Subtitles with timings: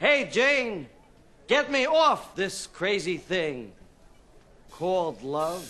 [0.00, 0.86] Hey, Jane,
[1.48, 3.72] get me off this crazy thing
[4.70, 5.66] called love.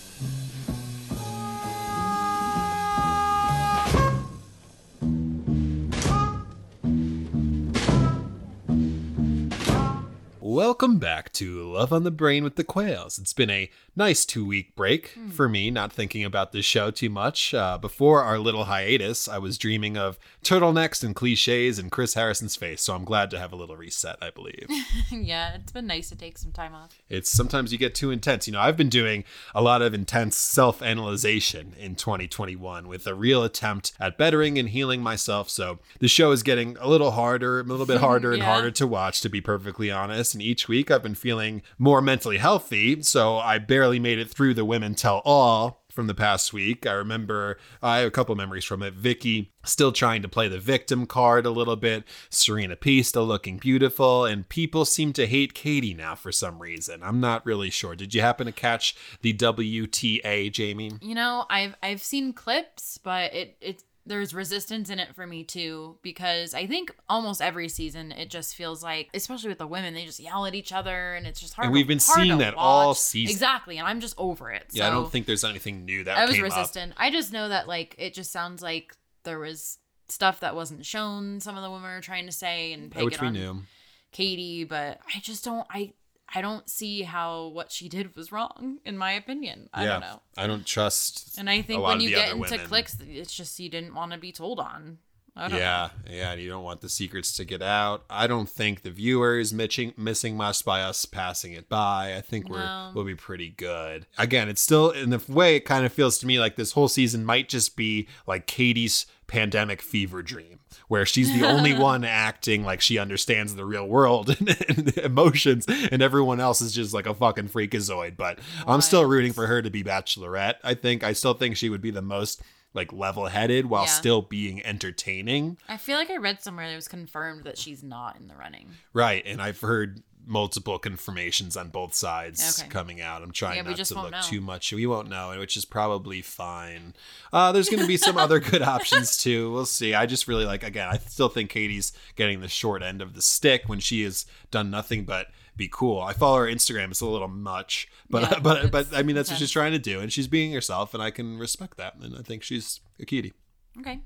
[10.40, 13.18] Welcome back to Love on the Brain with the Quails.
[13.18, 17.10] It's been a nice two week break for me, not thinking about this show too
[17.10, 17.52] much.
[17.52, 22.54] Uh, before our little hiatus, I was dreaming of turtlenecks and cliches and Chris Harrison's
[22.54, 24.68] face, so I'm glad to have a little reset, I believe.
[25.10, 26.96] yeah, it's been nice to take some time off.
[27.08, 28.46] it's sometimes you get too intense.
[28.46, 33.14] You know, I've been doing a lot of intense self analyzation in 2021 with a
[33.14, 35.50] real attempt at bettering and healing myself.
[35.50, 38.86] So the show is getting a little harder, a little bit harder and harder to
[38.86, 40.34] watch, to be perfectly honest.
[40.34, 43.02] And each week I've been feeling more mentally healthy.
[43.02, 46.86] So I barely made it through the Women Tell All from the past week.
[46.86, 48.94] I remember I have a couple memories from it.
[48.94, 52.04] Vicky still trying to play the victim card a little bit.
[52.30, 54.24] Serena P still looking beautiful.
[54.24, 57.02] And people seem to hate Katie now for some reason.
[57.02, 57.96] I'm not really sure.
[57.96, 60.92] Did you happen to catch the WTA, Jamie?
[61.00, 65.44] You know, I've I've seen clips, but it it there's resistance in it for me
[65.44, 69.94] too because I think almost every season it just feels like, especially with the women,
[69.94, 71.66] they just yell at each other and it's just hard.
[71.66, 73.30] And we've been seeing that all season.
[73.30, 74.64] Exactly, and I'm just over it.
[74.72, 76.50] Yeah, I don't think there's anything new that I was came up.
[76.50, 76.94] resistant.
[76.96, 79.78] I just know that like it just sounds like there was
[80.08, 81.40] stuff that wasn't shown.
[81.40, 83.62] Some of the women are trying to say and peg Which it we on knew.
[84.10, 85.66] Katie, but I just don't.
[85.70, 85.92] I
[86.34, 89.70] I don't see how what she did was wrong, in my opinion.
[89.72, 90.22] I yeah, don't know.
[90.36, 91.38] I don't trust.
[91.38, 92.66] And I think when you get into women.
[92.66, 94.98] clicks, it's just you didn't want to be told on.
[95.38, 98.04] I don't yeah, yeah, and you don't want the secrets to get out.
[98.10, 102.16] I don't think the viewer is missing missing much by us passing it by.
[102.16, 102.90] I think we're No.
[102.92, 104.06] we'll be pretty good.
[104.18, 106.88] Again, it's still in the way it kind of feels to me like this whole
[106.88, 110.57] season might just be like Katie's pandemic fever dream,
[110.88, 115.66] where she's the only one acting like she understands the real world and, and emotions,
[115.68, 118.16] and everyone else is just like a fucking freakazoid.
[118.16, 120.56] But I'm still rooting for her to be Bachelorette.
[120.64, 122.42] I think I still think she would be the most
[122.74, 123.90] like level-headed while Yeah.
[123.90, 125.56] still being entertaining.
[125.68, 128.34] I feel like I read somewhere that it was confirmed that she's not in the
[128.36, 128.68] running.
[128.92, 132.68] Right, and I've heard multiple confirmations on both sides Okay.
[132.68, 133.22] coming out.
[133.22, 134.20] I'm trying Yeah, not to look know.
[134.22, 134.72] too much.
[134.72, 136.94] We won't know, which is probably fine.
[137.32, 139.50] Uh, there's going to be some other good options too.
[139.52, 139.94] We'll see.
[139.94, 140.88] I just really like again.
[140.88, 144.70] I still think Katie's getting the short end of the stick when she has done
[144.70, 146.00] nothing but be cool.
[146.00, 146.90] I follow her Instagram.
[146.90, 149.78] It's a little much, but Yeah, but but I mean that's what she's trying to
[149.80, 151.96] do, and she's being herself, and I can respect that.
[152.00, 153.32] And I think she's a cutie.
[153.80, 154.00] Okay.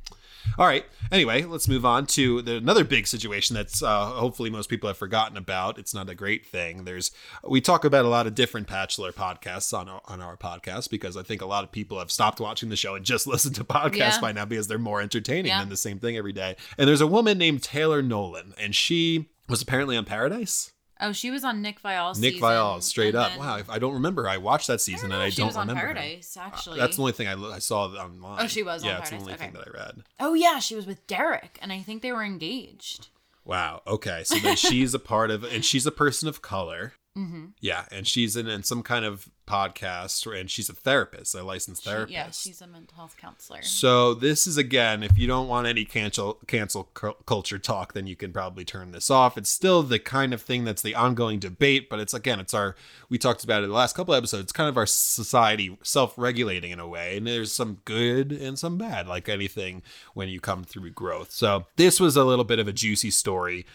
[0.59, 0.85] All right.
[1.11, 4.97] Anyway, let's move on to the, another big situation that's uh, hopefully most people have
[4.97, 5.79] forgotten about.
[5.79, 6.85] It's not a great thing.
[6.85, 7.11] There's
[7.47, 11.17] we talk about a lot of different Bachelor podcasts on our, on our podcast because
[11.17, 13.65] I think a lot of people have stopped watching the show and just listen to
[13.65, 14.21] podcasts Yeah.
[14.21, 15.61] by now because they're more entertaining Yeah.
[15.61, 16.57] than the same thing every day.
[16.79, 20.73] And there's a woman named Taylor Nolan, and she was apparently on Paradise.
[21.03, 23.31] Oh, she was on Nick Viall's Nick season, Viall, straight up.
[23.33, 24.29] then- Wow, I don't remember.
[24.29, 25.89] I watched that season I and I she don't was on remember.
[25.89, 25.95] her.
[25.95, 26.79] Paradise, uh, actually.
[26.79, 28.39] That's the only thing I, I saw online.
[28.45, 30.03] Oh, she was on Yeah, that's the Paradise, only thing that I read.
[30.21, 33.09] Oh yeah, she was with Derek, and I think they were engaged.
[33.45, 33.83] Wow.
[33.87, 34.23] Okay.
[34.25, 36.93] So then she's a part of, and she's a person of color.
[37.17, 37.47] Mm-hmm.
[37.61, 41.83] Yeah, and she's in, in some kind of podcast, and she's a therapist, a licensed
[41.83, 42.13] She, therapist.
[42.13, 43.61] yeah, she's a mental health counselor.
[43.61, 48.17] So this is again, if you don't want any cancel cancel culture talk, then you
[48.17, 49.37] can probably turn this off.
[49.37, 52.77] It's still the kind of thing that's the ongoing debate, but it's again, it's our
[53.11, 54.45] we talked about it in the last couple episodes.
[54.45, 58.79] It's kind of our society self-regulating in a way, and there's some good and some
[58.79, 59.83] bad, like anything
[60.15, 61.31] when you come through growth.
[61.31, 63.67] So this was a little bit of a juicy story.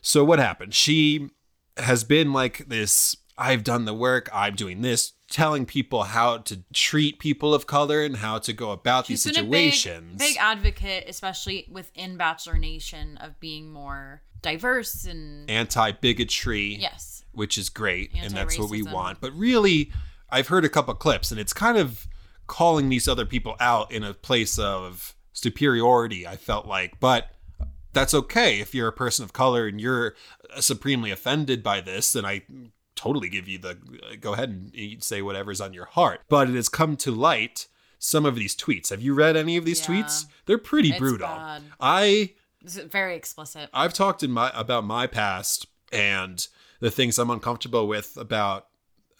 [0.00, 0.72] So what happened?
[0.72, 1.28] She
[1.76, 6.62] has been like this I've done the work, I'm doing this, telling people how to
[6.74, 10.18] treat people of color and how to go about She's these been a big, situations.
[10.18, 17.56] big advocate, especially within Bachelor Nation, of being more diverse and Anti bigotry, yes, which
[17.56, 19.22] is great, and that's what we want.
[19.22, 19.90] But really,
[20.28, 22.06] I've heard a couple clips, and it's kind of
[22.46, 27.00] calling these other people out in a place of superiority, I felt like.
[27.00, 27.30] But
[27.92, 30.14] that's okay if you're a person of color and you're
[30.60, 32.42] supremely offended by this, then I
[32.96, 33.76] totally give you the
[34.20, 36.20] go ahead and say whatever's on your heart.
[36.28, 37.66] But it has come to light
[37.98, 38.90] some of these tweets.
[38.90, 39.86] Have you read any of these Yeah.
[39.86, 40.26] tweets?
[40.46, 41.28] They're pretty It's brutal.
[41.28, 41.62] bad.
[41.78, 43.70] I It's very explicit.
[43.72, 46.46] I've talked in my about my past and
[46.80, 48.66] the things I'm uncomfortable with about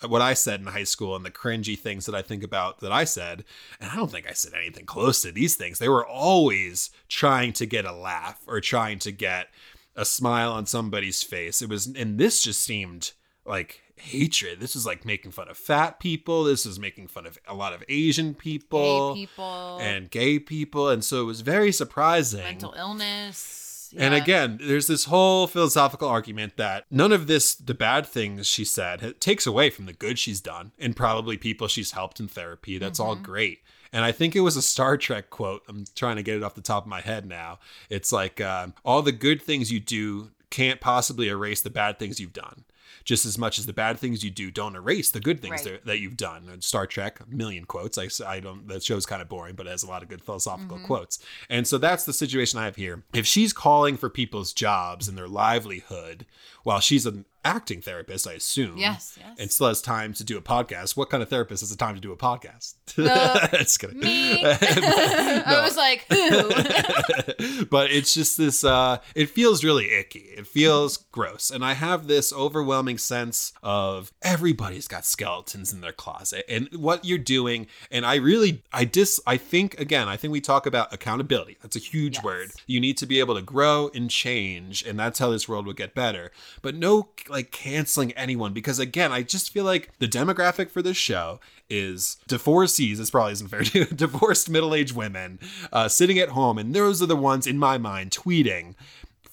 [0.06, 2.92] what I said in high school and the cringy things that I think about that
[2.92, 3.44] I said.
[3.80, 5.78] And I don't think I said anything close to these things.
[5.78, 9.48] They were always trying to get a laugh or trying to get
[9.96, 11.60] a smile on somebody's face.
[11.62, 13.12] It was and this just seemed
[13.44, 14.60] like hatred.
[14.60, 16.44] This is like making fun of fat people.
[16.44, 20.88] This is making fun of a lot of Asian people Gay people, and gay people.
[20.88, 23.59] And so it was very surprising mental illness.
[23.96, 24.22] And Yeah.
[24.22, 29.20] again, there's this whole philosophical argument that none of this, the bad things she said,
[29.20, 32.78] takes away from the good she's done and probably people she's helped in therapy.
[32.78, 33.60] That's all great.
[33.92, 35.62] And I think it was a Star Trek quote.
[35.68, 37.58] I'm trying to get it off the top of my head now.
[37.88, 42.20] It's like, um, all the good things you do can't possibly erase the bad things
[42.20, 42.64] you've done.
[43.04, 45.64] Just as much as the bad things you do don't erase the good things Right.
[45.64, 46.48] that, that you've done.
[46.50, 47.98] And Star Trek, million quotes.
[47.98, 50.22] I, I don't, that show's kind of boring, but it has a lot of good
[50.22, 50.86] philosophical mm-hmm.
[50.86, 51.18] quotes.
[51.48, 53.02] And so that's the situation I have here.
[53.12, 56.26] If she's calling for people's jobs and their livelihood
[56.62, 58.76] while she's an acting therapist, I assume.
[58.78, 59.36] Yes, yes.
[59.38, 60.96] And still has time to do a podcast.
[60.96, 62.74] What kind of therapist has the time to do a podcast?
[62.98, 63.98] Uh, Just kidding.
[64.00, 64.44] Me.
[64.44, 67.64] I was like, who?
[67.70, 72.06] but it's just this uh it feels really icky it feels gross and i have
[72.06, 78.04] this overwhelming sense of everybody's got skeletons in their closet and what you're doing and
[78.04, 81.80] i really i dis i think again i think we talk about accountability that's a
[81.80, 82.24] huge Yes.
[82.24, 85.66] word you need to be able to grow and change and that's how this world
[85.66, 86.30] will get better
[86.62, 90.96] but no like canceling anyone because again i just feel like the demographic for this
[90.96, 95.38] show is divorcees this probably isn't fair to divorced middle-aged women
[95.72, 98.74] uh, sitting at home and those are the ones in my mind tweeting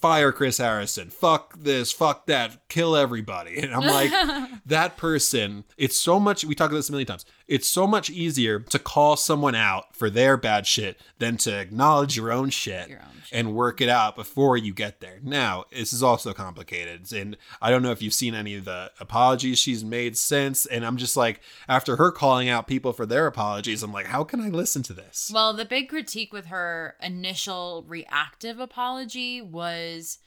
[0.00, 1.10] fire chris harrison.
[1.10, 1.92] Fuck this.
[1.92, 2.68] Fuck that.
[2.68, 3.58] Kill everybody.
[3.62, 4.12] And i'm like
[4.66, 8.08] that person it's so much we talk about this a million times it's so much
[8.08, 12.88] easier to call someone out for their bad shit than to acknowledge your own shit.
[12.88, 13.17] Your own shit.
[13.32, 15.18] And work it out before you get there.
[15.22, 17.10] Now, this is also complicated.
[17.12, 20.66] And I don't know if you've seen any of the apologies she's made since.
[20.66, 24.24] And I'm just like, after her calling out people for their apologies, I'm like, how
[24.24, 25.30] can I listen to this?
[25.32, 30.18] Well, the big critique with her initial reactive apology was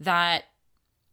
[0.00, 0.44] that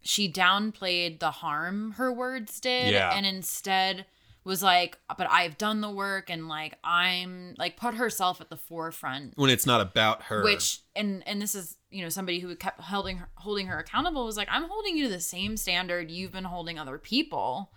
[0.02, 3.14] she downplayed the harm her words did Yeah.
[3.16, 4.06] and instead
[4.44, 8.58] was like, but I've done the work and like I'm like put herself at the
[8.58, 9.34] forefront.
[9.36, 10.44] when it's not about her.
[10.44, 14.26] Which and and this is you know somebody who kept holding her, holding her accountable
[14.26, 17.72] was like I'm holding you to the same standard you've been holding other people,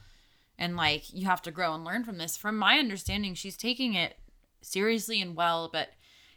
[0.59, 2.37] and like you have to grow and learn from this.
[2.37, 4.19] From my understanding, she's taking it
[4.63, 5.91] seriously and well, but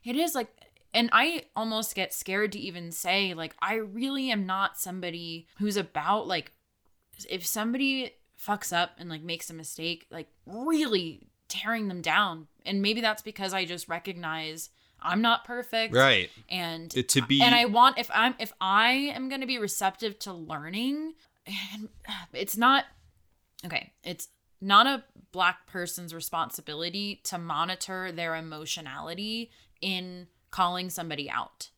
[0.03, 0.49] it is like
[0.93, 5.77] and I almost get scared to even say like I really am not somebody who's
[5.77, 6.51] about like
[7.29, 12.47] if somebody fucks up and like makes a mistake, like really tearing them down.
[12.65, 14.69] And maybe that's because I just recognize
[15.01, 16.29] I'm not perfect right.
[16.49, 19.59] and It- to be and I want if I'm if I am going to be
[19.59, 21.13] receptive to learning
[21.45, 21.89] and
[22.33, 22.85] it's not
[23.65, 24.27] okay it's
[24.59, 29.51] not a black person's responsibility to monitor their emotionality
[29.81, 31.69] in calling somebody out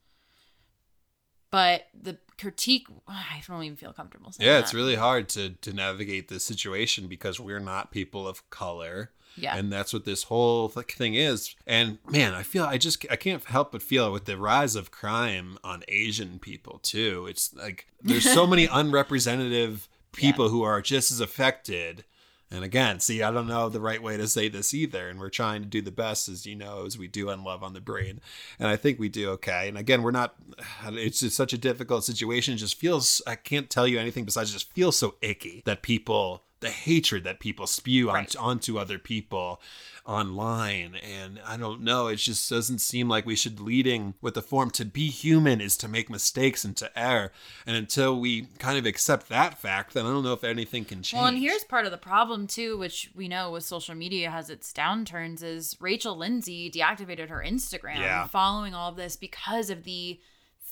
[1.52, 5.74] but the critique I don't even feel comfortable saying yeah, it's really hard to to
[5.74, 9.12] navigate this situation because we're not people of color.
[9.36, 9.56] Yeah.
[9.56, 11.56] And that's what this whole th- thing is.
[11.66, 14.92] And man, I feel I just I can't help but feel with the rise of
[14.92, 17.28] crime on Asian people too.
[17.30, 22.04] It's like there's so many unrepresentative people who are just as affected.
[22.52, 25.08] And again, see, I don't know the right way to say this either.
[25.08, 27.64] And we're trying to do the best, as you know, as we do on Love
[27.64, 28.20] on the Brain.
[28.58, 29.68] And I think we do okay.
[29.68, 30.36] And again, we're not,
[30.88, 32.56] it's just such a difficult situation.
[32.56, 36.44] It just feels, I can't tell you anything besides just feels so icky that people,
[36.62, 38.36] the hatred that people spew on, Right.
[38.36, 39.62] onto other people
[40.06, 40.96] online.
[40.96, 44.72] And I don't know, it just doesn't seem like we should leading with the form
[44.72, 47.32] to be human is to make mistakes and to err.
[47.66, 51.04] And until we kind of accept that fact, then I don't know if anything can
[51.04, 51.20] change.
[51.20, 54.50] Well, and here's part of the problem too, which we know with social media has
[54.50, 58.28] its downturns, is Rachel Lindsay deactivated her Instagram Yeah.
[58.28, 60.20] following all of this because of the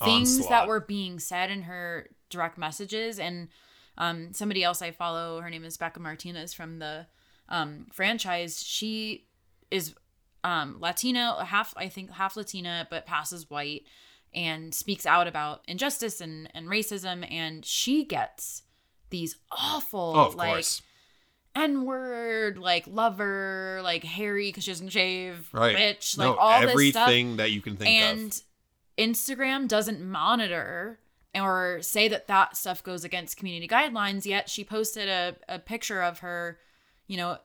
[0.04, 0.50] things Onslaught.
[0.50, 3.20] that were being said in her direct messages.
[3.20, 3.50] And
[3.98, 7.08] um, somebody else I follow, her name is Bekah Martinez from the
[7.50, 8.64] um, franchise.
[8.64, 9.26] She
[9.72, 9.96] is
[10.44, 13.84] um, Latina, half I think half Latina, but passes white,
[14.34, 17.30] and speaks out about injustice and and racism.
[17.32, 18.64] And she gets
[19.10, 20.82] these awful oh, like course.
[21.56, 25.76] N word, like lover, like hairy because she doesn't shave, Right.
[25.76, 27.08] bitch, no, like all this stuff.
[27.08, 28.42] everything that you can think And of.
[29.00, 31.00] And Instagram doesn't monitor
[31.40, 34.26] or say that that stuff goes against community guidelines.
[34.26, 36.58] Yet she posted a, a picture of her,
[37.08, 37.38] you know,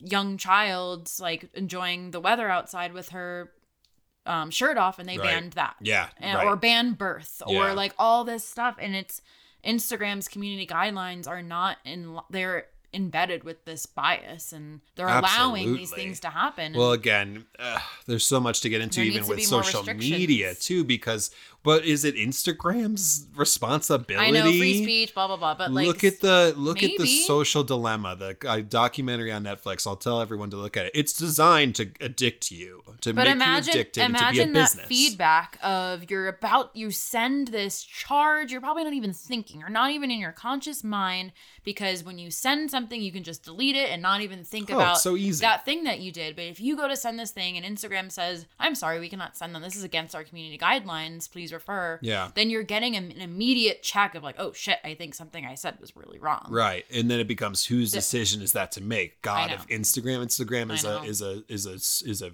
[0.00, 3.50] young child like enjoying the weather outside with her
[4.26, 5.26] um, shirt off, and they Right.
[5.30, 6.08] banned that Yeah.
[6.18, 6.46] and- right.
[6.46, 7.72] or ban birth or Yeah.
[7.72, 9.22] like all this stuff and it's
[9.64, 15.90] instagram's community guidelines are not in they're embedded with this bias and they're allowing these
[15.90, 19.82] things to happen Well, again, uh, there's so much to get into even with social
[19.82, 21.30] media too, because
[21.68, 24.16] But is it Instagram's responsibility?
[24.16, 25.54] I know free speech, blah blah blah.
[25.54, 29.86] But like, look at the look at the social dilemma, the uh, documentary on Netflix.
[29.86, 30.92] I'll tell everyone to look at it.
[30.94, 34.42] It's designed to addict you, to But make imagine, you addicted, and to be a
[34.44, 38.50] imagine that feedback of you're about you send this charge.
[38.50, 39.60] You're probably not even thinking.
[39.60, 41.32] You're not even in your conscious mind
[41.64, 44.76] because when you send something, you can just delete it and not even think Oh,
[44.76, 45.42] about so easy.
[45.42, 46.34] that thing that you did.
[46.34, 49.36] But if you go to send this thing and Instagram says, "I'm sorry, we cannot
[49.36, 49.60] send them.
[49.60, 51.30] This is against our community guidelines.
[51.30, 52.30] Please refer." Yeah.
[52.34, 55.78] Then you're getting an immediate check of like, "Oh shit, I think something I said
[55.80, 59.20] was really wrong." Right, and then it becomes whose decision is that to make?
[59.22, 61.74] God, if Instagram, Instagram is a is a is a
[62.08, 62.32] is a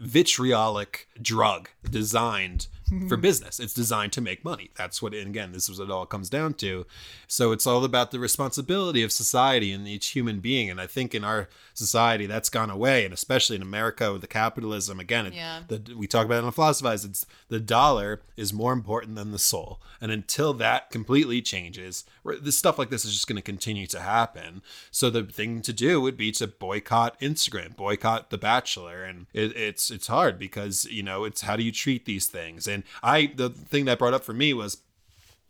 [0.00, 3.20] vitriolic drug designed for mm-hmm.
[3.20, 3.60] business.
[3.60, 4.70] It's designed to make money.
[4.76, 6.86] That's what, and again, this is what it all comes down to.
[7.26, 10.70] So it's all about the responsibility of society and each human being.
[10.70, 14.26] And I think in our society, that's gone away, and especially in America with the
[14.26, 15.00] capitalism.
[15.00, 15.62] Again, it- Yeah.
[15.68, 17.04] the, we talk about it on Philosophize.
[17.04, 22.04] It's the dollar is more important than the soul, and until that completely changes,
[22.42, 24.62] this stuff like this is just going to continue to happen.
[24.90, 29.56] So the thing to do would be to boycott Instagram, boycott The Bachelor, and it,
[29.56, 32.66] it's it's hard because you know it's how do you treat these things?
[32.66, 34.78] And I the thing that brought up for me was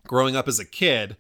[0.07, 1.17] growing up as a kid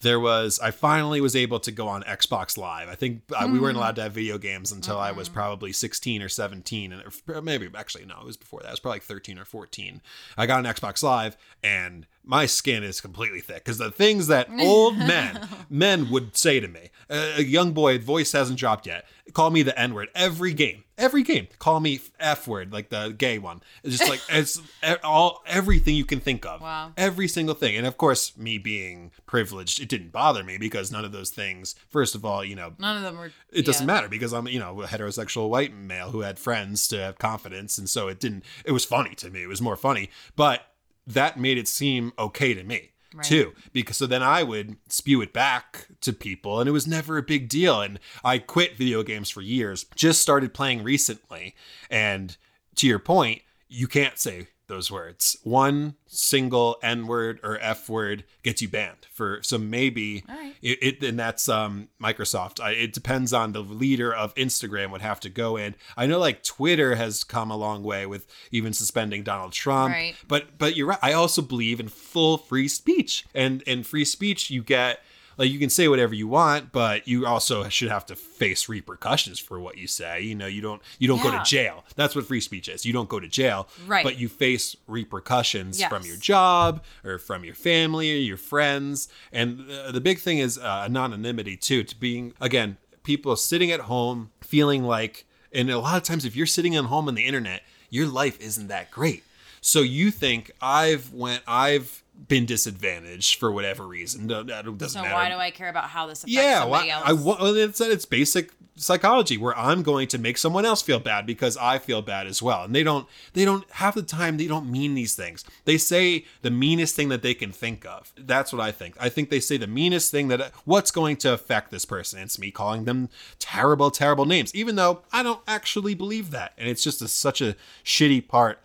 [0.00, 2.88] there was i finally was able to go on xbox live.
[2.88, 6.22] I think uh, we weren't allowed to have video games until i was probably 16
[6.22, 8.68] or 17 and or maybe actually no it was before that.
[8.68, 10.02] It was probably like 13 or 14
[10.36, 14.48] i got an xbox live and my skin is completely thick because the things that
[14.60, 19.04] old men men would say to me a a young boy voice hasn't dropped yet
[19.32, 23.38] call me the n-word every game every game call me f word like the gay
[23.38, 24.60] one it's just like it's
[25.04, 26.92] all everything you can think of Wow.
[26.96, 31.04] every single thing and of course me being privileged it didn't bother me because none
[31.04, 33.30] of those things first of all you know None of them were.
[33.52, 33.94] it doesn't yeah.
[33.94, 37.78] matter because i'm you know a heterosexual white male who had friends to have confidence
[37.78, 40.62] and so it didn't it was funny to me it was more funny but
[41.06, 43.24] that made it seem okay to me Right.
[43.24, 43.54] too.
[43.72, 47.22] Because so then i would spew it back to people and it was never a
[47.22, 47.80] big deal.
[47.80, 51.54] And i quit video games for years just started playing recently.
[51.88, 52.36] And
[52.74, 58.24] to your point you can't say those words one single n word or f word
[58.42, 60.54] gets you banned for so maybe right.
[60.62, 65.02] it, it and that's um microsoft I, it depends on the leader of instagram would
[65.02, 68.72] have to go in i know like twitter has come a long way with even
[68.72, 70.16] suspending donald trump Right.
[70.26, 74.50] but but you're right i also believe in full free speech and in free speech
[74.50, 75.00] you get
[75.38, 79.38] like you can say whatever you want but you also should have to face repercussions
[79.38, 80.22] for what you say.
[80.22, 81.84] You know you don't you don't go to jail.
[81.94, 82.84] That's what free speech is.
[82.86, 84.04] You don't go to jail Right.
[84.04, 85.88] but you face repercussions Yes.
[85.90, 89.08] from your job or from your family or your friends.
[89.32, 93.80] And uh, the big thing is uh, anonymity too to being again people sitting at
[93.80, 97.24] home feeling like and a lot of times if you're sitting at home on the
[97.24, 99.22] internet your life isn't that great.
[99.60, 105.02] So you think i've went i've been disadvantaged for whatever reason No, that doesn't So
[105.02, 107.08] matter why do I care about how this affects yeah, somebody well, else?
[107.08, 111.26] I, well, it's it's basic psychology where I'm going to make someone else feel bad
[111.26, 112.64] because I feel bad as well.
[112.64, 115.44] And they don't they don't half the time they don't mean these things.
[115.64, 118.12] They say the meanest thing that they can think of.
[118.16, 118.96] That's what I think.
[119.00, 122.20] I think they say the meanest thing that what's going to affect this person.
[122.20, 123.08] It's me calling them
[123.38, 126.52] terrible terrible names even though I don't actually believe that.
[126.58, 128.60] And it's just a, such a shitty part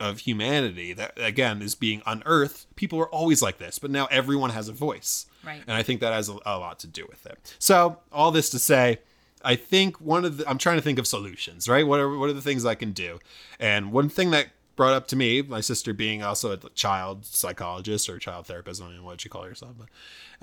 [0.00, 2.66] of humanity that again is being unearthed.
[2.74, 5.26] People are always like this, but now everyone has a voice.
[5.44, 5.60] Right.
[5.66, 7.54] And I think that has a, a lot to do with it.
[7.58, 8.98] So, all this to say,
[9.44, 11.86] I think one of the I'm trying to think of solutions, right?
[11.86, 13.20] What are what are the things I can do?
[13.58, 18.08] And one thing that brought up to me, my sister being also a child psychologist
[18.08, 19.88] or child therapist, I don't know what you call yourself, but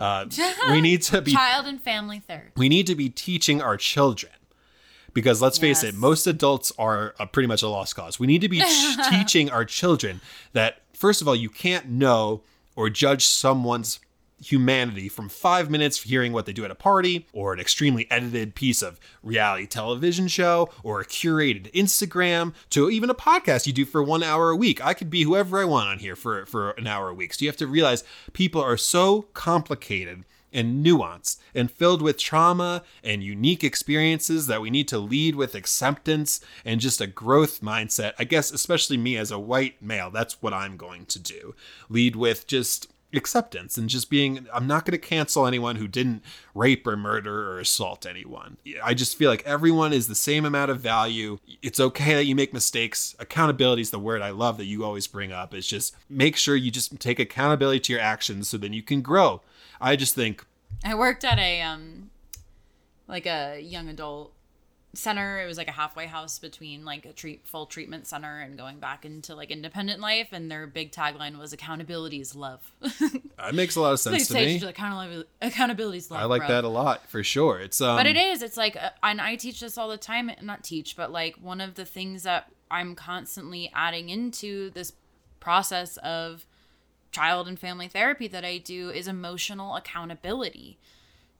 [0.03, 0.25] uh,
[0.69, 2.51] we need to be Child and family therapy.
[2.55, 4.33] we need to be teaching our children
[5.17, 8.19] because let's face it most adults are uh pretty much a lost cause.
[8.19, 10.21] We need to be ch- teaching our children
[10.53, 12.43] that first of all you can't know
[12.75, 13.99] or judge someone's
[14.39, 18.53] humanity from five minutes hearing what they do at a party or an extremely edited
[18.53, 23.85] piece of reality television show or a curated instagram to even a podcast you do
[23.85, 24.85] for one hour a week.
[24.85, 27.33] I could be whoever i want on here for, for an hour a week.
[27.33, 32.83] So you have to realize people are so complicated and nuanced and filled with trauma
[33.03, 38.13] and unique experiences that we need to lead with acceptance and just a growth mindset.
[38.17, 41.55] I guess, especially me as a white male, that's what I'm going to do.
[41.89, 46.23] Lead with just acceptance and just being, I'm not going to cancel anyone who didn't
[46.53, 48.57] rape or murder or assault anyone.
[48.83, 51.39] I just feel like everyone is the same amount of value.
[51.61, 53.15] It's okay that you make mistakes.
[53.17, 55.53] Accountability is the word I love that you always bring up.
[55.53, 59.01] It's just make sure you just take accountability to your actions so then you can
[59.01, 59.41] grow.
[59.79, 60.45] I just think
[60.83, 62.09] I worked at a um
[63.07, 64.33] like a young adult
[64.93, 65.41] center.
[65.41, 68.79] It was like a halfway house between like a treat full treatment center and going
[68.79, 70.29] back into like independent life.
[70.31, 72.71] And their big tagline was "Accountability is love."
[73.37, 74.59] That makes a lot of sense to me.
[74.59, 76.19] accountability, accountability is love.
[76.19, 76.47] I like bro.
[76.47, 77.59] that a lot for sure.
[77.59, 78.41] It's um, But it is.
[78.41, 80.31] It's like, uh, and I teach this all the time.
[80.41, 84.93] Not teach, but like one of the things that I'm constantly adding into this
[85.39, 86.47] process of
[87.17, 90.77] child and family therapy that I do is emotional accountability.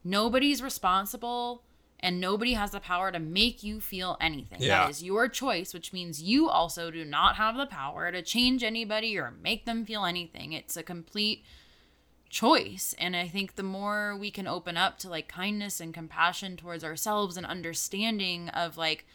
[0.02, 1.62] Nobody's responsible
[2.00, 4.60] and nobody has the power to make you feel anything.
[4.60, 4.84] Yeah.
[4.84, 8.62] That is your choice, which means you also do not have the power to change
[8.62, 10.52] anybody or make them feel anything.
[10.52, 11.44] It's a complete
[12.30, 16.58] choice and i think the more we can open up to like kindness and compassion
[16.58, 19.06] towards ourselves and understanding of like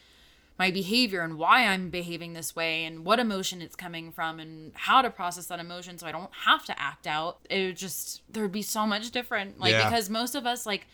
[0.60, 4.72] my behavior and why i'm behaving this way and what emotion it's coming from and
[4.76, 7.40] how to process that emotion so i don't have to act out.
[7.50, 9.60] It would just there would be so much different.
[9.60, 9.90] Like Yeah.
[9.90, 10.88] because most of us like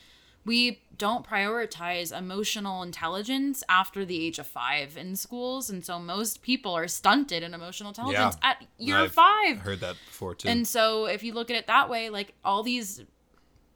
[0.45, 5.69] we don't prioritize emotional intelligence after the age of five in schools.
[5.69, 9.59] And so most people are stunted in emotional intelligence at year I've five.
[9.59, 10.47] Heard that before too.
[10.47, 13.03] and so if you look at it that way, like all these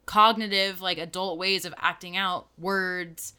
[0.05, 3.33] cognitive, like adult ways of acting out, words,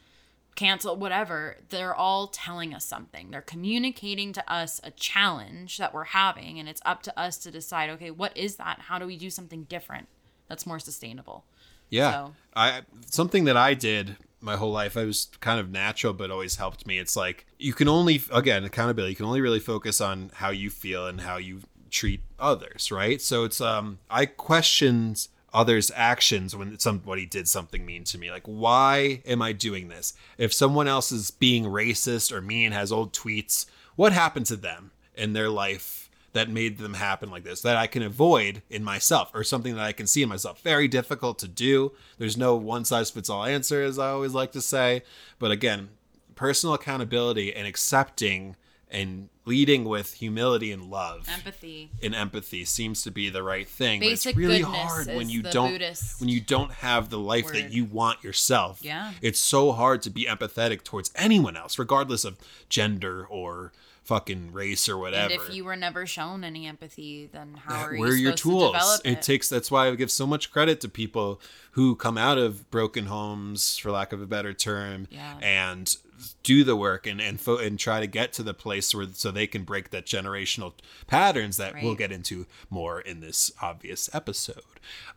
[0.55, 3.31] cancel, whatever, they're all telling us something.
[3.31, 7.51] They're communicating to us a challenge that we're having, and it's up to us to
[7.51, 8.81] decide, okay, what is that?
[8.81, 10.07] How do we do something different
[10.47, 11.45] that's more sustainable?
[11.89, 12.11] Yeah.
[12.11, 14.95] So- I something that I did my whole life.
[14.95, 16.99] I was kind of natural, but always helped me.
[16.99, 19.11] It's like you can only again accountability.
[19.11, 23.21] You can only really focus on how you feel and how you treat others, right?
[23.21, 28.29] So it's um I questioned others' actions when somebody did something mean to me.
[28.29, 30.13] Like, why am I doing this?
[30.37, 34.91] If someone else is being racist or mean, has old tweets, what happened to them
[35.15, 36.05] in their life?
[36.33, 39.85] that made them happen like this that I can avoid in myself or something that
[39.85, 40.61] I can see in myself.
[40.61, 41.93] Very difficult to do.
[42.17, 45.03] There's no one size fits all answer, as I always like to say.
[45.39, 45.91] But again,
[46.35, 48.57] personal accountability and accepting
[48.91, 51.89] and leading with humility and love Empathy.
[52.01, 53.99] and empathy seems to be the right thing.
[53.99, 57.71] but it's really hard when you don't Buddhist when you don't have the life that
[57.71, 58.79] you want yourself.
[58.81, 59.11] Yeah.
[59.21, 62.37] It's so hard to be empathetic towards anyone else, regardless of
[62.69, 63.71] gender or
[64.03, 65.33] fucking race or whatever.
[65.33, 68.37] And if you were never shown any empathy, then how that are were you your
[68.37, 68.71] supposed tools.
[68.71, 69.09] to develop it?
[69.13, 69.21] it?
[69.23, 73.07] takes that's why I give so much credit to people who come out of broken
[73.07, 75.37] homes, for lack of a better term, Yeah.
[75.41, 75.95] and
[76.43, 79.31] do the work and and fo- and try to get to the place where so
[79.31, 80.73] they can break that generational
[81.07, 84.61] patterns that we'll get into more in this obvious episode.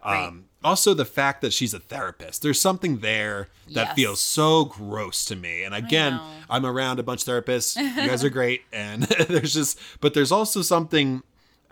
[0.04, 0.26] Right.
[0.26, 3.94] Um, also, the fact that she's a therapist, there's something there that Yes.
[3.96, 5.62] feels so gross to me.
[5.62, 6.18] And again.
[6.50, 7.76] I'm around a bunch of therapists.
[7.76, 11.22] You guys are great, and there's just, but there's also something.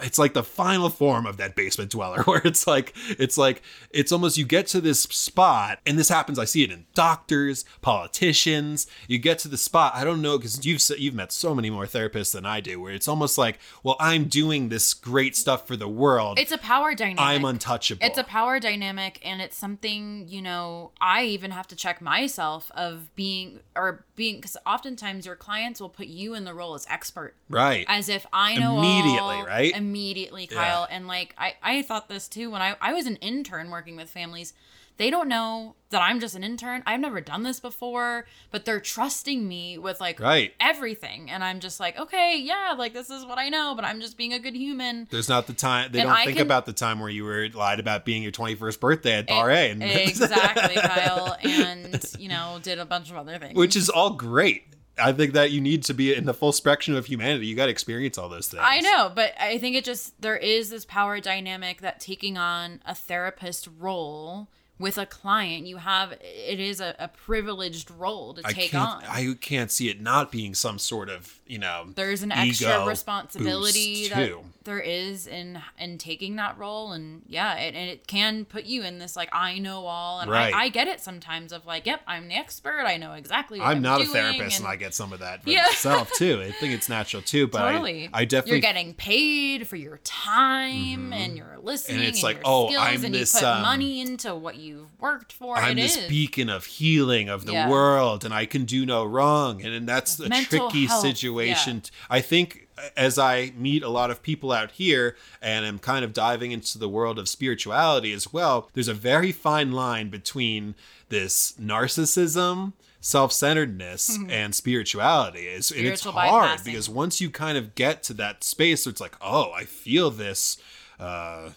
[0.00, 4.12] It's like the final form of that basement dweller, where it's like, it's like, it's
[4.12, 6.38] almost you get to this spot, and this happens.
[6.38, 8.86] I see it in doctors, politicians.
[9.08, 9.94] You get to the spot.
[9.94, 12.92] I don't know because you've you've met so many more therapists than I do, where
[12.92, 16.38] it's almost like, well, I'm doing this great stuff for the world.
[16.38, 17.20] It's a power dynamic.
[17.20, 18.04] I'm untouchable.
[18.04, 20.92] It's a power dynamic, and it's something you know.
[21.00, 25.88] I even have to check myself of being or being because oftentimes your clients will
[25.88, 27.84] put you in the role as expert, right.
[27.88, 29.72] as if I know Immediately, all, right?
[29.86, 30.56] Immediately, Yeah.
[30.58, 33.96] Kyle, and like I I thought this too when I I was an intern working
[33.96, 34.52] with families.
[34.98, 36.82] They don't know that I'm just an intern.
[36.86, 40.54] I've never done this before, but they're trusting me with like Right.
[40.58, 44.00] everything, and I'm just like, okay, yeah, like this is what I know, but I'm
[44.00, 45.06] just being a good human.
[45.10, 45.92] There's not the time.
[45.92, 48.22] They And don't I think can- about the time where you were lied about being
[48.22, 53.10] your 21st birthday at Bar A, and exactly, Kyle, and you know, did a bunch
[53.10, 53.54] of other things.
[53.54, 54.64] which is all great.
[54.98, 57.46] I think that you need to be in the full spectrum of humanity.
[57.46, 58.62] You got to experience all those things.
[58.64, 62.80] I know, but I think it just there is this power dynamic that taking on
[62.86, 68.42] a therapist role with a client, you have it is a, a privileged role to
[68.42, 69.04] take can't.
[69.04, 69.04] on.
[69.04, 71.86] I can't see it not being some sort of you know.
[71.94, 74.44] There's an extra responsibility that too.
[74.66, 78.82] There is in in taking that role, and yeah, it, and it can put you
[78.82, 80.52] in this like I know all, and Right.
[80.52, 83.58] I, I get it sometimes of like, yep, I'm the expert, I know exactly.
[83.60, 85.62] What I'm I'm, not a therapist, and and I get some of that for Yeah.
[85.68, 86.42] myself too.
[86.42, 88.10] I think it's natural too, but totally.
[88.12, 92.36] I, I definitely you're getting paid for your time and you're listening it's and like,
[92.36, 95.56] your oh, I'm and this, you put um, money into what you've worked for.
[95.56, 96.08] I'm It this is.
[96.08, 97.68] beacon of healing of the Yeah.
[97.70, 99.64] world, and I can do no wrong.
[99.64, 101.82] And, and that's a Mental tricky health, situation.
[102.10, 102.65] I think
[102.96, 106.78] as I meet a lot of people out here and I'm kind of diving into
[106.78, 110.74] the world of spirituality as well, there's a very fine line between
[111.08, 112.72] this narcissism.
[113.00, 116.64] Self-centeredness and spirituality is and it's hard bypassing.
[116.64, 120.58] because once you kind of get to that space, it's like, oh, I feel this
[120.98, 121.50] uh,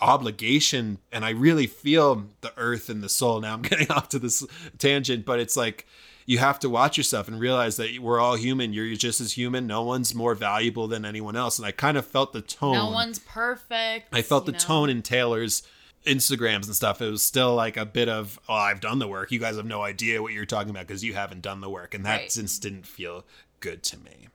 [0.00, 3.40] obligation and I really feel the earth and the soul.
[3.40, 4.44] Now I'm getting off to this
[4.78, 5.86] tangent, but it's like
[6.26, 8.72] you have to watch yourself and realize that we're all human.
[8.72, 9.66] You're just as human.
[9.66, 11.58] No one's more valuable than anyone else.
[11.58, 12.74] And I kind of felt the tone.
[12.74, 14.08] No one's perfect.
[14.12, 14.58] I felt the know?
[14.58, 15.62] tone in Taylor's
[16.04, 17.00] Instagrams and stuff.
[17.00, 19.30] It was still like a bit of, oh, I've done the work.
[19.30, 21.94] You guys have no idea what you're talking about because you haven't done the work.
[21.94, 22.30] And that Right.
[22.30, 23.24] just didn't feel
[23.60, 24.28] good to me.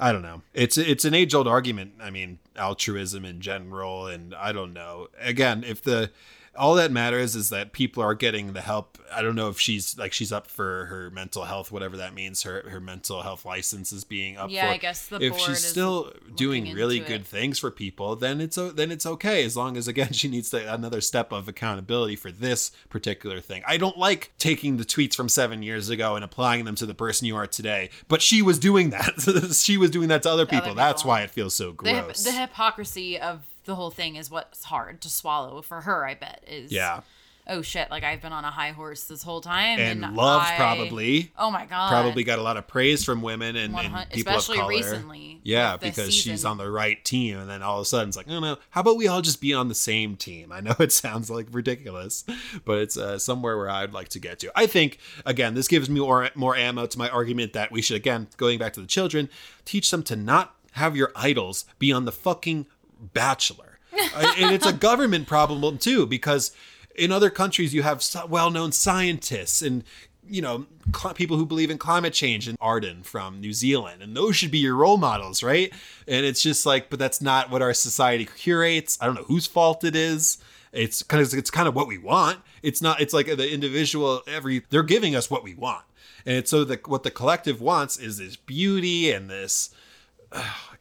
[0.00, 0.42] I don't know.
[0.54, 1.94] It's it's an age old argument.
[2.00, 5.08] I mean, altruism in general, and I don't know.
[5.20, 6.12] Again, if the
[6.58, 8.98] all that matters is that people are getting the help.
[9.12, 12.42] I don't know if she's like she's up for her mental health, whatever that means.
[12.42, 14.72] Her her mental health license is being up Yeah, for.
[14.72, 17.26] I guess the if she's still doing really good it.
[17.26, 20.72] things for people, then it's then it's okay as long as again she needs to,
[20.72, 23.62] another step of accountability for this particular thing.
[23.66, 26.94] I don't like taking the tweets from seven years ago and applying them to the
[26.94, 29.52] person you are today, but she was doing that.
[29.54, 30.74] she was doing that to other people.
[30.74, 31.08] That's people.
[31.10, 32.24] why it feels so The, gross.
[32.24, 36.04] the hypocrisy of the whole thing is what's hard to swallow for her.
[36.06, 37.02] I bet is yeah,
[37.50, 37.90] Oh shit!
[37.90, 41.32] Like I've been on a high horse this whole time, and, and, love I- probably.
[41.38, 41.88] Oh my god!
[41.88, 44.74] Probably got a lot of praise from women and, and people especially of color.
[44.74, 48.18] recently Yeah, because she's on the right team, and then all of a sudden it's
[48.18, 48.58] like, no, no.
[48.70, 50.52] How about we all just be on the same team?
[50.52, 52.26] I know it sounds like ridiculous,
[52.66, 54.52] but it's uh, somewhere where I'd like to get to.
[54.54, 57.96] I think again, this gives me more more ammo to my argument that we should
[57.96, 59.30] again, going back to the children,
[59.64, 62.66] teach them to not have your idols be on the fucking
[63.00, 63.78] Bachelor,
[64.14, 66.52] Uh, and it's a government problem too because
[66.94, 69.82] in other countries you have well-known scientists and
[70.28, 74.16] you know cl- people who believe in climate change and Ardern from New Zealand and
[74.16, 75.72] those should be your role models right?
[76.06, 78.98] And it's just like but that's not what our society curates.
[79.00, 80.38] I don't know whose fault it is.
[80.72, 82.40] It's kind of it's kind of what we want.
[82.62, 85.84] It's not it's like the individual every they're giving us what we want.
[86.26, 89.70] And it's so that what the collective wants is this beauty and this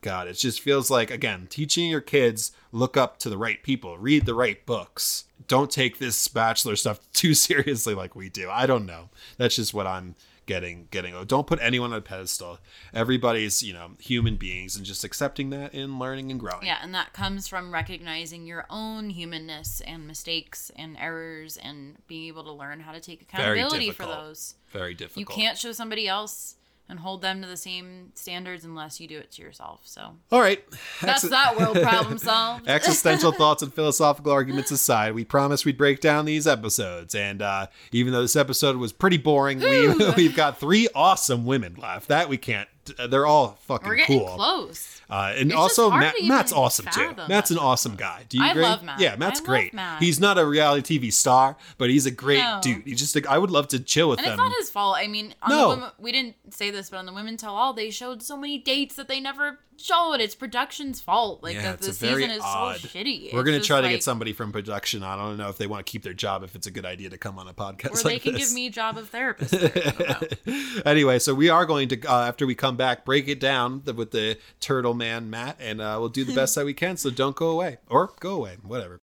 [0.08, 3.98] God, it just feels like again teaching your kids look up to the right people,
[3.98, 5.26] read the right books.
[5.50, 8.50] Don't take this bachelor stuff too seriously like we do.
[8.50, 9.10] I don't know.
[9.36, 10.16] That's just what I'm
[10.46, 11.14] getting getting.
[11.14, 12.60] Oh, don't put anyone on a pedestal.
[12.94, 16.66] Everybody's you know human beings and just accepting that and learning and growing.
[16.66, 22.30] Yeah, and that comes from recognizing your own humanness and mistakes and errors and being
[22.30, 24.56] able to learn how to take accountability for those.
[24.70, 26.56] Very difficult You can't show somebody else
[26.90, 29.82] and hold them to the same standards unless you do it to yourself.
[29.84, 30.64] So All right.
[31.02, 32.68] that's Ex- that world problem solved.
[32.68, 37.14] Existential thoughts and philosophical arguments aside, we promised we'd break down these episodes.
[37.14, 41.76] And uh, even though this episode was pretty boring, we, we've got three awesome women
[41.76, 42.08] left.
[42.08, 42.70] That we can't.
[43.10, 44.36] They're all fucking We're getting cool.
[44.36, 45.02] close.
[45.10, 47.14] Uh, and It's also, Matt, Matt's awesome too.
[47.30, 48.26] Matt's an awesome guy.
[48.28, 48.64] Do you I agree?
[48.64, 49.00] love Matt.
[49.00, 49.74] Yeah, Matt's I great.
[49.74, 50.02] Matt.
[50.04, 52.60] He's not a reality TV star, but he's a great No.
[52.62, 52.84] dude.
[52.86, 53.16] He's just.
[53.16, 54.34] like I would love to chill with And him.
[54.34, 54.98] it's not his fault.
[54.98, 55.62] I mean, on No.
[55.70, 58.36] the women, we didn't say this, but on the Women Tell All, they showed so
[58.36, 60.16] many dates that they never showed.
[60.16, 61.44] It's production's fault.
[61.44, 62.78] Like yeah, the, the season is odd.
[62.78, 63.34] so shitty.
[63.34, 65.20] We're gonna try to like- get somebody from production on.
[65.20, 66.44] I don't know if they want to keep their job.
[66.44, 68.48] If it's a good idea to come on a podcast, Or like they can this.
[68.50, 69.52] give me a job of therapist.
[69.52, 69.72] there.
[69.76, 70.82] I don't know.
[70.86, 73.94] anyway, so we are going to uh, after we come back break it down the,
[73.94, 76.98] with the turtle man Matt, and uh, we'll do the best that we can.
[76.98, 79.00] So don't go away or go away, whatever.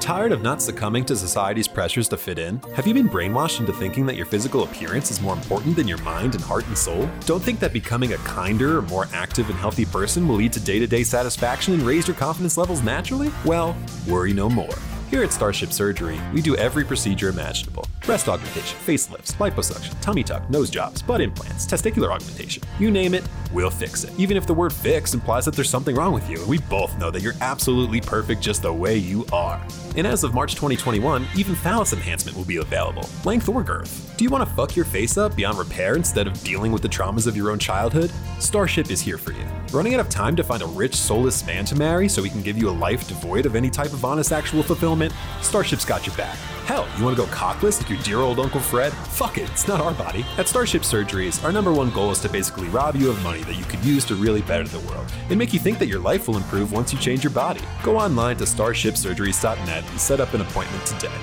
[0.00, 2.60] Tired of not succumbing to society's pressures to fit in?
[2.74, 5.98] Have you been brainwashed into thinking that your physical appearance is more important than your
[5.98, 7.10] mind and heart and soul?
[7.26, 10.78] Don't think that becoming a kinder, more active, and healthy person will lead to day
[10.78, 13.30] to day satisfaction and raise your confidence levels naturally?
[13.44, 13.76] Well,
[14.08, 14.74] worry no more.
[15.10, 20.48] Here at Starship Surgery, we do every procedure imaginable breast augmentation, facelifts, liposuction, tummy tuck,
[20.50, 22.62] nose jobs, butt implants, testicular augmentation.
[22.78, 24.12] You name it, we'll fix it.
[24.18, 27.10] Even if the word fix implies that there's something wrong with you, we both know
[27.10, 29.60] that you're absolutely perfect just the way you are.
[29.96, 34.14] And as of March 2021, even phallus enhancement will be available, length or girth.
[34.16, 36.88] Do you want to fuck your face up beyond repair instead of dealing with the
[36.88, 38.10] traumas of your own childhood?
[38.38, 39.44] Starship is here for you.
[39.72, 42.42] Running out of time to find a rich, soulless man to marry so we can
[42.42, 45.12] give you a life devoid of any type of honest actual fulfillment?
[45.40, 46.38] Starship's got your back.
[46.68, 48.92] Hell, you want to go cockless like your dear old Uncle Fred?
[48.92, 50.26] Fuck it, it's not our body.
[50.36, 53.54] At Starship Surgeries, our number one goal is to basically rob you of money that
[53.54, 56.28] you could use to really better the world and make you think that your life
[56.28, 57.62] will improve once you change your body.
[57.82, 61.18] Go online to starshipsurgeries.net and set up an appointment today.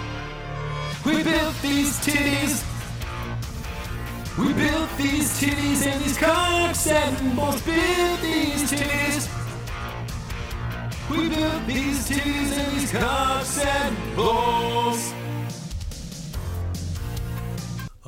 [1.05, 2.65] We built these titties.
[4.39, 9.29] We built these titties and these cocks and balls built these titties.
[11.07, 15.13] We built these titties and these cocks and balls.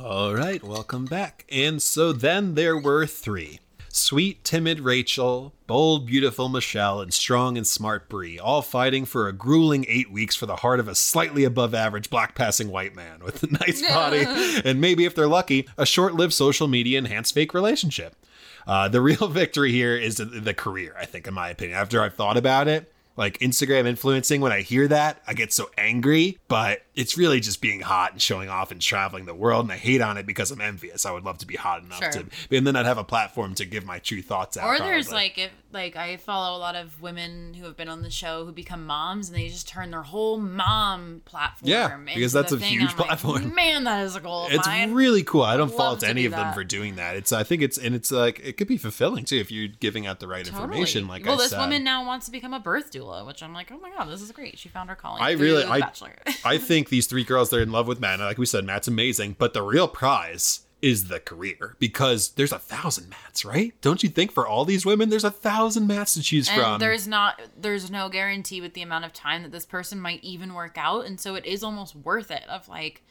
[0.10, 1.44] All right, welcome back.
[1.52, 3.60] And so then there were three.
[3.90, 9.34] Sweet, timid Rachel, bold, beautiful Michelle, and strong and smart Bri, all fighting for a
[9.34, 13.22] grueling eight weeks for the heart of a slightly above average black passing white man
[13.22, 14.24] with a nice body,
[14.64, 18.16] and maybe, if they're lucky, a short lived social media enhanced fake relationship.
[18.66, 21.78] Uh, the real victory here is the, the career, I think, in my opinion.
[21.78, 25.70] After I've thought about it, like Instagram influencing, when I hear that, I get so
[25.78, 29.64] angry, but it's really just being hot and showing off and traveling the world.
[29.66, 31.06] And I hate on it because I'm envious.
[31.06, 32.12] I would love to be hot enough Sure.
[32.24, 32.26] to,
[32.58, 34.68] and then I'd have a platform to give my true thoughts out.
[34.68, 38.02] Or there's like if like I follow a lot of women who have been on
[38.02, 41.70] the show who become moms and they just turn their whole mom platform.
[41.70, 42.70] Yeah, because that's the a thing.
[42.72, 43.54] huge I'm like, platform.
[43.56, 44.94] Man, that is a goal of it's mine.
[44.94, 45.44] really cool.
[45.44, 47.16] I don't fault any of them for doing that.
[47.16, 50.08] It's I think it's and it's like it could be fulfilling too if you're giving
[50.08, 50.64] out the right Totally.
[50.64, 51.08] information.
[51.08, 51.60] Like well, I this said.
[51.60, 54.22] woman now wants to become a birth doula, which I'm like, oh my god, this
[54.22, 54.58] is great.
[54.58, 55.22] She found her calling.
[55.22, 56.14] I really, I, Bachelor.
[56.44, 58.16] I think these three girls they're in love with Matt.
[58.16, 62.52] and Like we said, Matt's amazing, but the real prize is the career because there's
[62.52, 63.74] a thousand Matts, right?
[63.82, 66.80] Don't you think for all these women, there's a thousand Matts to choose and from?
[66.80, 70.54] there's not there's no guarantee with the amount of time that this person might even
[70.54, 72.44] work out, and so it is almost worth it.
[72.48, 73.04] Of like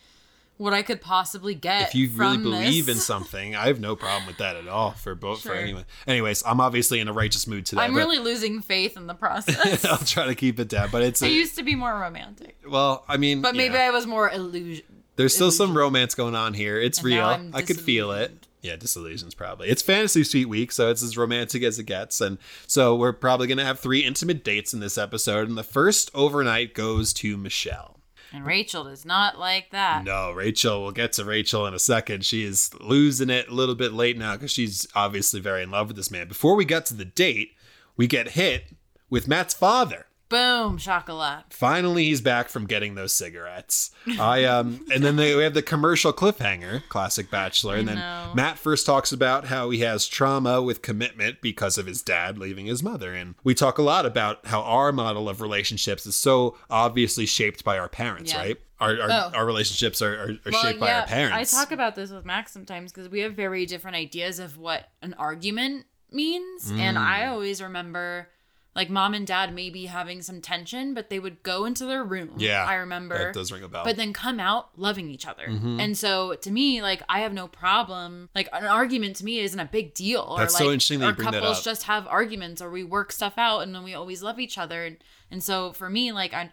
[0.59, 4.27] what I could possibly get if you really believe in something, I have no problem
[4.27, 5.85] with that at all for both for anyone.
[6.07, 7.83] Anyways, I'm obviously in a righteous mood today.
[7.83, 9.85] I'm really losing faith in the process.
[9.85, 12.57] I'll try to keep it down, but it's I a, used to be more romantic,
[12.67, 13.85] well, I mean, but maybe yeah.
[13.85, 14.85] I was more illusion.
[15.17, 16.79] There's still some romance going on here.
[16.79, 17.25] It's And real.
[17.25, 18.47] I'm could feel it.
[18.63, 19.69] Yeah, disillusions probably.
[19.69, 22.21] It's fantasy suite week, so it's as romantic as it gets.
[22.21, 25.49] And so we're probably gonna have three intimate dates in this episode.
[25.49, 27.96] And the first overnight goes to Michelle.
[28.33, 30.05] And Rachel does not like that.
[30.05, 30.83] No, Rachel.
[30.83, 32.25] We'll get to Rachel in a second.
[32.25, 35.89] She is losing it a little bit late now because she's obviously very in love
[35.89, 36.29] with this man.
[36.29, 37.53] Before we get to the date,
[37.97, 38.75] we get hit
[39.09, 40.07] with Matt's father.
[40.29, 41.45] Boom, chocolate.
[41.51, 43.93] Finally, he's back from getting those cigarettes.
[44.19, 47.77] I um, and then they, we have the commercial cliffhanger, classic Bachelor.
[47.77, 48.33] And then know.
[48.35, 52.67] Matt first talks about how he has trauma with commitment because of his dad leaving
[52.67, 56.57] his mother, and we talk a lot about how our model of relationships is so
[56.69, 58.39] obviously shaped by our parents, Yeah.
[58.39, 58.57] right?
[58.81, 59.31] Our our, Oh.
[59.35, 61.55] our relationships are, are, are shaped by our parents.
[61.55, 64.89] I talk about this with Max sometimes because we have very different ideas of what
[65.03, 66.71] an argument means.
[66.71, 67.31] And I Mm.
[67.31, 68.29] always remember
[68.77, 72.35] like mom and dad maybe having some tension, but they would go into their room.
[72.37, 73.17] Yeah, I remember.
[73.17, 73.85] that does ring a bell.
[73.85, 75.47] But then come out loving each other.
[75.49, 75.81] Mm-hmm.
[75.81, 78.29] And so to me, like I have no problem.
[78.35, 80.27] Like an argument to me isn't a big deal.
[80.29, 81.65] Or That's like so interesting that you or bring that couples up.
[81.65, 84.85] just have arguments or we work stuff out and then we always love each other.
[84.85, 84.99] And,
[85.31, 86.53] and so for me, like I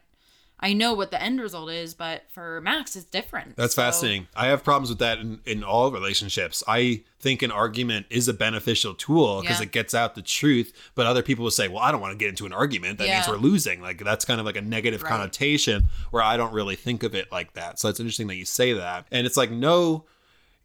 [0.64, 3.56] I know what the end result is, but for Max it's different.
[3.58, 4.28] That's So- fascinating.
[4.36, 6.64] I have problems with that in, in all relationships.
[6.68, 9.64] I think an argument is a beneficial tool because Yeah.
[9.64, 12.18] it gets out the truth, but other people will say, well, I don't want to
[12.18, 12.98] get into an argument.
[12.98, 13.82] That means we're losing.
[13.82, 15.10] Like that's kind of like a negative Right.
[15.10, 17.78] connotation where I don't really think of it like that.
[17.80, 19.06] So it's interesting that you say that.
[19.12, 20.06] And it's like, no,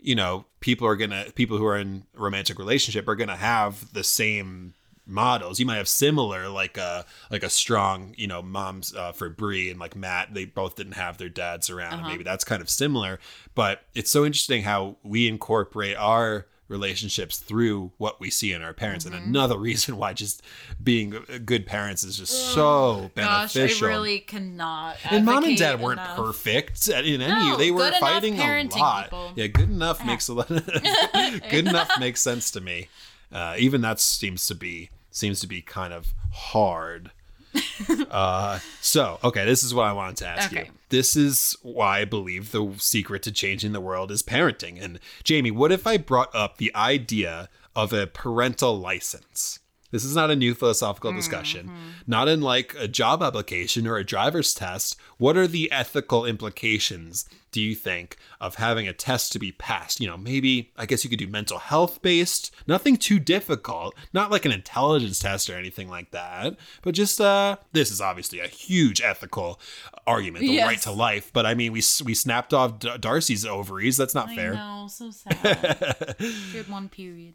[0.01, 3.93] you know, people are to, people who are in romantic relationship are going to have
[3.93, 4.75] the same
[5.09, 5.59] models.
[5.59, 9.71] You might have similar, like a like a strong, you know, moms uh, for Bri
[9.71, 10.35] and like Matt.
[10.35, 13.19] They both didn't have their dads around, and maybe that's kind of similar.
[13.55, 18.75] But it's so interesting how we incorporate our relationships through what we see in our
[18.75, 20.43] parents, and another reason why just
[20.83, 23.87] being good parents is just so Gosh, beneficial.
[23.87, 24.97] I really cannot.
[25.11, 26.17] and mom and dad weren't enough.
[26.17, 27.29] perfect in any.
[27.29, 29.05] No, they were fighting a lot.
[29.05, 29.33] people.
[29.35, 30.51] Yeah, good enough makes a lot.
[30.51, 30.67] of,
[31.51, 32.89] good enough makes sense to me.
[33.33, 37.11] Uh, even that seems to be seems to be kind of hard.
[38.11, 40.67] uh, so okay, this is what I wanted to ask you.
[40.91, 44.83] This is why I believe the secret to changing the world is parenting.
[44.83, 49.61] And Jamie, what if I brought up the idea of a parental license?
[49.91, 51.71] This is not a new philosophical discussion.
[52.07, 54.97] Not in like a job application or a driver's test.
[55.17, 59.99] What are the ethical implications, do you think, of having a test to be passed?
[60.01, 64.31] You know, maybe, I guess you could do mental health based, nothing too difficult, not
[64.31, 68.47] like an intelligence test or anything like that, but just, uh, this is obviously a
[68.49, 69.59] huge ethical
[70.07, 70.67] argument, the Yes.
[70.67, 71.33] right to life.
[71.33, 73.97] But I mean, we, we snapped off D- Darcy's ovaries.
[73.97, 74.55] That's not I fair.
[74.55, 76.17] know, so sad.
[76.53, 77.35] Good one period.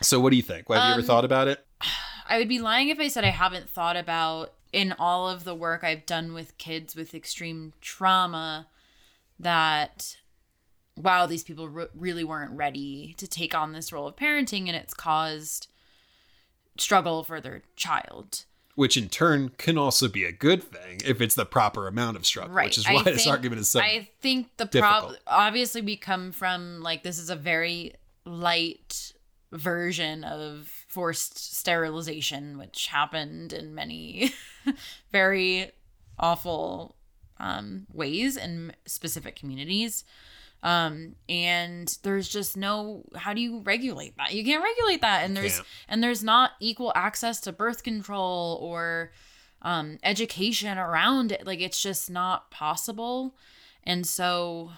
[0.00, 0.66] So what do you think?
[0.68, 1.64] Have you Um, ever thought about it?
[2.28, 5.54] I would be lying if I said I haven't thought about in all of the
[5.54, 8.68] work I've done with kids with extreme trauma
[9.38, 10.16] that
[10.96, 14.76] wow, these people re- really weren't ready to take on this role of parenting and
[14.76, 15.68] it's caused
[16.78, 18.44] struggle for their child.
[18.74, 22.24] which in turn can also be a good thing if it's the proper amount of
[22.24, 22.64] struggle, Right.
[22.66, 23.80] which is I why this think- argument is so.
[23.80, 27.92] I think the problem obviously we come from like this is a very
[28.24, 29.12] light
[29.52, 34.32] version of forced sterilization, which happened in many
[35.12, 35.70] very
[36.18, 36.94] awful
[37.40, 40.04] um, ways in specific communities.
[40.62, 45.36] um and there's just no how do you regulate that you can't regulate that and
[45.36, 49.10] there's and there's not equal access to birth control or
[49.62, 53.34] um education around it like it's just not possible
[53.82, 54.70] and so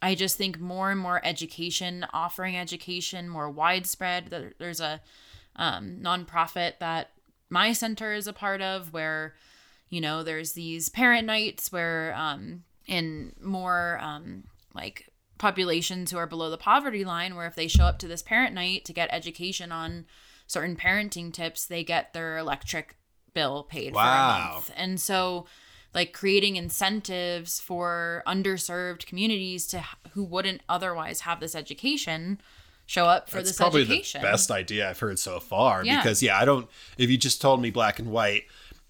[0.00, 4.28] I just think more and more education, offering education more widespread.
[4.30, 5.00] There- There's a
[5.58, 7.10] um, nonprofit that
[7.50, 9.34] my center is a part of where,
[9.90, 14.44] you know, there's these parent nights where, um, in more um,
[14.74, 18.22] like populations who are below the poverty line, where if they show up to this
[18.22, 20.06] parent night to get education on
[20.46, 22.96] certain parenting tips, they get their electric
[23.34, 24.52] bill paid for a Wow.
[24.54, 24.70] month.
[24.76, 25.46] And so,
[25.94, 32.40] like creating incentives for underserved communities to who wouldn't otherwise have this education
[32.88, 34.22] show up for That's this probably education.
[34.22, 35.84] the best idea I've heard so far.
[35.84, 35.98] Yeah.
[35.98, 36.68] Because yeah, I don't.
[36.96, 38.44] If you just told me black and white,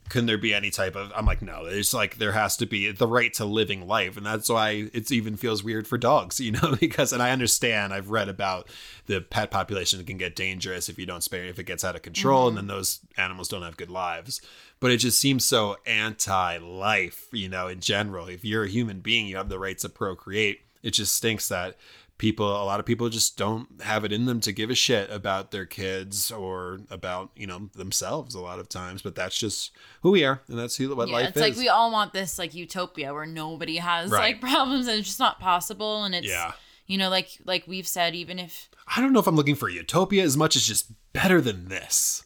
[0.08, 1.12] couldn't there be any type of?
[1.16, 1.66] I'm like, no.
[1.66, 5.10] There's like there has to be the right to living life, and that's why it
[5.10, 6.40] even feels weird for dogs.
[6.48, 7.92] You know, because and I understand.
[7.92, 8.68] I've read about
[9.06, 12.02] the pet population can get dangerous if you don't spare if it gets out of
[12.02, 12.68] control, and mm-hmm.
[12.68, 14.40] then those animals don't have good lives.
[14.80, 17.26] But it just seems so anti-life.
[17.32, 20.60] You know, in general, if you're a human being, you have the right to procreate.
[20.82, 21.76] It just stinks that
[22.18, 25.08] people a lot of people just don't have it in them to give a shit
[25.10, 29.70] about their kids or about you know themselves a lot of times but that's just
[30.02, 32.12] who we are and that's who what yeah, life it's is like we all want
[32.12, 34.34] this like utopia where nobody has Right.
[34.34, 36.52] like problems and it's just not possible and it's Yeah.
[36.88, 39.68] you know like like we've said even if i don't know if i'm looking for
[39.68, 42.24] utopia as much as just better than this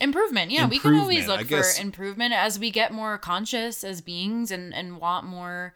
[0.00, 4.00] improvement yeah we can always Improvement, look for improvement as we get more conscious as
[4.00, 5.74] beings and and want more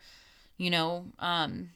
[0.59, 1.71] you know um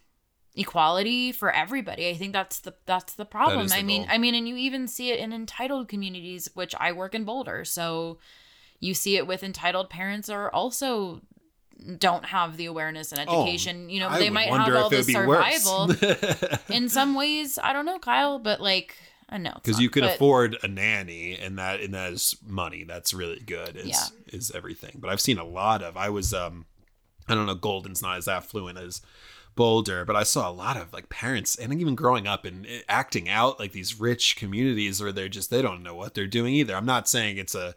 [0.56, 4.10] equality for everybody i think that's the that's the problem the i mean goal.
[4.12, 7.64] i mean and you even see it in entitled communities which i work in boulder
[7.64, 8.18] so
[8.78, 11.20] you see it with entitled parents are also
[11.98, 14.96] don't have the awareness and education you know Oh, I they might have all the
[14.96, 15.62] it would be worse.
[15.64, 18.96] survival in some ways i don't know kyle but like
[19.28, 22.84] i know because you can but, afford a nanny and that and that is money
[22.84, 24.04] that's really good is Yeah.
[24.28, 26.66] is everything but i've seen a lot of i was um
[27.28, 29.02] i don't know golden's not as affluent as
[29.54, 32.80] boulder but i saw a lot of like parents and even growing up and eh,
[32.88, 36.54] acting out like these rich communities where they're just they don't know what they're doing
[36.54, 37.74] either i'm not saying it's a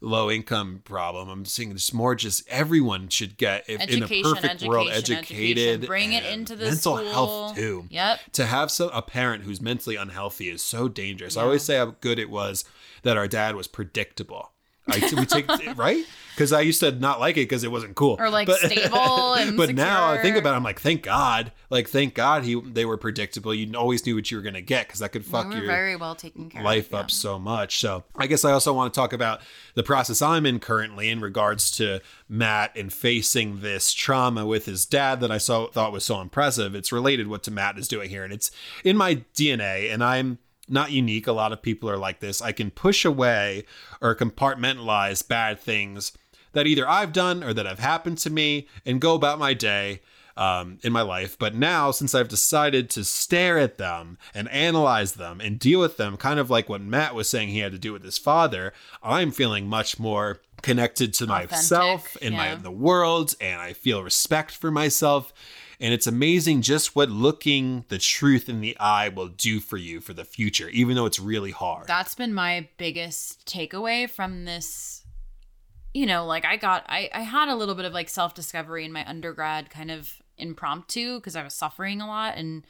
[0.00, 4.34] low income problem i'm saying it's more just everyone should get if, in a Education,
[4.34, 5.86] perfect world educated education.
[5.86, 7.12] Bring it into the mental school.
[7.12, 8.20] health too Yep.
[8.32, 11.36] to have so, a parent who's mentally unhealthy is so dangerous.
[11.36, 12.64] I always say how good it was
[13.02, 14.52] that our dad was predictable.
[14.88, 18.16] I, we take right because I used to not like it because it wasn't cool
[18.18, 21.88] Or, like, stable and but now I think about it, I'm like, thank God, like
[21.88, 23.54] thank God he they were predictable.
[23.54, 25.96] You always knew what you were gonna get because that could fuck we your very
[25.96, 26.92] well taken care life of.
[26.92, 26.98] yeah.
[27.00, 27.80] up so much.
[27.80, 29.40] So I guess I also want to talk about
[29.74, 34.84] the process I'm in currently in regards to Matt and facing this trauma with his
[34.86, 36.74] dad that I saw thought was so impressive.
[36.74, 38.50] It's related what to Matt is doing here, and it's
[38.84, 40.38] in my DNA, and I'm
[40.70, 41.26] not unique.
[41.26, 42.40] A lot of people are like this.
[42.40, 43.64] I can push away
[44.00, 46.12] or compartmentalize bad things
[46.52, 50.00] that either I've done or that have happened to me and go about my day
[50.36, 51.38] um, in my life.
[51.38, 55.96] But now, since I've decided to stare at them and analyze them and deal with
[55.96, 58.72] them, kind of like what Matt was saying he had to do with his father,
[59.02, 62.56] I'm feeling much more connected to myself and my yeah.
[62.56, 65.32] the world, and I feel respect for myself.
[65.80, 70.00] And it's amazing just what looking the truth in the eye will do for you
[70.00, 71.86] for the future, even though it's really hard.
[71.86, 75.04] That's been my biggest takeaway from this.
[75.94, 78.84] You know, like I got, I, I had a little bit of like self discovery
[78.84, 82.66] in my undergrad, kind of impromptu because I was suffering a lot, and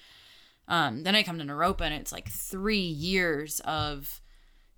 [0.68, 4.20] um, then I come to Naropa, and it's like three years of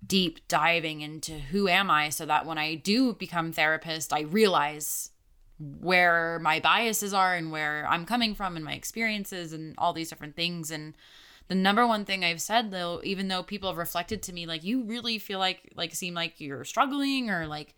[0.05, 5.11] deep diving into who am I, so that when I do become therapist, I realize
[5.59, 10.09] where my biases are and where I'm coming from and my experiences and all these
[10.09, 10.71] different things.
[10.71, 10.93] And
[11.47, 14.63] the number one thing I've said though, even though people have reflected to me, like
[14.63, 17.75] you really feel like like seem like you're struggling or like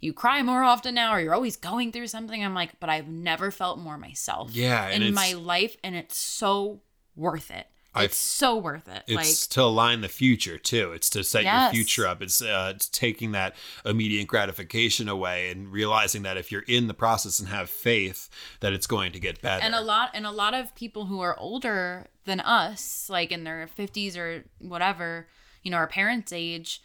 [0.00, 2.44] you cry more often now or you're always going through something.
[2.44, 4.50] I'm like, but I've never felt more myself.
[4.54, 6.80] Yeah, in my life, and it's so
[7.14, 7.66] worth it.
[7.96, 9.02] I've- It's so worth it.
[9.06, 10.92] It's like to align the future too.
[10.92, 11.72] It's to set Yes.
[11.74, 12.22] your future up.
[12.22, 16.94] It's uh, it's taking that immediate gratification away and realizing that if you're in the
[16.94, 18.28] process and have faith,
[18.60, 19.64] that it's going to get better.
[19.64, 23.44] and a lot and a lot of people who are older than us like in
[23.44, 25.26] their 50s or whatever
[25.62, 26.82] you know our parents age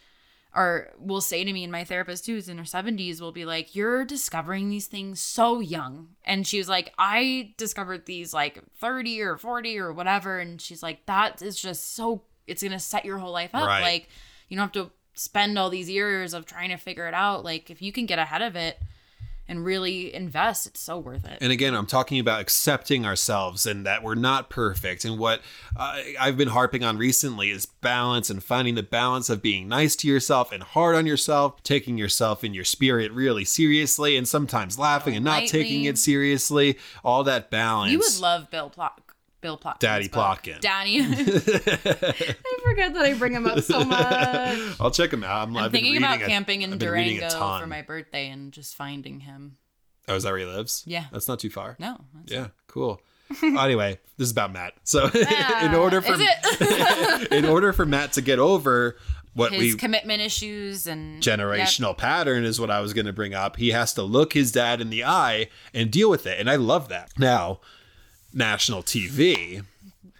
[0.54, 3.44] are will say to me and my therapist too is in her 70s will be
[3.44, 6.08] like you're discovering these things so young.
[6.24, 10.38] And she was like i discovered these like 30 or 40 or whatever.
[10.38, 13.66] And she's like that is just so it's gonna set your whole life up.
[13.66, 13.82] Right.
[13.82, 14.08] like
[14.48, 17.44] you don't have to spend all these years of trying to figure it out.
[17.44, 18.78] Like if you can get ahead of it
[19.52, 21.36] and really invest, it's so worth it.
[21.42, 25.04] And again, I'm talking about accepting ourselves and that we're not perfect.
[25.04, 25.42] And what
[25.76, 29.94] uh, I've been harping on recently is balance and finding the balance of being nice
[29.96, 34.78] to yourself and hard on yourself, taking yourself and your spirit really seriously, and sometimes
[34.78, 35.62] laughing and not Lightly.
[35.62, 36.78] taking it seriously.
[37.04, 37.92] All that balance.
[37.92, 39.11] you would love Bill Plock.
[39.42, 39.78] Bill Plotkin.
[39.80, 40.60] Daddy Plotkin.
[40.60, 41.00] Daddy.
[41.02, 44.80] I forget that I bring him up so much.
[44.80, 45.48] I'll check him out.
[45.48, 48.28] I'm, I'm thinking about a- camping in I've been reading a Durango for my birthday
[48.30, 49.58] and just finding him.
[50.08, 50.82] Oh, is that where he lives?
[50.86, 51.04] Yeah.
[51.12, 51.76] That's not too far.
[51.78, 51.98] No.
[52.14, 53.00] that's- Yeah, cool.
[53.42, 54.74] anyway, this is about Matt.
[54.84, 56.16] So ah, in order for
[57.34, 58.96] in order for Matt to get over
[59.34, 63.32] what His we commitment issues and generational pattern is what I was going to bring
[63.32, 63.56] up.
[63.56, 66.56] He has to look his dad in the eye and deal with it, and I
[66.56, 67.12] love that.
[67.18, 67.60] Now,
[68.34, 69.64] national TV,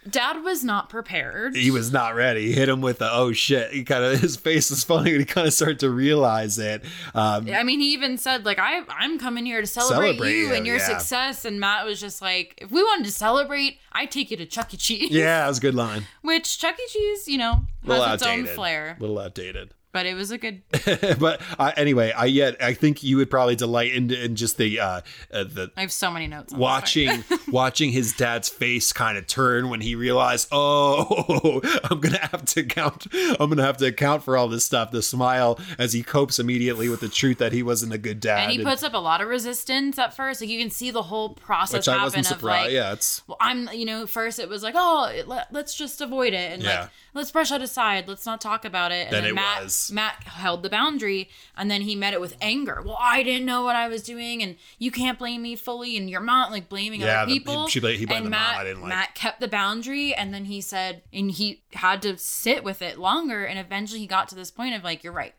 [0.09, 1.55] Dad was not prepared.
[1.55, 2.47] he was not ready.
[2.47, 3.71] He hit him with the oh shit.
[3.71, 6.83] He kind of his face was funny when he kind of started to realize it.
[7.15, 10.47] Um, I mean, he even said like, "I I'm coming here to celebrate, Celebrate you
[10.47, 10.87] you, and your yeah.
[10.87, 14.45] success." And Matt was just like, "If we wanted to celebrate, I'd take you to
[14.45, 14.77] Chuck E.
[14.77, 16.03] Cheese." yeah, it was a good line.
[16.21, 16.87] Which Chuck E.
[16.89, 19.73] Cheese, you know, has its own flair, A little outdated.
[19.93, 20.61] But it was a good.
[21.19, 24.79] but uh, anyway, I yet I think you would probably delight in, in just the
[24.79, 26.51] uh, uh, the I have so many notes.
[26.51, 32.17] On watching watching his dad's face kind of turn when he realized, oh, I'm gonna
[32.17, 33.07] have to account.
[33.13, 34.91] I'm gonna have to account for all this stuff.
[34.91, 38.39] The smile as he copes immediately with the truth that he wasn't a good dad,
[38.43, 40.41] and he and- puts up a lot of resistance at first.
[40.41, 42.65] Like you can see the whole process which I wasn't surprised.
[42.65, 46.01] like, yeah, it's well, I'm, you know, first it was like, oh, let, let's just
[46.01, 46.81] avoid it and Yeah.
[46.81, 49.05] like let's brush it aside, let's not talk about it.
[49.07, 49.91] And Then then, it Matt, was.
[49.91, 52.81] Matt held the boundary, and then he met it with anger.
[52.83, 56.09] Well, I didn't know what I was doing, and you can't blame me fully, and
[56.09, 57.67] you're not like blaming Yeah, other the- people.
[57.67, 58.89] she bla- he blamed and the mom Matt, I didn't like.
[58.89, 62.97] Matt kept the boundary, and then he said, and he had to sit with it
[62.97, 65.33] longer, and eventually he got to this point of like, you're right.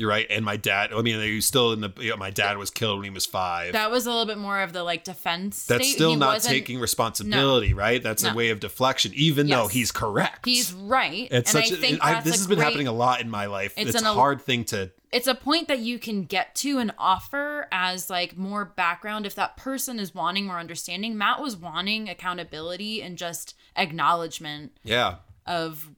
[0.00, 0.26] You're right.
[0.30, 0.92] And my dad.
[0.94, 1.92] I mean, he was still in the.
[2.00, 3.74] You know, my dad was killed when he was five.
[3.74, 5.66] That was a little bit more of the like defense.
[5.66, 5.94] That's state.
[5.94, 8.02] still He not taking responsibility, right?
[8.02, 10.46] That's a way of deflection, even though he's correct.
[10.46, 11.28] He's right.
[11.30, 11.72] It's and such.
[11.72, 13.74] I a- think I, this has been great- happening a lot in my life.
[13.76, 14.90] It's It's, a hard thing to.
[15.12, 19.34] it's a point that you can get to and offer as like more background if
[19.34, 25.90] that person is wanting more understanding matt was wanting accountability and just acknowledgement Yeah, of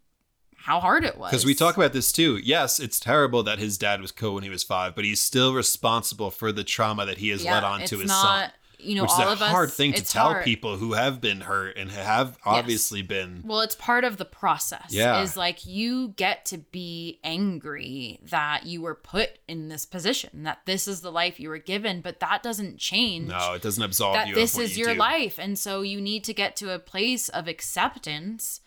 [0.63, 2.39] how hard it was Because we talk about this too.
[2.43, 5.55] Yes, it's terrible that his dad was killed when he was five, but he's still
[5.55, 8.51] responsible for the trauma that he has Yeah, let on to it's his not, son.
[8.79, 10.45] you know which all is a of us hard thing to tell hard.
[10.45, 13.43] people who have been hurt and have obviously been.
[13.45, 15.23] well it's part of the process Yeah.
[15.23, 20.61] is like you get to be angry that you were put in this position that
[20.67, 24.15] this is the life you were given but that doesn't change No, it doesn't absolve
[24.15, 24.35] that you.
[24.35, 24.99] this is you your do.
[25.01, 28.61] life and so you need to get to a place of acceptance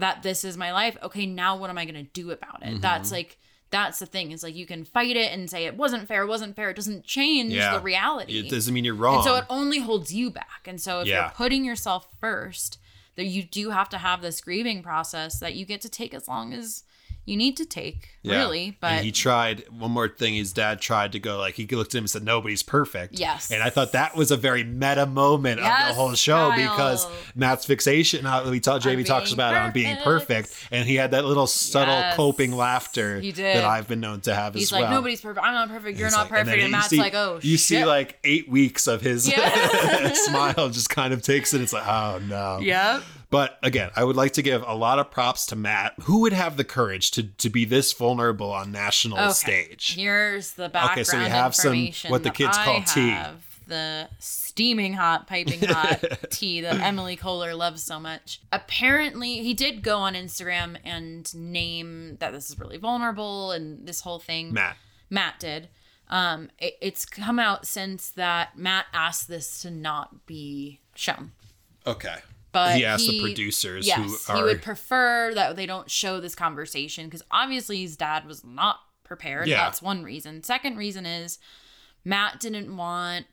[0.00, 2.66] that this is my life okay now what am i going to do about it
[2.70, 2.80] Mm-hmm.
[2.80, 3.38] that's like
[3.70, 6.26] that's the thing is like you can fight it and say it wasn't fair it
[6.28, 9.16] wasn't fair it doesn't change Yeah, the reality It doesn't mean you're wrong.
[9.16, 11.20] and so it only holds you back and so if Yeah.
[11.26, 12.78] you're putting yourself first
[13.16, 16.26] that you do have to have this grieving process that you get to take as
[16.26, 16.82] long as
[17.26, 18.38] you need to take Yeah.
[18.38, 20.34] really but and he tried one more thing.
[20.34, 23.50] His dad tried to go like he looked at him and said, "Nobody's perfect." Yes.
[23.50, 26.56] and I thought that was a very meta moment of the whole show Kyle.
[26.70, 28.24] because Matt's fixation.
[28.24, 30.48] How we talk, Jamie talks about it on being perfect.
[30.50, 32.16] perfect, and he had that little subtle Yes.
[32.16, 33.56] coping laughter He did.
[33.56, 34.90] that I've been known to have he's as like well.
[34.92, 37.14] nobody's perfect i'm not perfect you're not like- and perfect then and, matt's see- like
[37.14, 37.60] oh you shit.
[37.60, 40.12] see like eight weeks of his Yeah.
[40.14, 41.60] smile just kind of takes it.
[41.60, 42.58] It's like, oh no.
[42.60, 43.02] Yep.
[43.30, 45.94] But again, I would like to give a lot of props to Matt.
[46.02, 49.32] Who would have the courage to to be this vulnerable on national Okay.
[49.32, 49.94] stage?
[49.94, 53.10] Here's the background Okay, so we have some- what the kids I call tea.
[53.10, 53.44] have.
[53.68, 58.40] The steaming hot, piping hot tea that Emily Kohler loves so much.
[58.50, 64.00] Apparently, he did go on Instagram and name that this is really vulnerable and this
[64.00, 64.52] whole thing.
[64.52, 64.76] Matt.
[65.08, 65.68] Matt did.
[66.08, 71.30] Um, it, it's come out since that Matt asked this to not be shown.
[71.86, 72.16] Okay.
[72.52, 76.20] But he asked the producers yes, who are he would prefer that they don't show
[76.20, 79.48] this conversation because obviously his dad was not prepared.
[79.48, 79.64] Yeah.
[79.64, 80.42] That's one reason.
[80.42, 81.38] Second reason is
[82.04, 83.26] Matt didn't want,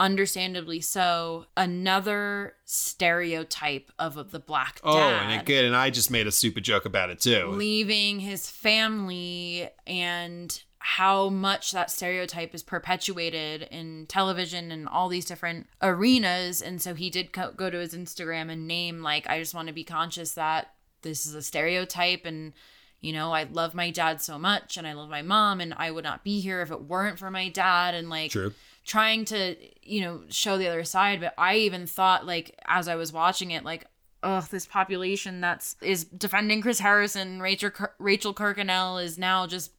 [0.00, 4.88] understandably so, another stereotype of the black dad.
[4.88, 7.48] Oh, and again, and I just made a stupid joke about it too.
[7.48, 15.24] leaving his family and how much that stereotype is perpetuated in television and all these
[15.24, 16.60] different arenas.
[16.60, 19.68] And so he did co- go to his instagram and name like i just want
[19.68, 22.52] to be conscious that this is a stereotype and
[23.00, 25.90] you know i love my dad so much and i love my mom and i
[25.90, 27.94] would not be here if it weren't for my dad.
[27.94, 28.52] And like True.
[28.84, 31.20] trying to you know show the other side.
[31.20, 33.86] But i even thought like as i was watching it like
[34.24, 39.72] ugh this population that's is defending chris harrison rachel rachel kirkconnell is now just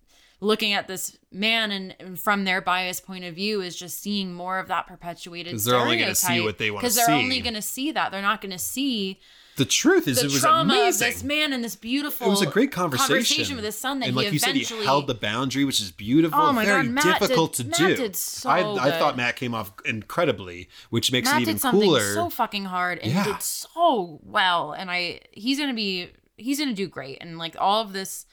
[0.43, 4.33] looking at this man and, and from their biased point of view is just seeing
[4.33, 6.45] more of that perpetuated 'Cause they're only gonna see stereotype.
[6.45, 7.11] what they wanna because they're see.
[7.13, 9.19] only going to see that they're not going to see
[9.55, 11.07] The truth is, the it was trauma amazing.
[11.07, 13.55] of this man and this beautiful it was a great conversation.
[13.55, 15.79] with his son that and he like you said, eventually he held the boundary, which
[15.79, 16.39] is beautiful.
[16.39, 18.03] Oh my very God, Matt difficult did- to Matt do.
[18.03, 21.61] did so I, I thought Matt came off incredibly, which makes Matt it even did
[21.61, 22.13] something cooler.
[22.13, 23.23] so fucking hard and Yeah.
[23.23, 27.81] did so well and i he's gonna be he's gonna do great and like all
[27.81, 28.25] of this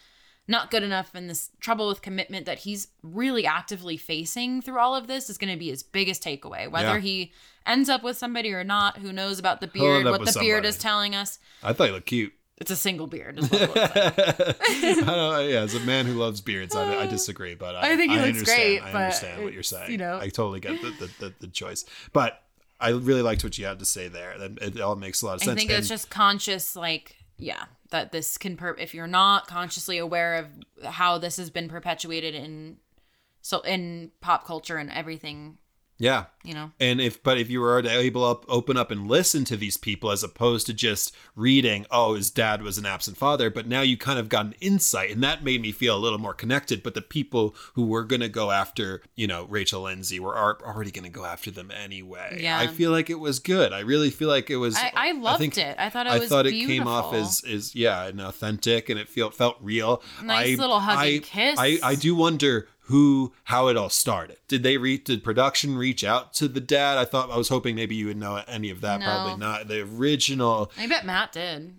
[0.51, 4.95] not good enough and this trouble with commitment that he's really actively facing through all
[4.95, 7.01] of this is gonna be his biggest takeaway whether Yeah.
[7.01, 7.33] he
[7.67, 10.77] ends up with somebody or not who knows about the beard what the beard is
[10.77, 12.33] telling us I thought he looked cute.
[12.59, 14.59] it's a single beard is what it looks like.
[15.09, 17.97] I don't, yeah, as a man who loves beards, I, I disagree, but I, I
[17.97, 19.91] think he looks great, I understand what you're saying.
[19.91, 20.19] you know.
[20.21, 22.43] I totally get the, the, the, the choice, but
[22.79, 24.37] I really liked what you had to say there.
[24.39, 25.53] That it all makes a lot of sense.
[25.53, 29.47] I think it's And- just conscious, like, yeah, that this can, per- if you're not
[29.47, 30.47] consciously aware of
[30.93, 32.77] how this has been perpetuated in,
[33.41, 35.59] so in pop culture and everything,
[36.01, 39.45] yeah, you know, And if, but if you were able to open up and listen
[39.45, 43.51] to these people as opposed to just reading, oh, his dad was an absent father,
[43.51, 46.19] but now you kind of got an insight, and that made me feel a little
[46.19, 46.83] more connected.
[46.83, 50.91] But the people who were going to go after, you know, Rachel Lindsay were already
[50.91, 52.39] going to go after them anyway.
[52.41, 52.59] Yeah.
[52.59, 53.75] I feel like it was good.
[53.75, 54.77] I really feel like it was.
[54.77, 55.77] I, I loved think- it.
[55.79, 58.99] I thought it I was thought it came off as is yeah, and authentic, and
[58.99, 60.03] it felt felt real.
[60.25, 61.59] Nice I, little hug I, and kiss.
[61.59, 64.37] I I do wonder who how it all started.
[64.49, 65.05] Did they reach?
[65.05, 66.99] Did production reach out to the dad?
[66.99, 69.01] I thought I was hoping maybe you would know any of that.
[69.01, 69.07] No.
[69.07, 69.69] Probably not.
[69.69, 71.75] The original I bet Matt did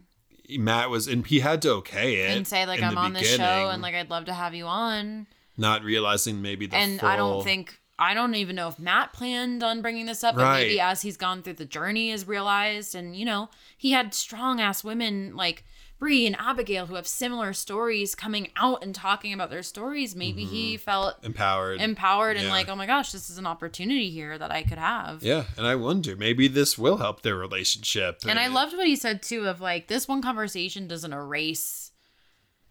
[0.49, 3.35] Matt was, and he had to okay it and say like I'm the on this
[3.35, 5.27] show and like I'd love to have you on.
[5.57, 9.13] not realizing maybe the and full, I don't think I don't even know if Matt
[9.13, 10.63] planned on bringing this up, but Right.
[10.63, 14.59] maybe as he's gone through the journey has realized, and you know, he had strong
[14.59, 15.63] ass women like
[16.01, 20.15] Bri and Abigail who have similar stories coming out and talking about their stories.
[20.15, 21.79] Maybe he felt empowered.
[21.79, 22.51] empowered and Mm-hmm.
[22.55, 25.21] Like, oh my gosh, this is an opportunity here that I could have.
[25.21, 28.21] yeah, and I wonder maybe this will help their relationship.
[28.27, 31.91] And I loved what he said too of like this one conversation doesn't erase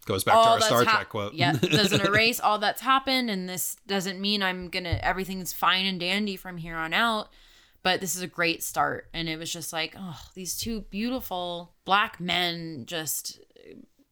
[0.07, 1.35] goes back to our Star hap- Trek quote.
[1.35, 6.01] Yeah, doesn't erase all that's happened, and this doesn't mean I'm gonna everything's fine and
[6.01, 7.29] dandy from here on out.
[7.83, 11.73] But this is a great start, and it was just like, oh, these two beautiful
[11.87, 13.41] black men just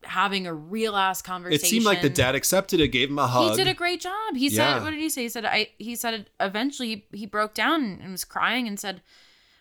[0.04, 1.64] having a real ass conversation.
[1.66, 3.50] it seemed like the dad accepted it, gave him a hug.
[3.50, 4.36] He did a great job.
[4.36, 4.74] He Yeah.
[4.74, 8.12] said, "What did he say?" He said, "I." He said, "Eventually, he broke down and
[8.12, 9.02] was crying and said."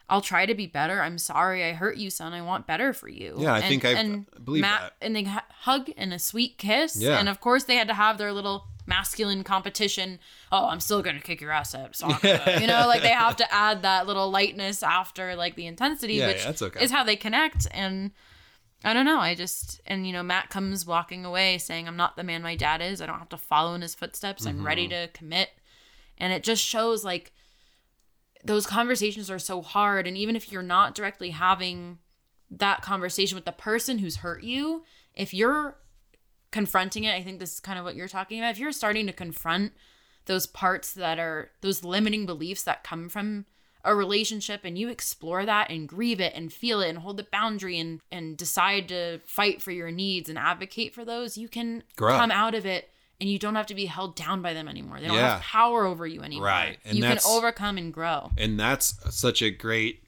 [0.10, 1.02] I'll try to be better.
[1.02, 2.32] I'm sorry I hurt you, son.
[2.32, 3.36] I want better for you.
[3.40, 4.94] Yeah, I And- think I and believe Matt, that.
[5.06, 6.96] And they hu- hug and a sweet kiss.
[6.96, 7.20] Yeah.
[7.20, 10.18] And of course, they had to have their little masculine competition.
[10.52, 12.28] Oh, I'm still gonna kick your ass at soccer.
[12.60, 16.28] you know, like they have to add that little lightness after like the intensity, Yeah,
[16.28, 16.84] which yeah, that's okay.
[16.84, 17.68] is how they connect.
[17.72, 18.12] And
[18.84, 19.20] I don't know.
[19.20, 22.56] I just and you know Matt comes walking away saying, "I'm not the man my
[22.56, 23.02] dad is.
[23.02, 24.46] I don't have to follow in his footsteps.
[24.46, 25.06] I'm ready Mm-hmm.
[25.06, 25.50] to commit."
[26.18, 27.32] And it just shows like
[28.44, 30.08] those conversations are so hard.
[30.08, 31.98] And even if you're not directly having
[32.50, 34.84] that conversation with the person who's hurt you,
[35.14, 35.78] if you're
[36.52, 38.52] confronting it, I think this is kind of what you're talking about.
[38.52, 39.74] If you're starting to confront
[40.26, 43.46] those parts that are those limiting beliefs that come from
[43.84, 47.28] a relationship and you explore that and grieve it and feel it and hold the
[47.32, 51.84] boundary and and decide to fight for your needs and advocate for those, you can
[51.96, 52.18] Grow.
[52.18, 52.90] come out of it
[53.22, 55.00] and you don't have to be held down by them anymore.
[55.00, 55.34] They don't Yeah.
[55.36, 56.48] have power over you anymore.
[56.48, 56.80] Right.
[56.84, 58.32] And you can overcome and grow.
[58.38, 60.04] and that's such a great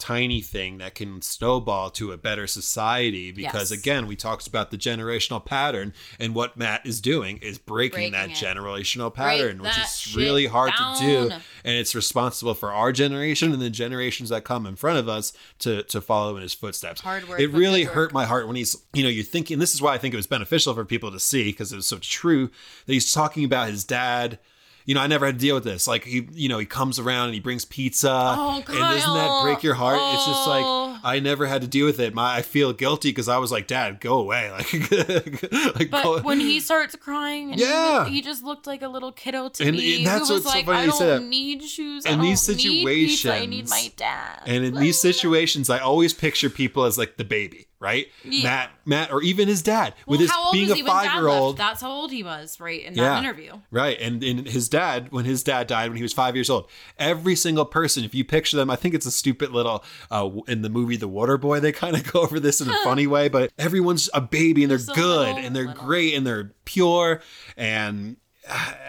[0.00, 3.78] tiny thing that can snowball to a better society because Yes.
[3.80, 8.12] again we talked about the generational pattern and what Matt is doing is breaking, Breaking
[8.12, 8.36] that it.
[8.36, 11.30] generational Break pattern which is really hard to do
[11.64, 15.32] and it's responsible for our generation and the generations that come in front of us
[15.60, 17.94] to to follow in his footsteps Hard work, it really good work.
[17.94, 20.16] hurt my heart when he's you know you're thinking this is why I think it
[20.16, 22.46] was beneficial for people to see because it was so true
[22.86, 24.38] that he's talking about his dad
[24.86, 25.86] you know, I never had to deal with this.
[25.86, 29.40] Like he, you know, he comes around and he brings pizza, Oh, and doesn't that
[29.42, 29.98] break your heart?
[30.14, 30.98] It's just like Oh.
[31.02, 32.12] I never had to deal with it.
[32.14, 34.50] My, I feel guilty because I was like, Dad, go away.
[34.50, 35.42] Like,
[35.76, 38.04] like But go- when he starts crying, and Yeah.
[38.06, 39.98] he, he just looked like a little kiddo to And- me.
[39.98, 42.04] and that's who was what's so like, funny I don't said need shoes.
[42.06, 44.42] In these don't need pizza, I need my dad.
[44.46, 48.06] and in these situations, I always picture people as like the baby, right?
[48.24, 48.42] Yeah.
[48.44, 50.82] Matt, Matt, or even his dad well, with his how old being was a he
[50.82, 51.56] when dad five year old.
[51.56, 53.18] That's how old he was, right in that Yeah.
[53.18, 53.52] interview.
[53.70, 53.98] Right.
[54.00, 56.68] And in his dad, when his dad died when he was five years old,
[56.98, 60.60] every single person, if you picture them, I think it's a stupid little, uh, in
[60.62, 63.28] the movie The Water Boy, they kind of go over this in a funny way,
[63.28, 65.82] but everyone's a baby and they're Just good little- and they're little.
[65.84, 67.22] great and they're pure.
[67.56, 68.16] And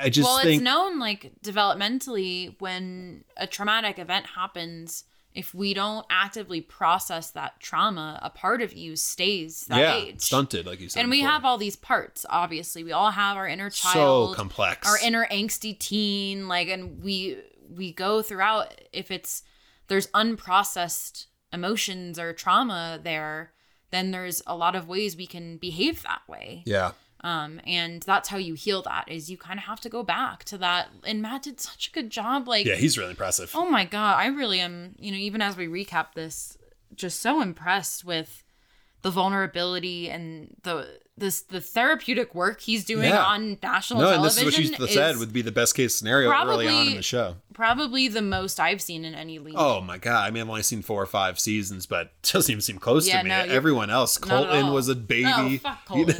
[0.01, 0.55] I just well, think.
[0.55, 5.03] it's known like developmentally when a traumatic event happens,
[5.33, 10.21] if we don't actively process that trauma, a part of you stays that yeah, age.
[10.21, 10.99] stunted, like you said.
[11.01, 11.31] and we before.
[11.31, 12.83] have all these parts, obviously.
[12.83, 14.31] We all have our inner child.
[14.31, 14.87] so complex.
[14.87, 17.37] our inner angsty teen, like and we
[17.69, 19.43] we go throughout if it's
[19.87, 23.53] there's unprocessed emotions or trauma there,
[23.91, 26.63] then there's a lot of ways we can behave that way.
[26.65, 26.91] yeah,
[27.23, 30.43] Um, and that's how you heal that is you kind of have to go back
[30.45, 30.89] to that.
[31.05, 32.47] And Matt did such a good job.
[32.47, 33.51] Like, yeah, he's really impressive.
[33.53, 34.95] oh my god, I really am.
[34.99, 36.57] You know, even as we recap this,
[36.95, 38.43] just so impressed with
[39.01, 43.23] the vulnerability and the this the therapeutic work he's doing Yeah.
[43.23, 44.45] on national no, and television.
[44.45, 47.01] this is what she said would be the best case scenario early on in the
[47.01, 47.35] show.
[47.53, 49.53] probably the most I've seen in any league.
[49.57, 50.27] Oh my god!
[50.27, 53.07] I mean, I've only seen four or five seasons, but it doesn't even seem close
[53.07, 53.29] Yeah, to me.
[53.29, 55.25] no, Everyone else, Colton was a baby.
[55.27, 56.15] Oh, no, fuck Colton.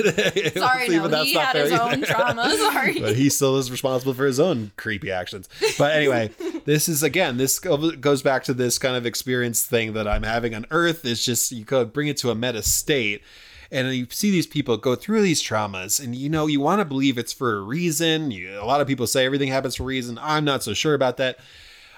[0.54, 2.50] Sorry, no, that's he not had his own trauma.
[2.56, 3.00] Sorry.
[3.00, 5.50] but he still is responsible for his own creepy actions.
[5.78, 6.30] But anyway,
[6.66, 10.54] this is again, this goes back to this kind of experience thing that I'm having
[10.56, 11.04] on Earth.
[11.06, 13.24] Is just you go bring it to a meta state.
[13.72, 16.86] And you see these people go through these traumas, and you know, you want to
[16.86, 18.30] believe it's for a reason.
[18.30, 20.20] You, a lot of people say everything happens for a reason.
[20.22, 21.40] I'm not so sure about that.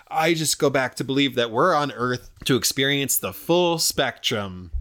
[0.09, 4.71] I just go back to believe that we're on Earth to experience the full spectrum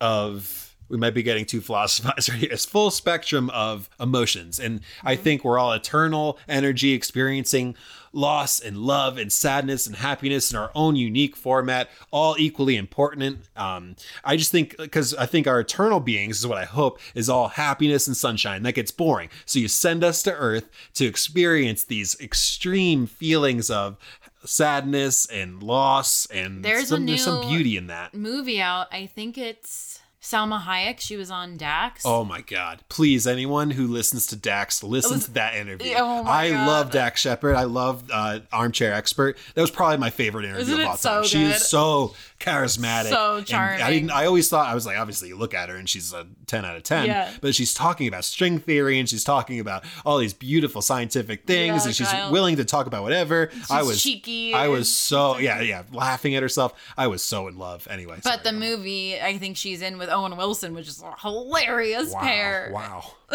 [0.00, 2.50] of we might be getting too philosophized right here.
[2.52, 4.58] It's full spectrum of emotions.
[4.58, 5.22] And I mm-hmm.
[5.22, 7.74] think we're all eternal energy experiencing
[8.14, 13.40] loss and love and sadness and happiness in our own unique format, all equally important.
[13.56, 17.28] Um, I just think because I think our eternal beings is what I hope is
[17.28, 18.62] all happiness and sunshine.
[18.62, 19.28] That gets boring.
[19.44, 23.96] So you send us to Earth to experience these extreme feelings of
[24.44, 28.14] sadness and loss and There's a some, there's some beauty in that.
[28.14, 28.92] Movie out.
[28.92, 29.93] I think it's
[30.24, 31.00] Salma Hayek.
[31.00, 32.02] She was on Dax.
[32.06, 32.80] Oh my God.
[32.88, 35.92] Please, anyone who listens to Dax, listen to that interview.
[35.96, 36.66] Oh my I God.
[36.66, 37.54] love Dax Shepard.
[37.56, 39.36] I love uh, Armchair Expert.
[39.54, 41.24] That was probably my favorite interview Isn't of all so time.
[41.24, 43.10] she is so charismatic.
[43.10, 43.82] So And charming.
[43.82, 46.12] I didn't I always thought I was like, obviously you look at her and she's
[46.14, 47.06] a 10 out of 10.
[47.06, 47.30] Yeah.
[47.42, 51.82] But she's talking about string theory and she's talking about all these beautiful scientific things
[51.82, 52.32] Yeah, and she's Kyle.
[52.32, 53.50] willing to talk about whatever.
[53.70, 56.72] I was cheeky I was so yeah, yeah, laughing at herself.
[56.96, 57.86] I was so in love.
[57.90, 58.20] Anyway.
[58.24, 62.20] But the movie, I think she's in with Owen Wilson, which is a hilarious wow,
[62.20, 62.70] pair.
[62.72, 63.04] Wow.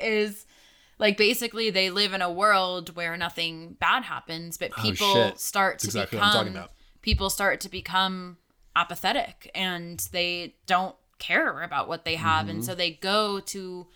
[0.00, 0.46] is
[0.98, 5.40] like basically they live in a world where nothing bad happens, but Oh, people shit.
[5.40, 6.72] start to exactly what become I'm talking about.
[7.02, 8.36] people start to become
[8.76, 12.50] apathetic and they don't care about what they have, Mm-hmm.
[12.56, 13.86] and so they go to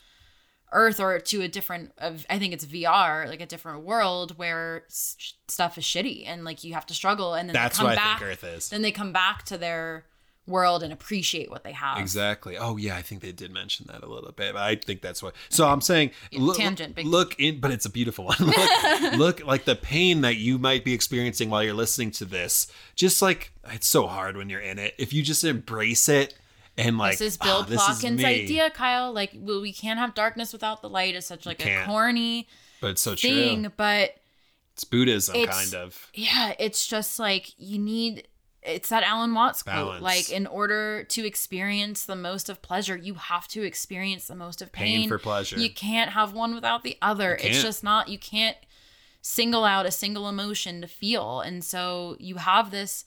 [0.75, 4.85] Earth or to a different, of I think it's VR, like a different world where
[4.89, 7.99] stuff is shitty and like you have to struggle, and then That's they come what
[7.99, 8.71] I think Earth is.
[8.71, 10.07] Then they come back to their
[10.47, 11.99] world and appreciate what they have.
[11.99, 12.57] Exactly.
[12.59, 14.55] Oh yeah, I think they did mention that a little bit.
[14.55, 15.35] But I think that's what.
[15.49, 18.37] So I'm saying, look, tangent, big look in, but it's a beautiful one.
[18.41, 22.67] look, look like the pain that you might be experiencing while you're listening to this.
[22.97, 24.95] Just like it's so hard when you're in it.
[24.99, 26.35] If you just embrace it
[26.77, 29.13] and like, This is Bill "Ah, this is Plotkin's idea, Kyle.
[29.13, 31.15] Like, well, we can't have darkness without the light.
[31.15, 32.49] Is such like a corny
[32.81, 33.73] But it's so thing, true.
[33.77, 34.17] but
[34.75, 36.11] It's Buddhism, it's- kind of.
[36.15, 38.27] yeah, it's just like you need.
[38.63, 39.75] It's that Alan Watts quote.
[39.75, 40.03] Balance.
[40.03, 44.63] Like, in order to experience the most of pleasure, you have to experience the most
[44.63, 45.01] of pain.
[45.01, 45.59] Pain for pleasure.
[45.59, 47.37] You can't have one without the other.
[47.41, 48.09] It's just not.
[48.09, 48.57] You can't
[49.21, 53.05] single out a single emotion to feel, and so you have this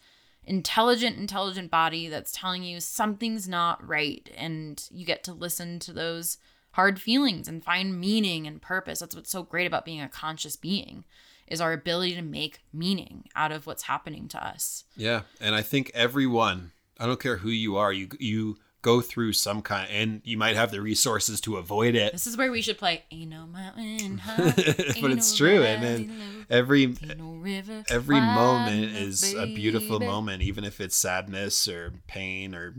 [0.48, 5.92] intelligent intelligent body that's telling you something's not right and you get to listen to
[5.92, 6.38] those
[6.72, 10.56] hard feelings and find meaning and purpose that's what's so great about being a conscious
[10.56, 11.04] being
[11.48, 15.62] is our ability to make meaning out of what's happening to us Yeah, and I
[15.62, 20.22] think everyone, I don't care who you are, you you go through some kind, and
[20.24, 22.12] you might have the resources to avoid it.
[22.12, 25.64] this is where we should play ain't no mountain high but ain't it's no true,
[25.64, 31.68] and then every no river every moment is a beautiful moment, even if it's sadness
[31.68, 32.76] or pain or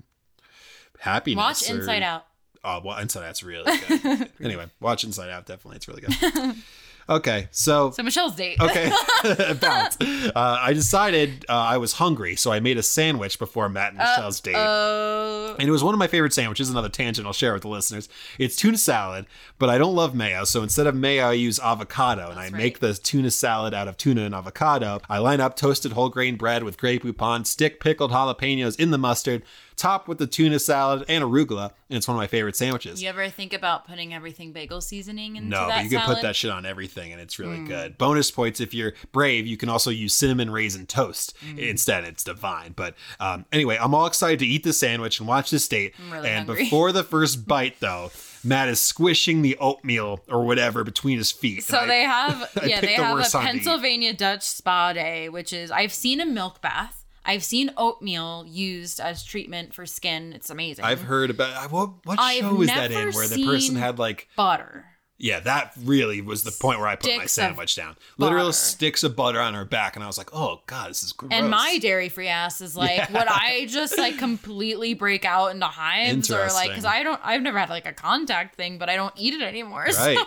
[1.00, 1.36] happiness.
[1.44, 2.26] watch or- inside out
[2.68, 4.28] Oh, well, Inside Out's really good.
[4.42, 5.46] anyway, watch Inside Out.
[5.46, 6.56] Definitely, it's really good.
[7.08, 8.90] Okay, so so michelle's date okay,
[9.60, 9.96] balance.
[10.00, 13.98] Uh, I decided uh, I was hungry, so I made a sandwich before Matt and
[13.98, 14.56] Michelle's date.
[14.56, 16.68] And it was one of my favorite sandwiches.
[16.68, 18.08] Another tangent I'll share with the listeners.
[18.38, 19.26] It's tuna salad,
[19.58, 20.44] but I don't love mayo.
[20.44, 22.92] So instead of mayo, I use avocado, and I That's make right.
[22.92, 25.00] the tuna salad out of tuna and avocado.
[25.08, 28.98] I line up toasted whole grain bread with Grey Poupon, stick pickled jalapenos in the
[28.98, 29.44] mustard,
[29.76, 33.02] top with the tuna salad and arugula, and it's one of my favorite sandwiches.
[33.02, 36.16] you ever think about putting everything bagel seasoning into No, that but you can salad?
[36.16, 37.98] put that shit on everything and it's really good.
[37.98, 42.04] Bonus points if you're brave, you can also use cinnamon raisin toast instead.
[42.04, 42.72] It's divine.
[42.74, 45.94] But um, anyway, I'm all excited to eat this sandwich and watch this date.
[46.10, 46.64] really and hungry.
[46.64, 48.10] before the first bite, though,
[48.42, 51.64] Matt is squishing the oatmeal or whatever between his feet.
[51.64, 53.52] So I- they have yeah, they the have a worst time to eat.
[53.64, 57.04] Pennsylvania Dutch spa day, which is I've seen a milk bath.
[57.26, 60.32] I've seen oatmeal used as treatment for skin.
[60.32, 60.84] It's amazing.
[60.84, 64.28] I've heard about what what I've show was that in where the person had like
[64.36, 64.84] butter.
[65.18, 67.96] yeah that really was the point where I put my Sticks sandwich down.
[68.18, 68.52] Literal butter.
[68.52, 71.32] sticks of butter on her back, and I was like, oh god, this is gross.
[71.32, 73.12] And my dairy free ass is like, Yeah.
[73.12, 77.42] would I just like completely break out into hives or like, because I don't, I've
[77.42, 79.90] never had like a contact thing, but I don't eat it anymore.
[79.90, 80.18] so- right.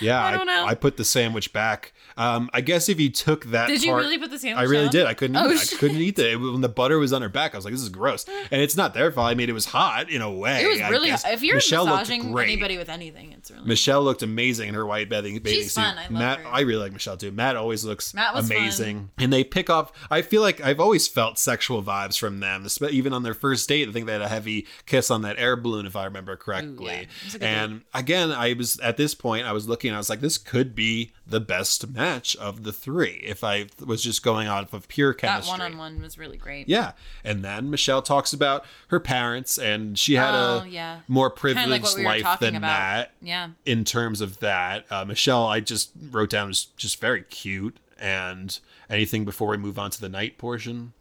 [0.00, 0.64] Yeah, I don't know.
[0.66, 1.92] I put the sandwich back.
[2.16, 4.84] Um, I guess if you took that, Did you really put the sandwich I really
[4.84, 4.92] down?
[4.92, 5.06] did.
[5.06, 5.36] I couldn't.
[5.36, 5.72] Oh, eat it.
[5.72, 6.36] I couldn't eat it.
[6.36, 8.76] When the butter was on her back, I was like, "This is gross." And it's
[8.76, 9.30] not their fault.
[9.30, 10.62] I mean, it was hot in a way.
[10.64, 11.08] It was really.
[11.08, 11.24] guess.
[11.26, 13.64] If you're Michelle massaging anybody with anything, it's really.
[13.66, 15.80] Michelle looked amazing in her white bathing bathing She's suit.
[15.80, 15.96] fun.
[15.96, 16.48] I love Matt, her.
[16.48, 17.30] I really like Michelle too.
[17.32, 19.92] Matt always looks Matt amazing, and they pick off.
[20.10, 23.88] I feel like I've always felt sexual vibes from them, even on their first date.
[23.88, 27.08] I think they had a heavy kiss on that air balloon, if I remember correctly.
[27.28, 30.20] A good and again, I was at this point, I was looking, I was like,
[30.20, 34.72] this could be the best match of the three if I was just going off
[34.72, 35.52] of pure chemistry.
[35.56, 36.68] that one on one was really great.
[36.68, 36.92] Yeah.
[37.24, 41.00] And then Michelle talks about her parents, and she had Oh, a yeah.
[41.08, 42.68] more privileged like we life than about.
[42.68, 43.48] that Yeah.
[43.64, 44.84] in terms of that.
[44.90, 47.76] Uh, Michelle, I just wrote down was just very cute.
[47.98, 48.58] And
[48.90, 50.92] anything before we move on to the night portion?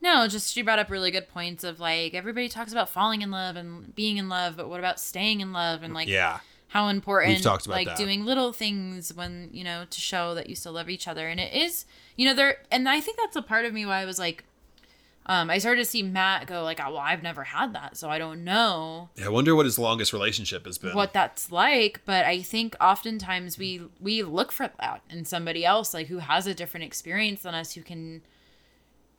[0.00, 3.30] No, just she brought up really good points of like everybody talks about falling in
[3.30, 6.40] love and being in love, but what about staying in love and like Yeah.
[6.74, 7.96] How important We've talked about like that.
[7.96, 11.38] doing little things when you know to show that you still love each other and
[11.38, 11.84] it is
[12.16, 14.42] you know there and i think that's a part of me why i was like
[15.26, 18.10] um i started to see matt go like oh, well i've never had that so
[18.10, 20.94] i don't know Yeah, I wonder what his longest relationship has been.
[20.96, 25.94] what that's like but i think oftentimes we we look for that in somebody else
[25.94, 28.20] like who has a different experience than us who can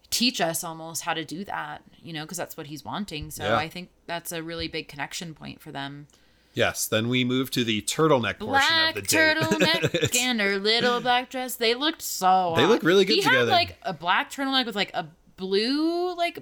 [0.10, 3.44] teach us almost how to do that you know because that's what he's wanting so
[3.46, 3.56] Yeah.
[3.58, 6.08] i think that's a really big connection point for them
[6.56, 6.88] Yes.
[6.88, 9.38] Then we move to the turtleneck portion black of the date.
[9.38, 11.56] turtleneck and her little black dress.
[11.56, 12.54] They looked so.
[12.56, 12.70] They hot.
[12.72, 13.46] look really good he together.
[13.46, 16.40] He had like a black turtleneck with like a blue like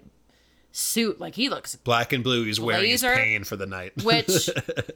[0.72, 1.20] suit.
[1.20, 1.76] Like he looks.
[1.76, 4.04] Black and blue, he's wearing his Blazer, pain for the night.
[4.04, 4.50] Which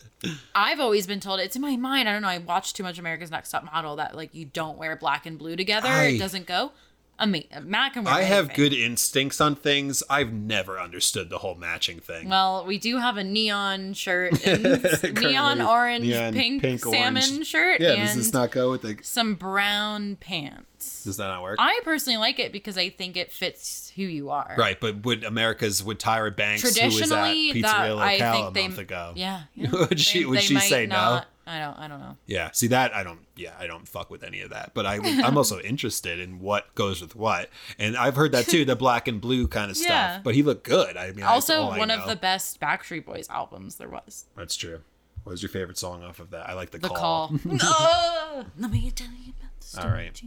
[0.55, 2.07] I've always been told it's in my mind.
[2.07, 2.27] I don't know.
[2.27, 5.37] I watched too much America's Next Top Model that like you don't wear black and
[5.37, 5.87] blue together.
[5.89, 6.71] I- it doesn't go.
[7.19, 8.05] I mean, Matt can.
[8.05, 8.55] I have anything.
[8.55, 10.03] good instincts on things.
[10.09, 12.29] I've never understood the whole matching thing.
[12.29, 14.63] Well, we do have a neon shirt, and
[15.21, 17.47] neon orange, neon pink, pink, salmon orange.
[17.47, 18.97] shirt, yeah, and does this not go with the.
[19.01, 21.03] some brown pants.
[21.03, 21.57] Does that not work?
[21.59, 24.53] I personally like it because I think it fits who you are.
[24.57, 28.11] Right, but would America's would Tyra Banks, who was at Traditionally, Pizzeria that Locale I
[28.13, 29.41] a think they month ago, Yeah.
[29.55, 29.69] yeah.
[29.73, 31.21] Would she- would she say no?
[31.47, 31.77] I don't.
[31.79, 32.17] I don't know.
[32.25, 32.51] yeah.
[32.51, 33.19] See that I don't.
[33.35, 34.71] Yeah, I don't fuck with any of that.
[34.73, 38.65] But I, I'm also interested in what goes with what, and I've heard that too,
[38.65, 40.11] the black and blue kind of Yeah.
[40.13, 40.23] stuff.
[40.23, 40.97] But he looked good.
[40.97, 44.25] I mean, Also, one of the best Backstreet Boys albums there was.
[44.35, 44.81] That's true.
[45.23, 46.49] What was your favorite song off of that?
[46.49, 47.29] I like the, The call.
[47.29, 47.39] Call.
[47.61, 49.85] oh, let me tell you about the story.
[49.85, 50.21] All right.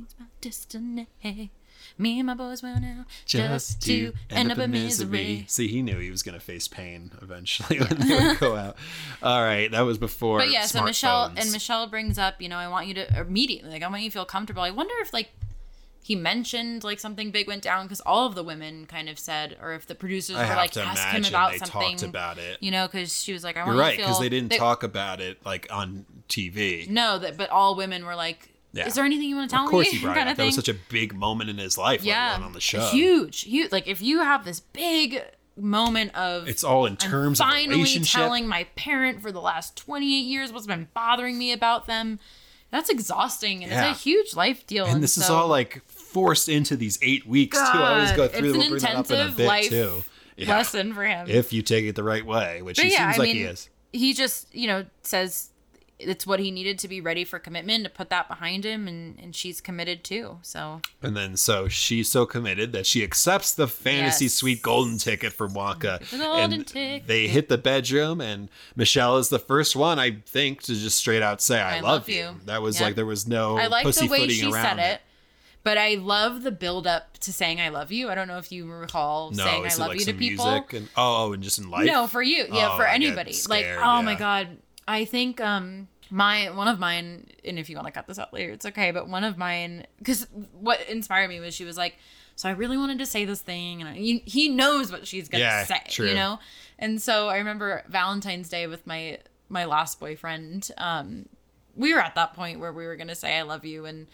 [1.99, 2.12] Change my destiny.
[2.12, 5.45] Me and my boys went out just, to end up in misery.
[5.49, 8.76] See, he knew he was going to face pain eventually when they would go out.
[9.22, 10.38] All right, that was before.
[10.38, 11.43] But yeah, so Michelle smartphones.
[11.43, 14.11] and Michelle brings up, you know, I want you to immediately, like, I want you
[14.11, 14.62] to feel comfortable.
[14.62, 15.30] I wonder if like
[16.03, 19.57] he mentioned like something big went down because all of the women kind of said,
[19.61, 22.38] or if the producers I were like to ask him about they something, talked about
[22.38, 22.59] it.
[22.61, 24.82] you know, because she was like, I You're want right because they didn't that- talk
[24.82, 26.88] about it like on TV.
[26.88, 28.87] No, that but all women were like, Yeah.
[28.87, 29.99] is there anything you want to tell of course, me?
[29.99, 30.33] he brought it kind up.
[30.35, 32.03] of That was such a big moment in his life.
[32.05, 32.81] yeah, on the show.
[32.91, 33.73] huge, huge.
[33.73, 35.23] Like if you have this big
[35.57, 38.18] moment of It's all in I'm terms of finally relationship.
[38.21, 42.18] telling my parent for the last 28 years what's been bothering me about them.
[42.71, 43.91] That's exhausting and Yeah.
[43.91, 44.87] it's a huge life deal.
[44.87, 47.64] and this is all like forced into these eight weeks too.
[47.64, 48.55] I always go through.
[48.55, 50.05] it's an bring that up in a intensive bit life too.
[50.37, 50.57] Yeah.
[50.57, 51.29] lesson for him.
[51.29, 53.37] If you take it the right way, which But he yeah, seems I like mean,
[53.37, 53.68] he is.
[53.93, 55.49] he just you know says
[56.01, 59.18] it's what he needed to be ready for commitment to put that behind him, and
[59.20, 60.38] and she's committed too.
[60.42, 64.34] So And then so she's so committed that she accepts the fantasy Yes.
[64.34, 66.01] suite golden ticket for Wonka.
[66.11, 67.07] The golden and ticket.
[67.07, 71.22] they hit the bedroom and Michelle is the first one, I think, to just straight
[71.22, 72.14] out say, I, I love, love you.
[72.16, 72.34] you.
[72.46, 72.86] That was Yeah.
[72.86, 75.01] like there was no I like the way she said it.
[75.62, 78.09] But I love the build up to saying I love you.
[78.09, 80.46] I don't know if you recall No, saying I it love like you to people.
[80.46, 81.84] music and oh, oh, and just in life?
[81.84, 82.46] No, for you.
[82.51, 83.32] Yeah, Oh, for anybody.
[83.46, 84.57] like, scared, oh my god.
[84.89, 88.33] I think um my one of mine and if you want to cut this out
[88.33, 90.26] later, it's okay, but one of mine cuz
[90.59, 91.97] what inspired me was she was like,
[92.37, 95.28] "So I really wanted to say this thing and I, he, he knows what she's
[95.28, 96.09] going to Yeah, say, true.
[96.09, 96.41] you know?"
[96.78, 99.18] And so I remember Valentine's Day with my
[99.49, 100.70] my last boyfriend.
[100.78, 101.26] Um
[101.76, 104.09] we were at that point where we were going to say I love you and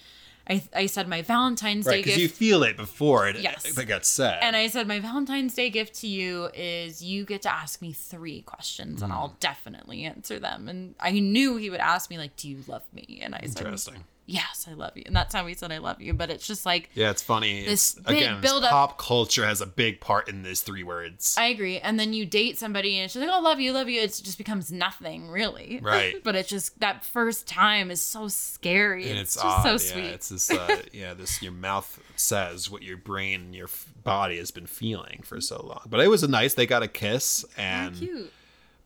[0.48, 3.76] I, I said my Valentine's Day Right, because gift you feel it before it, Yes.
[3.76, 4.38] it got said.
[4.42, 7.92] and I said, My Valentine's Day gift to you is you get to ask me
[7.92, 9.18] three questions and Hmm.
[9.18, 10.68] I'll definitely answer them.
[10.68, 13.18] And I knew he would ask me, like, Do you love me?
[13.22, 14.04] And I said, Interesting.
[14.26, 15.04] Yes, I love you.
[15.06, 16.12] And that's how we said I love you.
[16.12, 17.64] But it's just like Yeah, it's funny.
[17.64, 21.36] This It's, big again, build-up- pop culture has a big part in these three words.
[21.38, 21.78] I agree.
[21.78, 24.00] And then you date somebody and she's like, oh, love you, love you.
[24.00, 25.80] It just becomes nothing, really.
[25.82, 26.20] Right.
[26.24, 29.08] but it's just that first time is so scary.
[29.08, 29.62] and it's, it's, just odd.
[29.62, 30.14] so yeah, sweet.
[30.14, 30.50] it's this.
[30.50, 34.66] Uh, yeah, this your mouth says what your brain, and your f- body has been
[34.66, 35.82] feeling for so long.
[35.86, 36.54] But it was a nice.
[36.54, 38.28] They got a kiss, and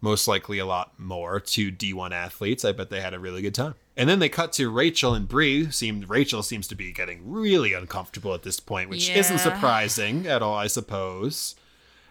[0.01, 2.64] most likely a lot more to D1 athletes.
[2.64, 3.74] I bet they had a really good time.
[4.01, 5.70] And then they cut to Rachel and Bri.
[5.70, 10.40] Seemed Rachel seems to be getting really uncomfortable at this point, which isn't surprising at
[10.40, 11.55] all, I suppose.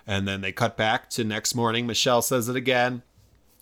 [0.06, 1.88] And then they cut back to next morning.
[1.88, 3.02] Michelle says it again.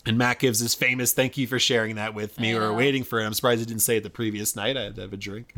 [0.06, 2.54] And Matt gives his famous thank you for sharing that with me.
[2.54, 3.26] We were waiting for it.
[3.26, 4.76] I'm surprised he didn't say it the previous night.
[4.76, 5.54] I had to have a drink.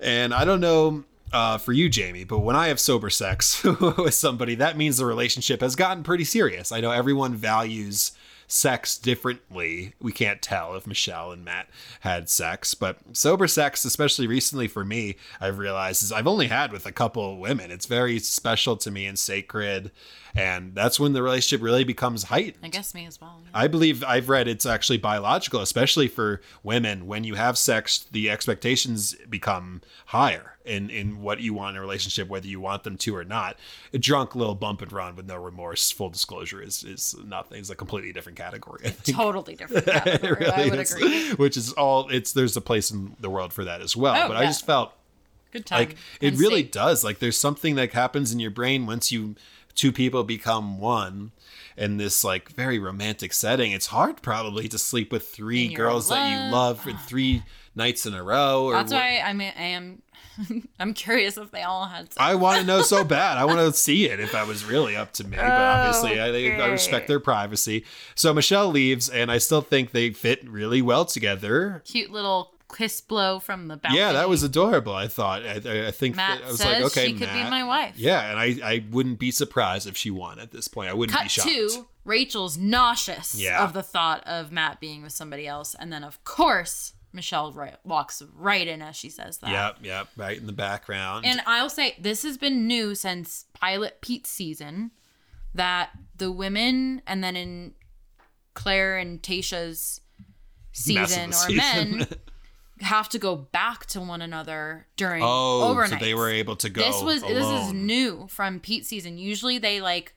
[0.00, 4.14] And I don't know uh, for you, Jamie, but when I have sober sex with
[4.14, 6.72] somebody, that means the relationship has gotten pretty serious.
[6.72, 8.10] I know everyone values
[8.46, 9.94] sex differently.
[10.00, 11.68] We can't tell if Michelle and Matt
[12.00, 16.72] had sex, but sober sex, especially recently for me, I've realized is I've only had
[16.72, 17.70] with a couple women.
[17.70, 19.90] It's very special to me and sacred.
[20.34, 22.64] And that's when the relationship really becomes heightened.
[22.64, 23.40] I guess me as well.
[23.44, 23.50] yeah.
[23.54, 27.06] I believe I've read it's actually biological, especially for women.
[27.06, 31.80] When you have sex, the expectations become higher in, in what you want in a
[31.80, 33.56] relationship, whether you want them to or not.
[33.92, 37.58] A drunk little bump and run with no remorse, full disclosure, is is nothing.
[37.58, 38.92] It's a completely different category.
[39.04, 39.86] Totally different.
[39.86, 40.46] Category.
[40.46, 40.94] I would is.
[40.94, 41.32] agree.
[41.34, 44.14] Which is all it's there's a place in the world for that as well.
[44.24, 44.92] Oh, but I just felt
[45.52, 45.78] Good time.
[45.80, 49.36] like it really does like there's something that happens in your brain once you
[49.74, 51.30] two people become one
[51.76, 56.28] in this like very romantic setting it's hard probably to sleep with three girls that
[56.46, 57.42] you love for three
[57.76, 60.02] nights in a row or That's what- why I mean I am.
[60.80, 62.06] I'm curious if they all had.
[62.12, 62.16] Sex.
[62.18, 63.36] I want to know so bad.
[63.38, 65.36] I want to see it if that was really up to me.
[65.36, 67.84] But obviously, oh, I, think I respect their privacy.
[68.14, 71.82] So Michelle leaves, and I still think they fit really well together.
[71.84, 74.00] Cute little kiss blow from the balcony.
[74.00, 74.94] Yeah, that was adorable.
[74.94, 75.42] I thought.
[75.44, 77.62] I, I- I think Matt that I was says like, okay, she could be my
[77.62, 77.94] wife.
[77.96, 80.90] Yeah, and I, I wouldn't be surprised if she won at this point.
[80.90, 81.48] I wouldn't be shocked.
[81.48, 83.62] to Rachel's nauseous Yeah.
[83.64, 87.76] of the thought of Matt being with somebody else, and then of course Michelle right,
[87.84, 89.50] walks right in as she says that.
[89.50, 91.24] Yep, yep, right in the background.
[91.24, 94.90] And I'll say this has been new since Pilot Pete's season
[95.54, 97.74] that the women and then in
[98.54, 100.00] Clare and Tayshia's
[100.72, 101.98] season or season.
[101.98, 102.06] men
[102.80, 106.00] have to go back to one another during oh, overnight.
[106.00, 106.82] so they were able to go.
[106.82, 109.18] This was this is new from Pete's season.
[109.18, 110.14] Usually they like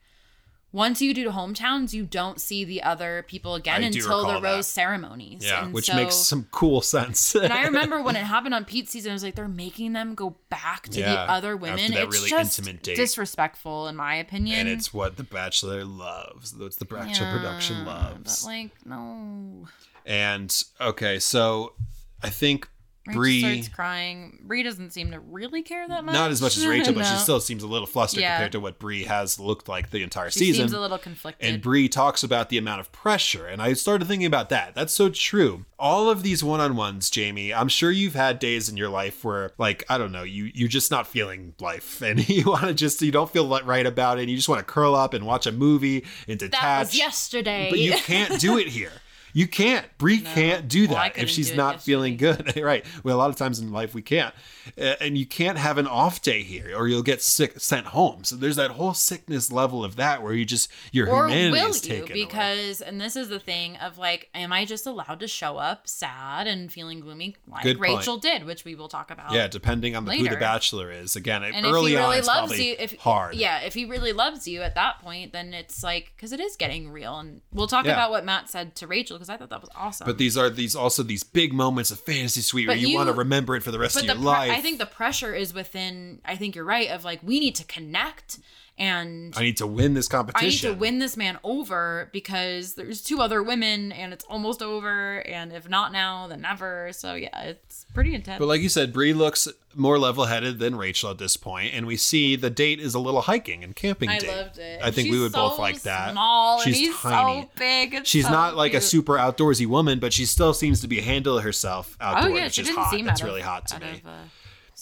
[0.73, 4.41] once you do hometowns, you don't see the other people again I until the recall
[4.41, 4.55] that.
[4.55, 5.43] rose ceremonies.
[5.45, 7.33] Yeah, And which so- makes some cool sense.
[7.35, 10.13] and I remember when it happened on Pete's season, I was like, they're making them
[10.13, 11.79] go back to Yeah, the other women.
[11.79, 12.97] it's really just intimate date.
[12.97, 14.59] disrespectful, in my opinion.
[14.59, 16.51] and it's what the Bachelor loves.
[16.51, 18.43] That's the Bachelor production loves.
[18.43, 19.67] But like, no.
[20.05, 21.73] And okay, so
[22.21, 22.67] I think
[23.15, 24.39] Bri, starts crying.
[24.43, 26.13] Bri doesn't seem to really care that much.
[26.13, 28.35] not as much as Rachel, but she still seems a little flustered Yeah.
[28.35, 30.63] compared to what Bri has looked like the entire She season.
[30.67, 31.47] seems a little conflicted.
[31.47, 34.75] and Bri talks about the amount of pressure, and I started thinking about that.
[34.75, 35.65] That's so true.
[35.79, 37.53] All of these one-on-ones, Jamie.
[37.53, 40.67] I'm sure you've had days in your life where, like, I don't know, you you're
[40.69, 44.21] just not feeling life, and you want to just you don't feel right about it.
[44.21, 46.61] And you just want to curl up and watch a movie and detach.
[46.61, 47.67] that was yesterday.
[47.69, 48.91] But you can't do it here.
[49.33, 49.85] You can't.
[49.97, 52.55] Bri can't do Well, that if couldn't she's not feeling good.
[52.61, 52.85] right.
[53.03, 54.33] Well, a lot of times in life we can't.
[54.77, 58.23] Uh, and you can't have an off day here or you'll get sick sent home.
[58.23, 61.69] So there's that whole sickness level of that where you just your or humanity will
[61.69, 61.95] is you?
[61.95, 62.25] taken away.
[62.25, 65.87] Because, and this is the thing of like, am I just allowed to show up
[65.87, 67.97] sad and feeling gloomy like Good point.
[67.99, 69.31] Rachel did, which we will talk about.
[69.31, 71.15] Yeah, depending on the, who the bachelor is.
[71.15, 73.35] Again, And early if he on, really it's loves you, if hard.
[73.35, 76.55] yeah, if he really loves you at that point, then it's like because it is
[76.57, 77.93] getting real, and we'll talk Yeah.
[77.93, 80.05] about what Matt said to Rachel because I thought that was awesome.
[80.05, 83.07] But these are these also these big moments of fantasy suite where you, you- want
[83.09, 84.51] to remember it for the rest but of your pre- life.
[84.51, 86.21] I think the pressure is within.
[86.25, 86.89] I think you're right.
[86.89, 88.39] Of like we need to connect,
[88.77, 90.45] and I need to win this competition.
[90.47, 94.61] I need to win this man over because there's two other women and it's almost
[94.61, 95.19] over.
[95.27, 96.91] And if not now, then never.
[96.93, 98.39] So yeah, it's pretty intense.
[98.39, 101.97] But like you said, Bri looks more level-headed than Rachel at this point, and we
[101.97, 104.29] see the date is a little hiking and camping I date.
[104.29, 104.81] loved it.
[104.83, 106.11] I think She's we would both like that.
[106.13, 107.41] Small She's tiny.
[107.43, 107.93] so big.
[107.93, 111.01] It's She's so not like a super outdoorsy woman, but she still seems to be
[111.01, 112.93] handle herself outdoors, Oh yeah, which is hot.
[113.07, 114.01] out really hot to me.
[114.03, 114.11] Of, uh,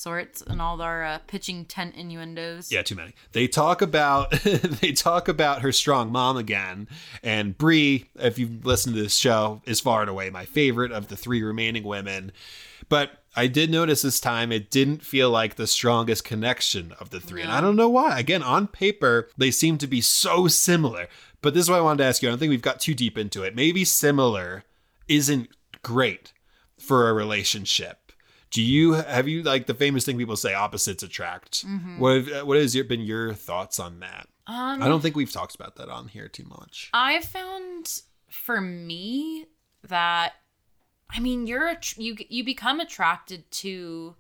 [0.06, 2.72] sorts and all our uh, pitching tent innuendos.
[2.72, 3.14] Yeah, too many.
[3.32, 6.88] They talk about they talk about her strong mom again,
[7.24, 11.08] and Bri, if you've listened to this show, is far and away my favorite of
[11.08, 12.32] the three remaining women.
[12.88, 17.20] But I did notice this time it didn't feel like the strongest connection of the
[17.20, 18.20] three, and I don't know why.
[18.20, 21.08] Again, on paper they seem to be so similar,
[21.42, 22.30] but this is what I wanted to ask you.
[22.30, 23.56] I don't think we've got too deep into it.
[23.56, 24.66] Maybe similar
[25.08, 25.50] isn't
[25.82, 26.32] great.
[26.78, 28.05] for a relationship.
[28.56, 31.66] Do you have you like the famous thing people say opposites attract?
[31.98, 34.30] What have, what has your, been your thoughts on that?
[34.48, 36.90] Um, I don't think we've talked about that on here too much.
[36.94, 39.48] I've found for me
[39.90, 40.36] that
[41.10, 44.16] I mean you're you you become attracted to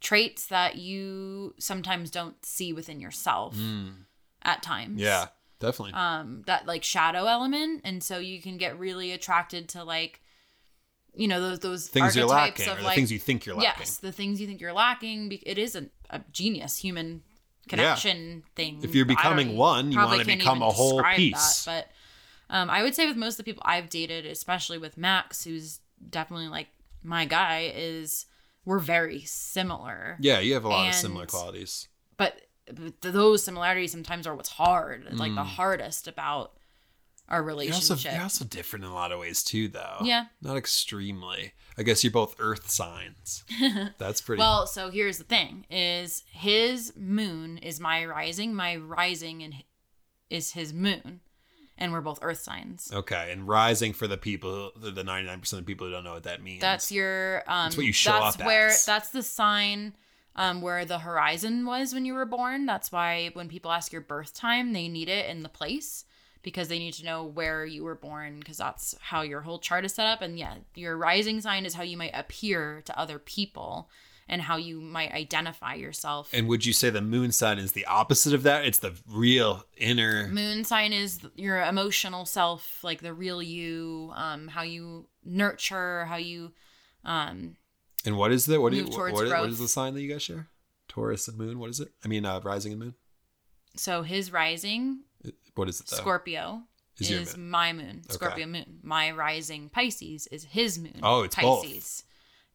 [0.00, 3.54] traits that you sometimes don't see within yourself
[4.40, 4.98] at times.
[4.98, 5.04] Mm.
[5.04, 5.26] Yeah,
[5.60, 5.92] definitely.
[5.92, 10.22] Um that like shadow element and so you can get really attracted to like
[11.16, 13.80] you know those those things you're archetypes lacking, of like things you think you're lacking.
[13.80, 17.22] yes, the things you think you're lacking it is a, a genius human
[17.68, 18.80] connection thing.
[18.82, 21.64] If you're becoming one, you wanna become a whole piece.
[21.64, 21.88] That,
[22.48, 25.44] but um, I would say with most of the people I've dated, especially with Max,
[25.44, 26.68] who's definitely like
[27.02, 28.26] my guy, is
[28.64, 30.16] we're very similar.
[30.20, 31.88] Yeah, you have a lot of similar qualities.
[32.16, 32.42] But,
[32.72, 36.52] but those similarities sometimes are what's hard, It's like the hardest about
[37.28, 37.52] our You're Mm.
[37.72, 38.12] also, relationship.
[38.12, 39.98] you're also different in a lot of ways too, though.
[40.02, 40.26] Yeah.
[40.42, 41.52] not extremely.
[41.76, 43.44] I guess you're both Earth signs.
[43.98, 44.38] That's pretty.
[44.40, 49.54] Well, so here's the thing: is his moon is my rising, my rising and
[50.30, 51.20] is his moon,
[51.76, 52.90] and we're both Earth signs.
[52.92, 56.22] okay, and rising for the people, the 99 percent of people who don't know what
[56.24, 56.60] that means.
[56.60, 58.84] That's your um what you show that's up where as.
[58.84, 59.94] that's the sign
[60.36, 62.66] um where the horizon was when you were born.
[62.66, 66.04] That's why when people ask your birth time, they need it in the place
[66.44, 69.84] because they need to know where you were born because that's how your whole chart
[69.84, 73.18] is set up and yeah, your rising sign is how you might appear to other
[73.18, 73.88] people
[74.28, 76.30] and how you might identify yourself.
[76.32, 78.64] And would you say the moon sign is the opposite of that?
[78.64, 80.28] It's the real inner.
[80.28, 86.16] moon sign is your emotional self like the real you um how you nurture how
[86.16, 86.52] you
[87.04, 87.56] um
[88.04, 90.12] And what is the what, do you, what, what, what is the sign that you
[90.12, 90.48] guys share?
[90.88, 91.58] Taurus and Moon.
[91.58, 91.88] What is it?
[92.04, 92.94] I mean, uh, rising and Moon.
[93.74, 95.00] so his rising
[95.54, 95.96] What is it though?
[95.96, 96.62] Scorpio
[97.00, 98.02] Is is, my moon.
[98.08, 98.80] Scorpio moon.
[98.82, 101.00] My rising Pisces is his moon.
[101.02, 101.62] Oh, it's both.
[101.64, 102.04] Pisces.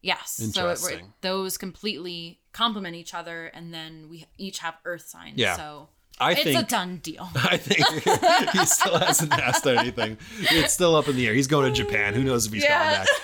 [0.02, 0.42] Yes.
[0.54, 5.38] So it, those completely complement each other, and then we each have Earth signs.
[5.38, 5.56] Yeah.
[5.58, 5.90] So
[6.20, 7.30] I it's think a done deal.
[7.36, 7.86] I think
[8.54, 10.18] he still hasn't asked anything.
[10.40, 11.34] It's still up in the air.
[11.34, 12.14] He's going to Japan.
[12.14, 12.78] Who knows if he's Yeah.
[12.84, 13.08] coming back?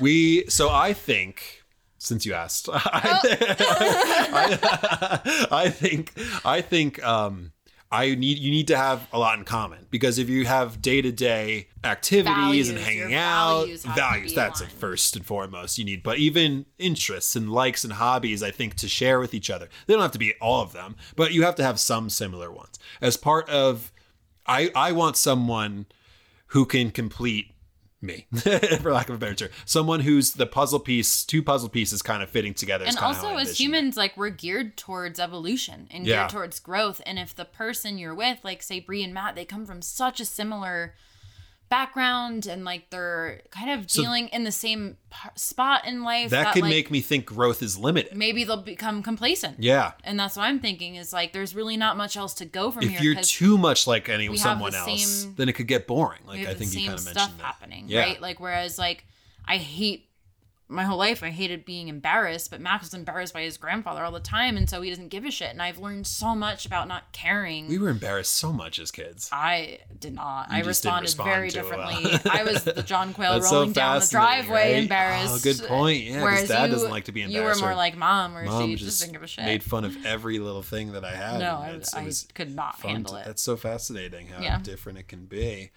[0.00, 1.62] We so I think
[1.98, 3.20] since you asked, I,
[4.32, 6.12] I, I think
[6.44, 7.52] I think um
[7.92, 11.02] I need you need to have a lot in common because if you have day
[11.02, 14.72] to day activities and hanging out, values values that's aligned.
[14.72, 16.02] first and foremost you need.
[16.02, 19.68] But even interests and likes and hobbies, I think to share with each other.
[19.86, 22.50] They don't have to be all of them, but you have to have some similar
[22.50, 23.92] ones as part of.
[24.46, 25.86] I I want someone
[26.48, 27.51] who can complete
[28.02, 28.26] me,
[28.80, 29.48] for lack of a better term.
[29.64, 32.84] Someone who's the puzzle piece, two puzzle pieces kind of fitting together.
[32.84, 33.58] and also as envision it.
[33.58, 36.20] humans like we're geared towards evolution and Yeah.
[36.22, 39.44] geared towards growth and if the person you're with like say Bri and Matt they
[39.44, 40.94] come from such a similar
[41.72, 46.52] background and like they're kind of dealing in the same p- spot in life that
[46.52, 48.14] could like, make me think growth is limited.
[48.16, 49.92] maybe they'll become complacent Yeah.
[50.04, 52.82] and that's what i'm thinking is like there's really not much else to go from
[52.82, 52.98] here.
[52.98, 56.20] If you're too much like any someone the else, same- then it could get boring.
[56.26, 57.44] Like I think you kind of mentioned that.
[57.44, 58.00] happening Yeah.
[58.00, 59.04] right like whereas like
[59.46, 60.08] i hate
[60.72, 64.10] my whole life i hated being embarrassed but max was embarrassed by his grandfather all
[64.12, 66.88] the time and so he doesn't give a shit and i've learned so much about
[66.88, 69.28] not caring we were embarrassed so much as kids.
[69.32, 70.46] I did not.
[70.50, 71.62] I responded respond very it well.
[71.92, 72.30] differently.
[72.30, 74.82] I was the John Quayle That's so rolling down the driveway, right?
[74.82, 75.34] embarrassed.
[75.34, 76.02] Oh, good point.
[76.04, 78.44] Yeah, 'cause Whereas Dad you, doesn't like to be You were more like mom, where
[78.44, 79.44] Mom she just, just didn't give a shit.
[79.44, 81.38] made fun of every little thing that I had.
[81.40, 83.24] no, I, I could not handle to- it.
[83.26, 84.58] That's so fascinating how Yeah.
[84.60, 85.70] different it can be.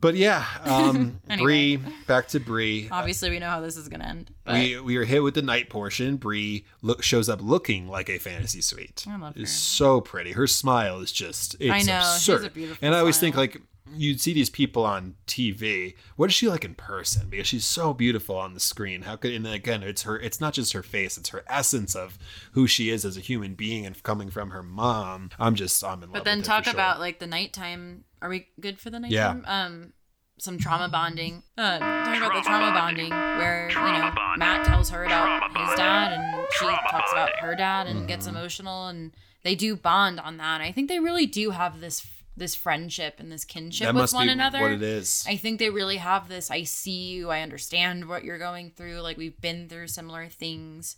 [0.00, 1.76] But yeah, um, Anyway.
[1.76, 2.88] Bri, back to Bri.
[2.90, 4.30] Obviously, we know how this is gonna end.
[4.44, 6.16] But we we are hit with the night portion.
[6.16, 9.04] Bri look, shows up looking like a fantasy suite.
[9.08, 9.42] I love her.
[9.42, 10.32] Is so pretty.
[10.32, 12.54] Her smile is just it's I know, she has a absurd.
[12.54, 13.60] beautiful and I always think like
[13.96, 15.94] you'd see these people on TV.
[16.16, 17.28] What is she like in person?
[17.28, 19.02] Because she's so beautiful on the screen.
[19.02, 20.18] How could and again, it's her.
[20.18, 21.16] It's not just her face.
[21.18, 22.18] It's her essence of
[22.52, 25.30] who she is as a human being and coming from her mom.
[25.38, 26.12] I'm just I'm in love.
[26.12, 26.76] but then with her talk for sure.
[26.76, 28.04] about like the nighttime.
[28.20, 29.32] Are we good for the Yeah.
[29.34, 29.44] nighttime?
[29.46, 29.92] Um,
[30.40, 31.42] some trauma bonding.
[31.56, 36.12] Uh, talking about the trauma bonding, where you know Matt tells her about his dad,
[36.12, 38.36] and she talks about her dad, and gets Mm-hmm.
[38.36, 39.12] emotional, and
[39.42, 40.60] they do bond on that.
[40.60, 42.00] I think they really do have this
[42.38, 44.60] this friendship and this kinship that with must one be another.
[44.60, 45.24] what it is.
[45.28, 46.50] I think they really have this.
[46.50, 47.30] I see you.
[47.30, 49.00] I understand what you're going through.
[49.00, 50.96] Like we've been through similar things.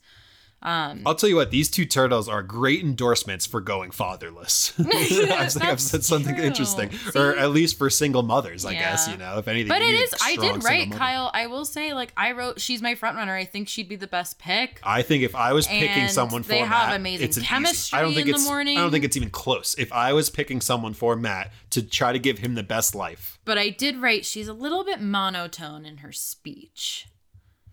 [0.63, 4.75] Um, I'll tell you what, these two turtles are great endorsements for going fatherless.
[4.79, 5.31] I think
[5.65, 6.45] I've said something true.
[6.45, 7.19] interesting, See?
[7.19, 9.09] or at least for single mothers, I guess.
[9.09, 9.69] You know, if anything.
[9.69, 10.15] But it is.
[10.23, 10.93] I did write.
[10.93, 11.31] Kyle.
[11.33, 13.35] I will say, like I wrote, she's my front runner.
[13.35, 14.81] I think she'd be the best pick.
[14.83, 17.43] I think if I was picking And someone for they have Matt, amazing it's an
[17.45, 18.47] easy- chemistry I don't think in the it's.
[18.47, 18.77] morning.
[18.77, 19.75] I don't think it's even close.
[19.79, 23.39] If I was picking someone for Matt to try to give him the best life,
[23.47, 27.07] But I did write she's a little bit monotone in her speech.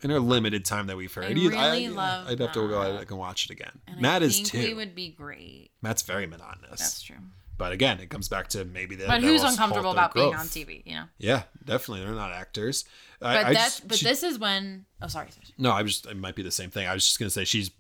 [0.04, 1.26] In our limited time that we've heard.
[1.26, 3.80] I really love I'd have to go back and watch it again.
[3.88, 4.60] And Matt I is too.
[4.60, 5.72] we would be great.
[5.82, 6.80] Matt's very monotonous.
[6.80, 7.18] That's true.
[7.58, 9.08] But again, it comes back to maybe that.
[9.08, 10.84] But who's uncomfortable about being on TV?
[10.86, 11.04] You know.
[11.18, 12.06] Yeah, definitely.
[12.06, 12.86] They're not actors.
[13.20, 14.86] But I that's just- but she- this is when.
[15.02, 15.32] Oh, sorry.
[15.32, 15.45] sorry.
[15.58, 16.88] No, I was just it might be the same thing.
[16.88, 17.72] I was just gonna say she's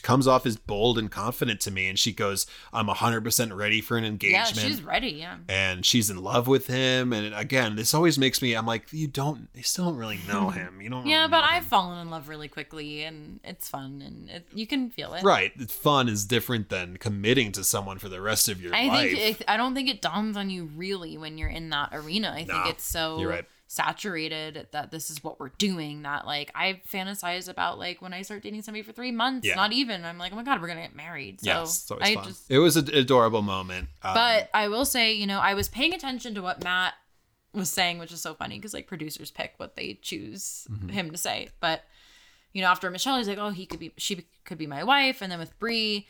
[0.00, 3.80] comes off as bold and confident to me, and she goes, "I'm 100 percent ready
[3.80, 4.56] for an engagement.
[4.56, 5.10] Yeah, she's ready.
[5.10, 5.36] Yeah.
[5.48, 7.12] and she's in love with him.
[7.12, 8.54] And again, this always makes me.
[8.54, 9.48] I'm like, you don't.
[9.54, 10.80] You still don't really know him.
[10.80, 11.04] You don't.
[11.04, 11.10] Know.
[11.10, 14.46] Yeah, really but I've him." fallen in love really quickly, and it's fun, and it,
[14.54, 15.22] you can feel it.
[15.24, 15.52] right.
[15.70, 19.10] Fun is different than committing to someone for the rest of your I life.
[19.10, 22.32] think it, I don't think it dawns on you really when you're in that arena.
[22.34, 23.44] I Nah, think it's so you're right.
[23.72, 26.02] Saturated that this is what we're doing.
[26.02, 29.54] That like I fantasize about like when I start dating somebody for three months, Yeah.
[29.54, 30.04] not even.
[30.04, 31.40] I'm like, oh my god, we're gonna get married.
[31.40, 32.24] So yes, it's always I fun.
[32.24, 32.50] just.
[32.50, 33.88] it was an adorable moment.
[34.02, 36.94] Um, But I will say, you know, I was paying attention to what Matt
[37.54, 40.88] was saying, which is so funny because like producers pick what they choose Mm-hmm.
[40.90, 41.48] him to say.
[41.60, 41.82] But
[42.52, 45.22] you know, after Michelle, he's like, oh, he could be, she could be my wife,
[45.22, 46.06] and then with Bri,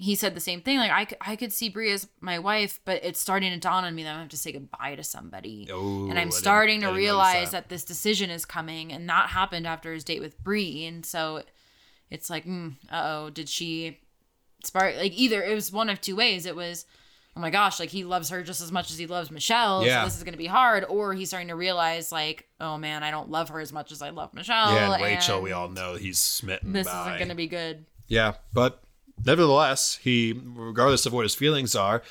[0.00, 0.78] he said the same thing.
[0.78, 3.84] Like I, could- I could see Bri as my wife, but it's starting to dawn
[3.84, 6.88] on me that I have to say goodbye to somebody, Oh, and I'm starting to
[6.92, 7.64] realize that.
[7.64, 7.68] that.
[7.68, 11.42] this decision is coming, and that happened after his date with Bri, and so
[12.10, 13.98] it's like, mm, uh oh, did she
[14.64, 14.96] spark?
[14.96, 16.46] Like either it was one of two ways.
[16.46, 16.86] It was
[17.36, 19.84] oh my gosh, like he loves her just as much as he loves Michelle.
[19.86, 20.00] Yeah.
[20.02, 20.84] So this is going to be hard.
[20.88, 24.02] Or he's starting to realize, like, oh man, I don't love her as much as
[24.02, 24.72] I love Michelle.
[24.74, 27.02] yeah, and Rachel, and we all know he's smitten This by.
[27.02, 27.84] isn't going to be good.
[28.08, 28.82] Yeah, but
[29.24, 32.02] nevertheless, he, regardless of what his feelings are,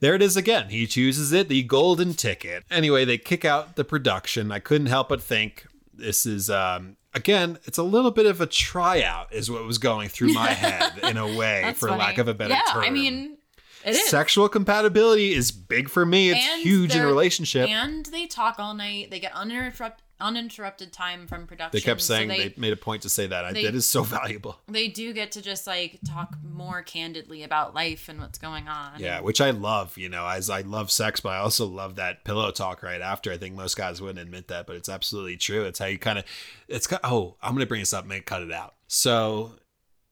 [0.00, 0.68] there it is again.
[0.68, 2.64] He chooses it, the golden ticket.
[2.70, 4.52] Anyway, they kick out the production.
[4.52, 8.46] I couldn't help but think this is, um, again, it's a little bit of a
[8.46, 12.00] tryout, is what was going through my head in a way, for funny.
[12.00, 12.84] lack of a better yeah, term.
[12.84, 13.38] I mean,
[13.84, 14.08] it is.
[14.08, 16.30] Sexual compatibility is big for me.
[16.30, 17.68] It's And huge in a relationship.
[17.68, 19.10] And they talk all night.
[19.10, 21.70] They get uninterrupted uninterrupted time from production.
[21.76, 23.44] they kept so saying they, they, made a point to say that.
[23.44, 24.58] I, they- that is so valuable.
[24.68, 28.98] they do get to just like talk more candidly about life and what's going on.
[28.98, 32.24] Yeah, which I love, you know, as I love sex, but I also love that
[32.24, 33.32] pillow talk right after.
[33.32, 35.64] I think most guys wouldn't admit that, but it's absolutely true.
[35.64, 36.24] It's how you kind of,
[36.68, 38.74] it's, oh, I'm going to bring this up and cut it out.
[38.88, 39.52] So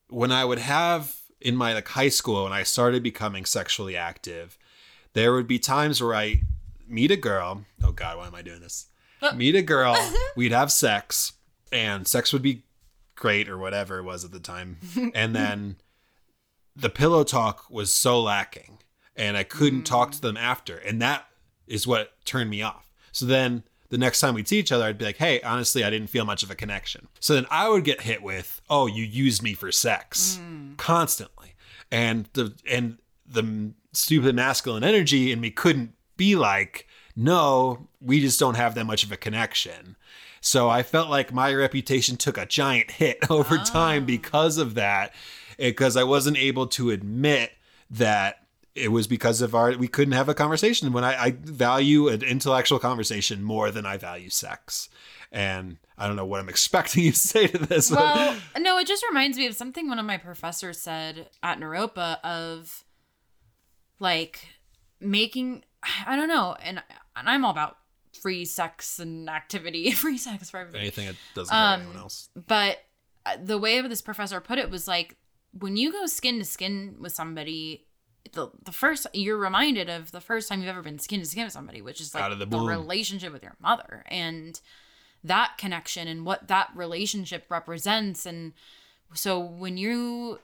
[0.08, 4.58] when I would have in my like high school, when I started becoming sexually active,
[5.12, 6.42] there would be times where I
[6.86, 7.64] meet a girl.
[7.82, 8.86] Oh God, why am I doing this?
[9.34, 9.96] Meet a girl,
[10.36, 11.32] we'd have sex,
[11.72, 12.64] and sex would be
[13.14, 14.78] great or whatever it was at the time.
[15.14, 15.76] And then
[16.76, 18.78] the pillow talk was so lacking
[19.16, 19.86] and I couldn't mm.
[19.86, 20.76] talk to them after.
[20.76, 21.26] And that
[21.66, 22.92] is what turned me off.
[23.12, 25.90] So then the next time we'd see each other, I'd be like, hey, honestly, I
[25.90, 27.08] didn't feel much of a connection.
[27.20, 30.76] So then I would get hit with, oh, you used me for sex mm.
[30.76, 31.54] constantly.
[31.90, 38.40] And the and the stupid masculine energy in me couldn't be like, no, we just
[38.40, 39.96] don't have that much of a connection.
[40.40, 43.64] So I felt like my reputation took a giant hit over ah.
[43.64, 45.14] time because of that,
[45.58, 47.52] eh, because I wasn't able to admit
[47.90, 48.40] that
[48.74, 52.22] it was because of our we couldn't have a conversation when I, I value an
[52.22, 54.88] intellectual conversation more than I value sex.
[55.30, 57.90] And I don't know what I'm expecting you to say to this.
[57.90, 62.20] Well, no, it just reminds me of something one of my professors said at Naropa
[62.24, 62.84] of
[64.00, 64.48] like
[65.00, 65.62] making
[66.06, 66.82] I don't know, and
[67.16, 67.78] and I'm all about
[68.20, 70.82] free sex and activity, free sex for everybody.
[70.82, 72.28] anything that doesn't hurt Um, anyone else.
[72.34, 72.78] But
[73.26, 75.16] uh, the way this professor put it was like
[75.58, 77.86] when you go skin to skin with somebody,
[78.32, 81.44] the the first you're reminded of the first time you've ever been skin to skin
[81.44, 84.60] with somebody, which is like Out of the the relationship with your mother and
[85.22, 88.52] that connection and what that relationship represents and
[89.14, 90.38] so when you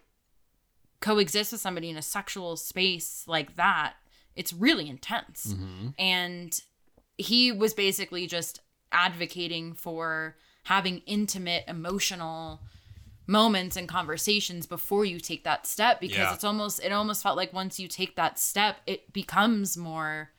[1.01, 3.95] coexist with somebody in a sexual space like that
[4.41, 5.55] it's really intense
[5.99, 6.51] and
[7.19, 8.55] he was basically just
[8.91, 12.61] advocating for having intimate emotional
[13.27, 16.35] moments and conversations before you take that step because Yeah.
[16.35, 20.31] it's almost it almost felt like once you take that step it becomes more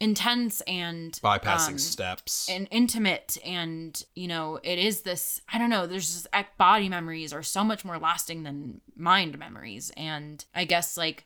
[0.00, 2.48] intense and Bypassing um, steps.
[2.48, 6.26] and intimate and you know it is this i don't know there's just
[6.58, 11.24] body memories are so much more lasting than mind memories and i guess like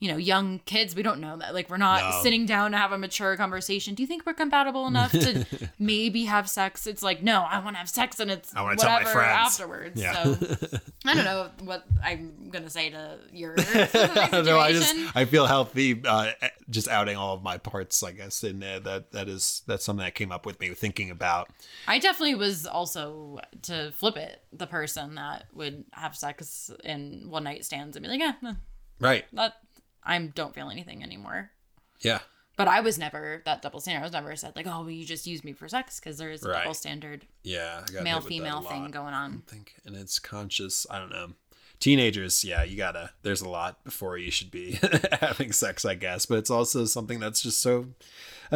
[0.00, 2.22] you know young kids we don't know that like we're not No.
[2.22, 5.46] sitting down to have a mature conversation do you think we're compatible enough to
[5.78, 8.76] maybe have sex it's like no i want to have sex and it's I wanna
[8.76, 9.30] tell my whatever friends.
[9.60, 10.12] afterwards Yeah.
[10.24, 10.36] so
[11.06, 14.94] i don't know what i'm gonna say to your no, I just.
[15.16, 16.32] I feel healthy uh,
[16.70, 18.02] just outing all of my parts.
[18.02, 21.10] I guess in there that that is that's something that came up with me thinking
[21.10, 21.48] about.
[21.88, 27.44] I definitely was also to flip it the person that would have sex in one
[27.44, 28.52] night stands and be like, yeah,
[29.00, 29.24] Right.
[29.32, 29.54] that
[30.04, 31.50] I don't feel anything anymore.
[32.00, 32.20] Yeah.
[32.56, 34.00] But I was never that double standard.
[34.00, 36.30] I was never said like, oh, well, you just use me for sex because there
[36.30, 36.62] is a Right.
[36.62, 39.42] double standard Yeah, male hit with that a female thing going on.
[39.46, 40.86] I think, and it's conscious.
[40.88, 41.32] I don't know.
[41.80, 43.10] Teenagers, yeah, you gotta.
[43.22, 44.78] There's a lot before you should be
[45.20, 46.24] having sex, I guess.
[46.26, 47.88] But it's also something that's just so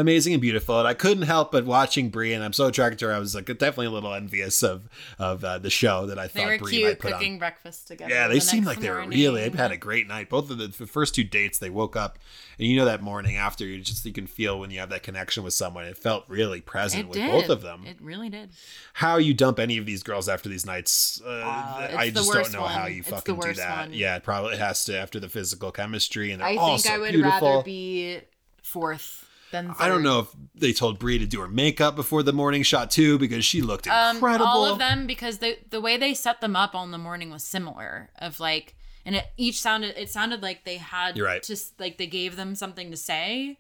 [0.01, 0.79] amazing and beautiful.
[0.79, 3.13] And I couldn't help but watching Bri, and I'm so attracted to her.
[3.13, 4.89] I was like definitely a little envious of
[5.19, 7.39] of uh, the show that I They thought Bri might put cooking on.
[7.39, 8.13] breakfast together.
[8.13, 9.19] Yeah, they the seemed like they were morning.
[9.19, 9.49] really.
[9.49, 10.29] They had a great night.
[10.31, 12.19] Both of the, the first two dates, they woke up,
[12.59, 15.03] and you know that morning after, you just you can feel when you have that
[15.03, 15.85] connection with someone.
[15.85, 17.31] It felt really present It with did.
[17.31, 18.51] both of them It really did.
[18.95, 22.53] how you dump any of these girls after these nights uh, it's i just don't
[22.53, 23.93] know how you It's fucking do that one.
[23.93, 26.95] yeah it probably has to after the physical chemistry and they're I all think so
[26.95, 28.21] I would beautiful rather be
[28.63, 29.75] fourth than.
[29.79, 32.91] i don't know if they told bri to do her makeup before the morning shot
[32.91, 36.41] too because she looked Um, incredible all of them because the the way they set
[36.41, 38.11] them up on the morning was similar.
[38.19, 41.43] Of like, and it each sounded it sounded like they had You're right.
[41.43, 43.59] just like they gave them something to say,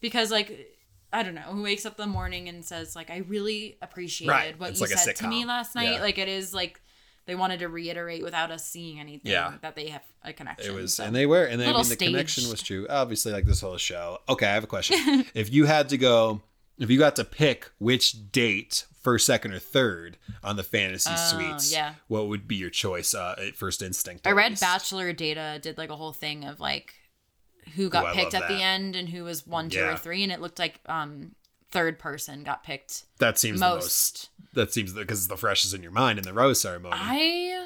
[0.00, 0.68] because like.
[1.14, 4.30] I don't know who wakes up in the morning and says like I really appreciated
[4.32, 4.58] Right.
[4.58, 5.92] what It's you like said to me last night.
[5.96, 6.00] Yeah.
[6.00, 6.80] Like it is like
[7.26, 9.54] they wanted to reiterate without us seeing anything Yeah.
[9.62, 10.72] that they have a connection.
[10.72, 11.04] it was so.
[11.04, 13.76] and they were and they, I mean the connection was true obviously like this whole
[13.76, 16.40] show okay i have a question if you had to go
[16.78, 21.72] if you got to pick which date first second or third on the fantasy suites
[21.72, 21.94] Oh, yeah.
[22.08, 24.62] what would be your choice uh at first instinct I read least?
[24.62, 26.94] Bachelor Data did like a whole thing of like
[27.76, 29.94] who got Ooh, picked at the end and who was one, two, Yeah.
[29.94, 31.32] or three, and it looked like um
[31.72, 34.30] third person got picked that seems the most most.
[34.52, 36.94] that seems because it's the freshest in your mind in the rose ceremony.
[36.96, 37.61] I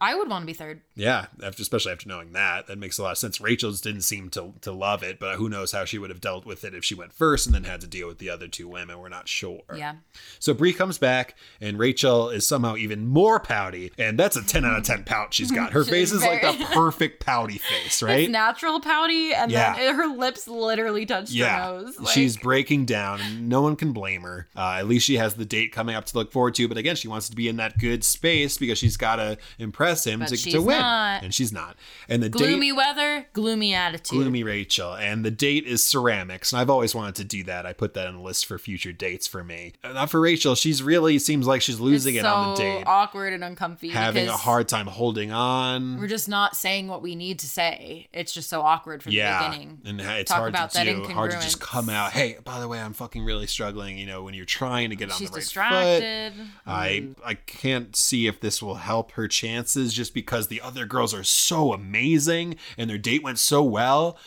[0.00, 0.80] I would want to be third.
[0.94, 3.40] yeah, after especially after knowing that, that makes a lot of sense.
[3.40, 6.46] Rachel's didn't seem to to love it, but who knows how she would have dealt
[6.46, 8.66] with it if she went first and then had to deal with the other two
[8.68, 8.98] women.
[8.98, 9.60] We're not sure.
[9.76, 9.96] Yeah.
[10.38, 14.64] So Bri comes back and Rachel is somehow even more pouty, and that's a ten
[14.64, 15.72] out of ten pout she's got.
[15.72, 18.20] Her face is like the perfect pouty face, right?
[18.20, 19.76] It's natural pouty, and Yeah.
[19.76, 21.98] then her lips literally touched yeah, her nose.
[22.00, 24.48] Like, she's breaking down, no one can blame her.
[24.56, 26.68] Uh, at least she has the date coming up to look forward to.
[26.68, 29.89] But again, she wants to be in that good space because she's got to impress
[30.04, 31.22] him But to, she's to win, not.
[31.22, 31.76] and she's not.
[32.08, 34.10] And the gloomy date, weather, gloomy attitude.
[34.18, 36.52] gloomy Rachel, and the date is ceramics.
[36.52, 37.66] And I've always wanted to do that.
[37.66, 39.72] I put that on the list for future dates for me.
[39.84, 40.54] Uh, Not for Rachel.
[40.54, 43.88] She's really seems like she's losing it's it on the date, awkward and uncomfy.
[43.90, 45.98] having a hard time holding on.
[45.98, 48.08] We're just not saying what we need to say.
[48.12, 49.80] It's just so awkward from the beginning.
[49.84, 51.04] and it's Talk hard about to that do.
[51.04, 52.12] Hard to just come out.
[52.12, 53.98] Hey, by the way, I'm fucking really struggling.
[53.98, 56.00] You know, when you're trying to get on She's the right foot.
[56.00, 56.32] distracted.
[56.66, 61.12] I I can't see if this will help her chances just because the other girls
[61.14, 64.18] are so amazing and their date went so well.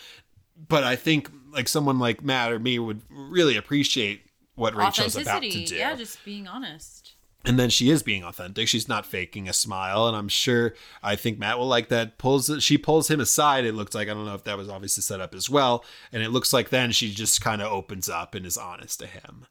[0.67, 4.21] But I think like someone like Matt or me would really appreciate
[4.55, 5.65] what Rachel's about to Authenticity.
[5.65, 5.75] do.
[5.75, 7.13] Yeah, just being honest.
[7.45, 8.67] and then she is being authentic.
[8.67, 12.17] She's not faking a smile, and I'm sure I think Matt will like that.
[12.17, 13.65] Pulls she pulls him aside.
[13.65, 16.23] It looks like I don't know if that was obviously set up as well, and
[16.23, 19.45] it looks like then she just kind of opens up and is honest to him.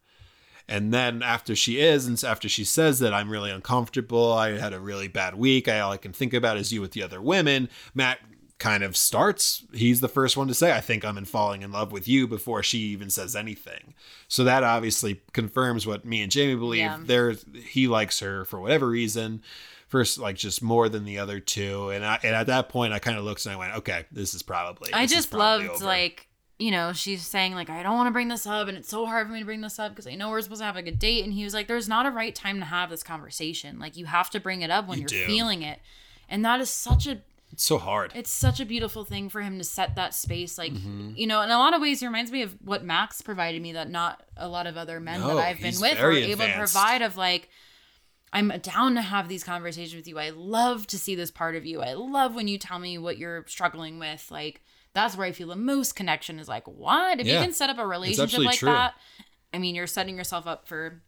[0.69, 4.73] And then after she is, and after she says that I'm really uncomfortable, I had
[4.73, 5.69] a really bad week.
[5.69, 7.69] I all I can think about is you with the other women.
[7.95, 8.21] Matt
[8.59, 9.65] kind of starts.
[9.73, 12.29] He's the first one to say, "I think I'm in falling in love with you"
[12.29, 13.95] before she even says anything.
[14.29, 16.81] So that obviously confirms what me and Jamie believe.
[16.81, 17.01] Yeah.
[17.03, 19.43] There, he likes her for whatever reason.
[19.89, 22.99] First, like just more than the other two, and I, and at that point, I
[23.01, 25.85] kind of looked and I went, "Okay, this is probably." I just loved over.
[25.85, 26.29] like
[26.63, 29.05] you know she's saying like I don't want to bring this up and it's so
[29.07, 30.87] hard for me to bring this up because I know we're supposed to have like
[30.87, 33.79] a date and he was like there's not a right time to have this conversation.
[33.79, 35.81] Like you have to bring it up when You are feeling it.
[36.29, 37.23] And that is such a
[37.53, 38.13] it's so hard.
[38.15, 41.11] it's such a beautiful thing for him to set that space like Mm-hmm.
[41.17, 43.73] you know in a lot of ways he reminds me of what max provided me
[43.75, 46.53] that not a lot of other men No, that i've been with are able to
[46.55, 47.51] provide of like
[48.33, 50.19] i'm down to have these conversations with you.
[50.19, 51.83] I love to see this part of you.
[51.83, 54.63] I love when you tell me what you're struggling with like
[54.95, 57.35] that's where i feel the most connection is like what if Yeah.
[57.35, 58.71] you can set up a relationship like true.
[58.71, 58.95] that
[59.55, 61.03] i mean you're setting yourself up for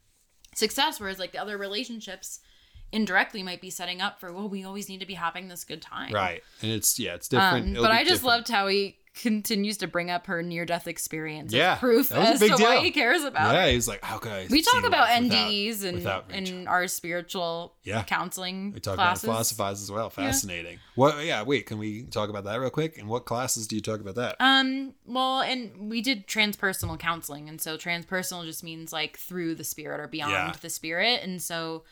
[0.53, 2.39] success whereas like the other relationships
[2.91, 5.81] indirectly might be setting up for well we always need to be having this good
[5.81, 6.41] time Right.
[6.61, 7.75] And it's yeah, it's different.
[7.77, 8.23] um, but I just different.
[8.25, 12.39] loved how he continues to bring up her near death experience as Yeah, proof as
[12.39, 12.57] to deal.
[12.59, 13.71] why he cares about Yeah, her.
[13.71, 14.47] he's like, how I?
[14.49, 18.03] We talk about without- NDEs and and our spiritual Yeah.
[18.03, 19.23] counseling We talk classes.
[19.23, 20.09] about philosophize as well.
[20.09, 20.79] Fascinating.
[20.95, 21.25] What?
[21.25, 21.43] Yeah.
[21.43, 21.65] Wait.
[21.65, 22.97] Can we talk about that real quick?
[22.97, 24.35] And what classes do you talk about that?
[24.39, 29.63] Um, well, and we did transpersonal counseling, and so transpersonal just means like through the
[29.63, 30.53] spirit or beyond Yeah.
[30.61, 31.83] the spirit, and so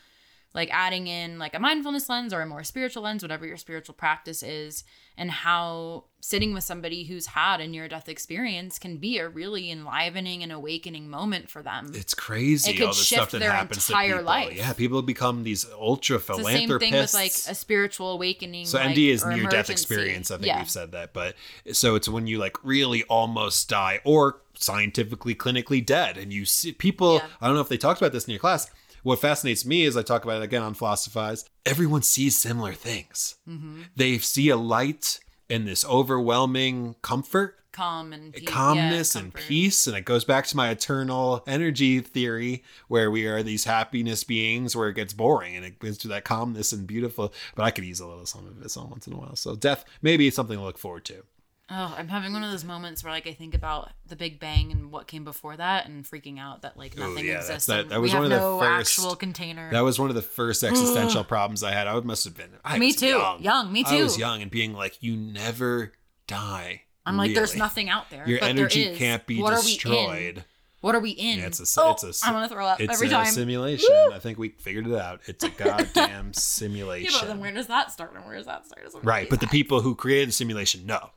[0.54, 3.94] like adding in like a mindfulness lens or a more spiritual lens, whatever your spiritual
[3.94, 4.84] practice is,
[5.18, 9.68] and how sitting with somebody who's had a near death experience can be a really
[9.70, 11.90] enlivening and awakening moment for them.
[11.92, 14.56] It's crazy It could all the shift stuff that their happens entire life.
[14.56, 18.66] Yeah, people become these ultra It's the same thing with like a spiritual awakening.
[18.66, 20.30] So like, NDEs or near death experience.
[20.30, 20.58] I think yeah.
[20.58, 21.34] we've said that, but
[21.72, 26.70] so it's when you like really almost die or scientifically clinically dead, and you see
[26.70, 27.14] people.
[27.16, 27.26] Yeah.
[27.40, 28.70] I don't know if they talked about this in your class.
[29.04, 31.44] What fascinates me is I talk about it again on Philosophize.
[31.66, 33.36] Everyone sees similar things.
[33.46, 33.82] Mm-hmm.
[33.94, 35.20] They see a light
[35.50, 38.48] and this overwhelming comfort calm and peace.
[38.48, 43.26] calmness yeah, and peace and it goes back to my eternal energy theory where we
[43.26, 46.86] are these happiness beings where it gets boring and it goes to that calmness and
[46.86, 49.34] beautiful but i could use a little some of this some once in a while
[49.34, 51.24] so death maybe it's something to look forward to
[51.70, 54.70] Oh, I'm having one of those moments where like I think about the Big Bang
[54.70, 57.66] and what came before that, and freaking out that like nothing yeah, exists.
[57.66, 59.70] that- that was we one have of the no first- actual container.
[59.70, 62.78] that was one of the first existential problems i had i must have been I
[62.78, 63.06] Me too.
[63.06, 63.42] young.
[63.42, 63.96] Young, me too.
[63.96, 65.92] i was young and being like you never
[66.26, 68.26] die I'm like, there's nothing out there.
[68.26, 68.96] your but energy is.
[68.98, 70.44] can't be what destroyed in?
[70.80, 71.38] What are we in?
[71.38, 73.26] Yeah, it's a, oh, it's a, I'm gonna throw up it's every a time.
[73.26, 73.88] simulation.
[74.12, 75.20] I think we figured it out.
[75.26, 77.10] It's a goddamn simulation.
[77.12, 78.88] yeah, but then where does that start and where does that start?
[79.02, 81.10] Right, but the people who created the simulation know.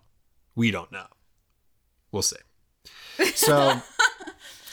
[0.57, 1.05] We don't know.
[2.11, 2.35] We'll see.
[3.35, 3.81] So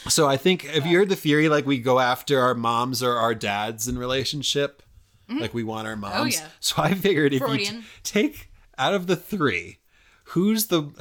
[0.07, 3.15] so I think have you heard the theory like we go after our moms or
[3.15, 4.83] our dads in relationship?
[5.29, 5.39] Mm-hmm.
[5.39, 6.37] Like we want our oh, moms.
[6.37, 6.47] Oh, yeah.
[6.59, 9.77] So I figured if you t- take out of the 3,
[10.25, 10.91] who's the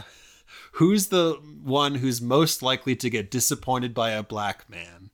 [0.73, 5.11] who's the one who's most likely to get disappointed by a black man?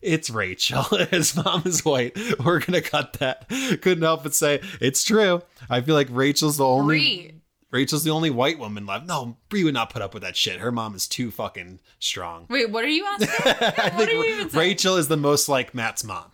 [0.00, 0.82] It's Rachel.
[1.10, 2.18] His mom is white.
[2.44, 3.48] We're gonna cut that.
[3.48, 5.42] Couldn't help but say it's true.
[5.70, 7.41] I feel like Rachel's the only Bri.
[7.72, 9.06] Rachel's the only white woman left.
[9.06, 10.60] No, Bri would not put up with that shit.
[10.60, 12.46] Her mom is too fucking strong.
[12.48, 13.28] Wait, what are you asking?
[13.44, 14.60] I what are you think even saying?
[14.68, 16.26] Rachel is the most like Matt's mom.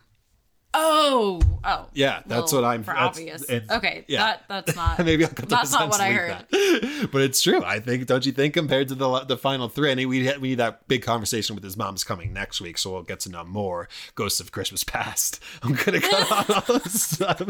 [0.74, 1.86] Oh, oh.
[1.94, 2.82] Yeah, that's Well, what I'm.
[2.84, 3.42] for that's- obvious.
[3.48, 4.18] it's- Okay, yeah.
[4.18, 4.98] that that's not.
[5.02, 6.30] Maybe I'll cut That's not what I heard.
[6.50, 7.08] that.
[7.12, 7.64] But it's true.
[7.64, 8.06] I think.
[8.06, 8.52] Don't you think?
[8.54, 11.64] Compared to the the final three, I think we we need that big conversation with
[11.64, 13.88] his mom's coming next week, so we'll get to know more.
[14.14, 15.40] Ghosts of Christmas Past.
[15.62, 17.40] I'm gonna cut out all this stuff.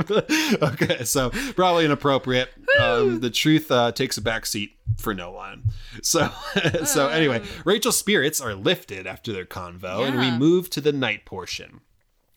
[0.62, 2.50] okay, so probably inappropriate.
[2.78, 5.64] Um, the truth uh, takes a back seat for no one.
[6.02, 6.30] So
[6.84, 11.24] so anyway, Rachel's spirits are lifted after their convo, and we move to the night
[11.24, 11.80] portion.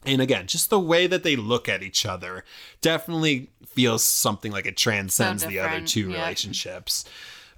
[0.04, 2.44] And again, just the way that they look at each other
[2.80, 6.16] definitely feels something like it transcends the other two yeah.
[6.16, 7.04] relationships.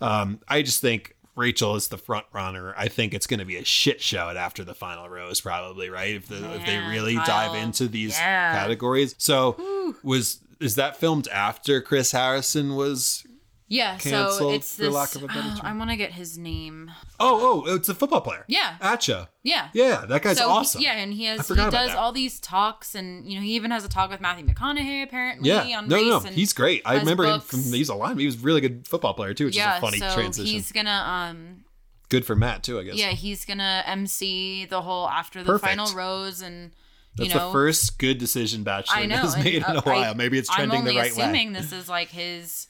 [0.01, 2.75] Um, I just think Rachel is the front runner.
[2.77, 5.89] I think it's going to be a shit show at after the final rose, probably
[5.89, 6.15] right.
[6.15, 8.53] If, the, if they really dive into these Yeah.
[8.53, 9.15] categories.
[9.19, 13.25] So was is that filmed after Chris Harrison was?
[13.67, 14.93] Yeah, so it's for this.
[14.93, 15.61] lack of a better oh, term.
[15.67, 16.93] I want to get his name.
[17.19, 18.45] Oh, oh, it's a football player.
[18.47, 18.77] Yeah.
[18.81, 19.27] Acho.
[19.43, 19.69] Yeah.
[19.73, 20.83] Yeah, that guy's so he- awesome.
[20.83, 21.97] yeah, and he has he does that.
[21.97, 25.49] all these talks, and you know he even has a talk with Matthew McConaughey apparently
[25.49, 26.05] Yeah, on no, race.
[26.05, 26.83] no, no, and he's great.
[26.85, 28.19] I remember him from he's a line.
[28.19, 30.47] He was a really good football player too, which yeah, is a funny so transition.
[30.47, 31.65] he's gonna um
[32.11, 32.95] Good for Matt too, I guess.
[32.97, 35.69] yeah he's gonna MC the whole after the Perfect.
[35.71, 36.71] final rose, and
[37.17, 39.81] you That's know the first good decision Bachelor I know has and, made in uh,
[39.85, 40.11] a while.
[40.11, 41.61] I- Maybe it's trending I'm only the right assuming way.
[41.61, 42.69] this is like his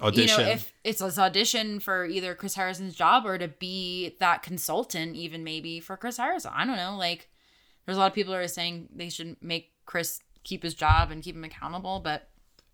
[0.00, 0.38] Audition.
[0.40, 4.42] you know if it's his audition for either Chris Harrison's job or to be that
[4.44, 6.52] consultant even maybe for Chris Harrison.
[6.54, 6.96] I don't know.
[6.96, 7.28] Like
[7.84, 11.10] there's a lot of people who are saying they should make Chris keep his job
[11.10, 12.28] and keep him accountable, but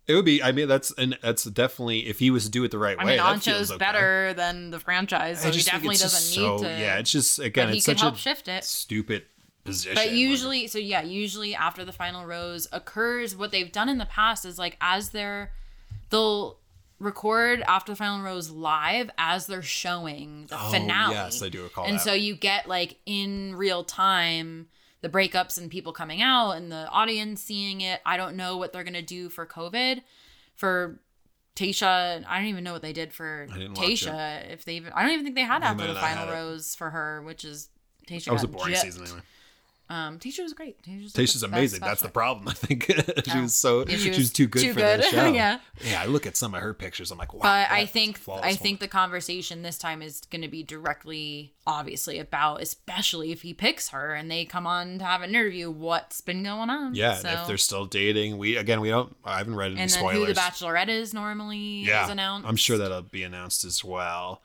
[0.07, 0.43] it would be.
[0.43, 3.03] I mean, that's and that's definitely if he was to do it the right I
[3.05, 3.11] way.
[3.13, 3.77] mean that feels Acho's okay.
[3.79, 7.69] better than the franchise, so he definitely doesn't just need to Yeah, it's just again,
[7.69, 8.63] it's such help a shift it.
[8.63, 9.23] stupid
[9.65, 9.95] position.
[9.95, 13.97] But Like, usually, so yeah, usually after the final rose occurs, what they've done in
[13.97, 15.51] the past is like as they're,
[16.09, 16.59] they'll
[16.99, 21.13] record after the final rose live as they're showing the Oh, finale.
[21.13, 22.01] yes, I do recall And that.
[22.03, 24.67] so you get like in real time
[25.01, 27.99] the breakups and people coming out and the audience seeing it.
[28.05, 30.01] I don't know what they're gonna do for COVID,
[30.55, 30.99] for.
[31.55, 34.51] Tayshia, I don't even know what they did for Tayshia.
[34.51, 36.33] If they even, I don't even think they had They after the final it.
[36.33, 37.69] rose for her, which is
[38.09, 38.25] Tayshia.
[38.25, 38.81] that was a boring gypped.
[38.81, 39.21] season anyway.
[39.87, 40.81] Um, Tayshia was great.
[40.81, 41.79] Tayshia's the amazing.
[41.79, 42.47] That's the problem.
[42.47, 42.85] I think
[43.31, 45.03] she was so Yeah, she, she was, was too good too for good.
[45.11, 45.31] show.
[45.31, 45.59] Yeah.
[45.83, 46.01] yeah.
[46.01, 47.11] I look at some of her pictures.
[47.11, 47.41] I'm like, wow.
[47.43, 48.55] But I think I woman.
[48.55, 53.53] think the conversation this time is going to be directly, obviously, about especially if he
[53.53, 55.69] picks her and they come on to have an interview.
[55.69, 56.95] What's been going on?
[56.95, 59.15] Yeah, So, and if they're still dating, we again we don't.
[59.23, 60.27] I haven't read any and then spoilers.
[60.27, 62.47] who the Bachelorette is normally yeah, is announced.
[62.47, 64.41] I'm sure that'll be announced as well.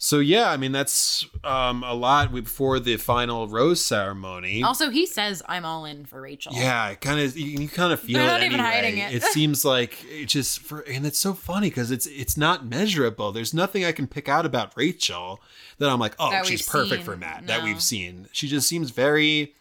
[0.00, 4.62] So yeah, I mean that's um, a lot before the final rose ceremony.
[4.62, 7.98] Also, he says, "I'm all in for Rachel." yeah, kind of you, you kind of
[7.98, 8.74] feel They're it not even anyway.
[8.74, 9.22] hiding it.
[9.24, 13.32] seems like it just for and it's so funny because it's it's not measurable.
[13.32, 15.40] There's nothing I can pick out about Rachel
[15.78, 17.04] that I'm like, oh, That she's perfect seen.
[17.04, 17.48] for Matt.
[17.48, 18.28] That we've seen.
[18.32, 19.54] She just seems very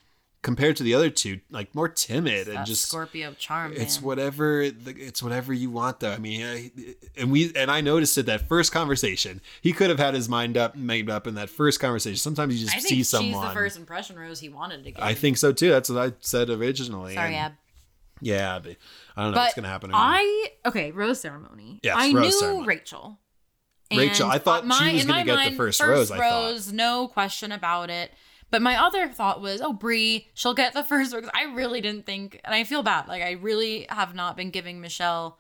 [0.44, 3.74] compared to the other two, like more timid and just Scorpio charm.
[3.76, 4.06] it's man.
[4.08, 6.72] whatever it's whatever you want though i mean I,
[7.18, 10.56] and we and i noticed it that first conversation he could have had his mind
[10.56, 13.52] up made up in that first conversation sometimes you just I think see she's the
[13.54, 15.04] first impression rose he wanted to get.
[15.04, 17.52] i think so too that's what i said originally Sorry, and- Ab.
[18.22, 18.76] yeah but
[19.18, 21.80] i don't know But what's gonna happen I okay, rose ceremony.
[21.84, 22.68] Yes, I rose knew ceremony.
[22.68, 23.20] Rachel.
[23.92, 26.24] Rachel, I thought my- she was gonna my get the mind, first rose, I thought.
[26.52, 28.12] rose, no question about it.
[28.50, 31.28] But my other thought was, oh, Bri, she'll get the first rose.
[31.34, 33.08] I really didn't think, and I feel bad.
[33.08, 35.38] Like I really have not been giving Michelle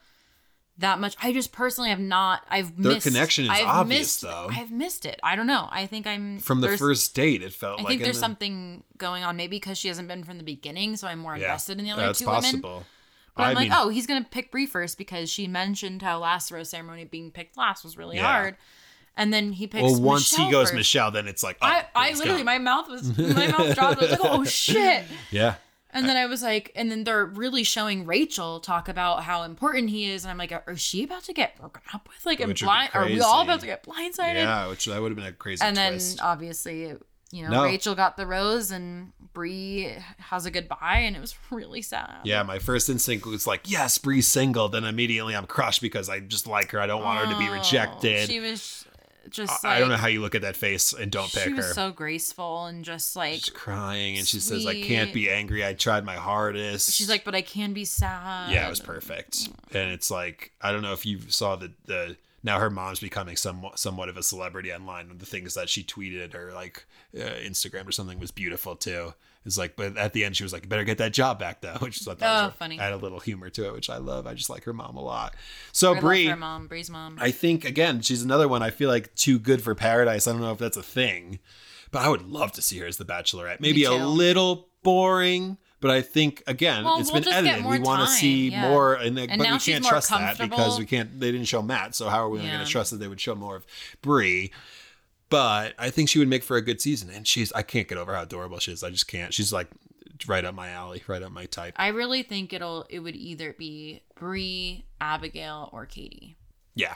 [0.79, 1.15] that much.
[1.21, 2.43] I just personally have not.
[2.49, 4.47] I've Their missed, connection is I've obvious, missed, though.
[4.51, 5.19] I've missed it.
[5.23, 5.67] I don't know.
[5.71, 8.83] I think I'm from the first date it felt I like think there's then- something
[8.97, 9.37] going on.
[9.37, 11.91] Maybe because she hasn't been from the beginning, so I'm more yeah, invested in the
[11.91, 12.61] other that's two women.
[12.61, 16.19] But I'm I like, mean- oh, he's gonna pick Bri first because she mentioned how
[16.19, 18.23] last rose ceremony being picked last was really Yeah.
[18.31, 18.57] hard,
[19.17, 19.81] and then he picks.
[19.83, 19.99] Michelle.
[19.99, 20.75] Well once he goes first.
[20.75, 22.45] michelle then it's like oh, I, I literally gone.
[22.45, 23.97] my mouth was my mouth dropped.
[24.01, 25.03] I was like, oh shit.
[25.31, 25.55] yeah
[25.91, 29.89] And then I was like, and then they're really showing Rachel talk about how important
[29.89, 32.23] he is, and I'm like, are is she about to get broken up with?
[32.25, 32.91] Like, and Which would blind?
[32.93, 34.35] Are we all about to get blindsided?
[34.35, 36.93] yeah which that would have been a crazy and then obviously
[37.31, 37.63] you know No.
[37.63, 42.41] rachel got the rose and Bri has a goodbye and it was really sad Yeah,
[42.43, 44.67] my first instinct was like, yes, Bri's single.
[44.67, 46.79] Then immediately I'm crushed because I just like her.
[46.81, 48.27] I don't want her to be Oh, rejected.
[48.27, 48.85] she was
[49.29, 51.43] just I, like I don't know how you look at that face and don't pick
[51.43, 51.49] her.
[51.49, 55.29] she was so graceful and just like She's crying and she says, I can't be
[55.29, 55.65] angry.
[55.65, 56.91] I tried my hardest.
[56.93, 59.49] she's like but i can be sad yeah, it was perfect.
[59.73, 63.35] And it's like, I don't know if you saw the, the, now her mom's becoming
[63.35, 65.11] somewhat somewhat of a celebrity online.
[65.17, 66.85] The things that she tweeted or like
[67.15, 69.13] uh, Instagram or something was beautiful too.
[69.47, 71.61] It's like, but at the end she was like, "You better get that job back
[71.61, 72.77] though," which is I thought Oh, was funny.
[72.77, 74.27] Had a little humor to it, which I love.
[74.27, 75.33] I just like her mom a lot.
[75.71, 78.61] So I love her mom Bri's mom I think again, she's another one.
[78.61, 80.27] I feel like too good for paradise.
[80.27, 81.39] I don't know if that's a thing,
[81.91, 83.59] but I would love to see her as the Bachelorette.
[83.59, 87.65] Maybe a little boring, but I think again, Well, it's we'll been edited.
[87.65, 88.69] We want to see yeah.
[88.69, 91.19] more, and, the, And but we can't trust that because we can't.
[91.19, 93.35] They didn't show Matt, so how are we going to trust that they would show
[93.35, 93.65] more of
[94.01, 94.51] Bri?
[95.29, 97.51] But I think she would make for a good season, and she's.
[97.53, 98.83] I can't get over how adorable she is.
[98.83, 99.33] I just can't.
[99.33, 99.67] She's like
[100.25, 101.73] right up my alley, right up my type.
[101.77, 106.37] i really think it'll it would either be Bri, abigail or katie
[106.75, 106.95] Yeah,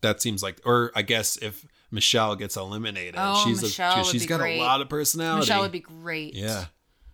[0.00, 0.60] that seems like.
[0.64, 4.58] Or I guess if Michelle gets eliminated, Oh, she's Michelle a, she's be got great.
[4.58, 5.40] a lot of personality.
[5.40, 6.66] michelle would be great Yeah,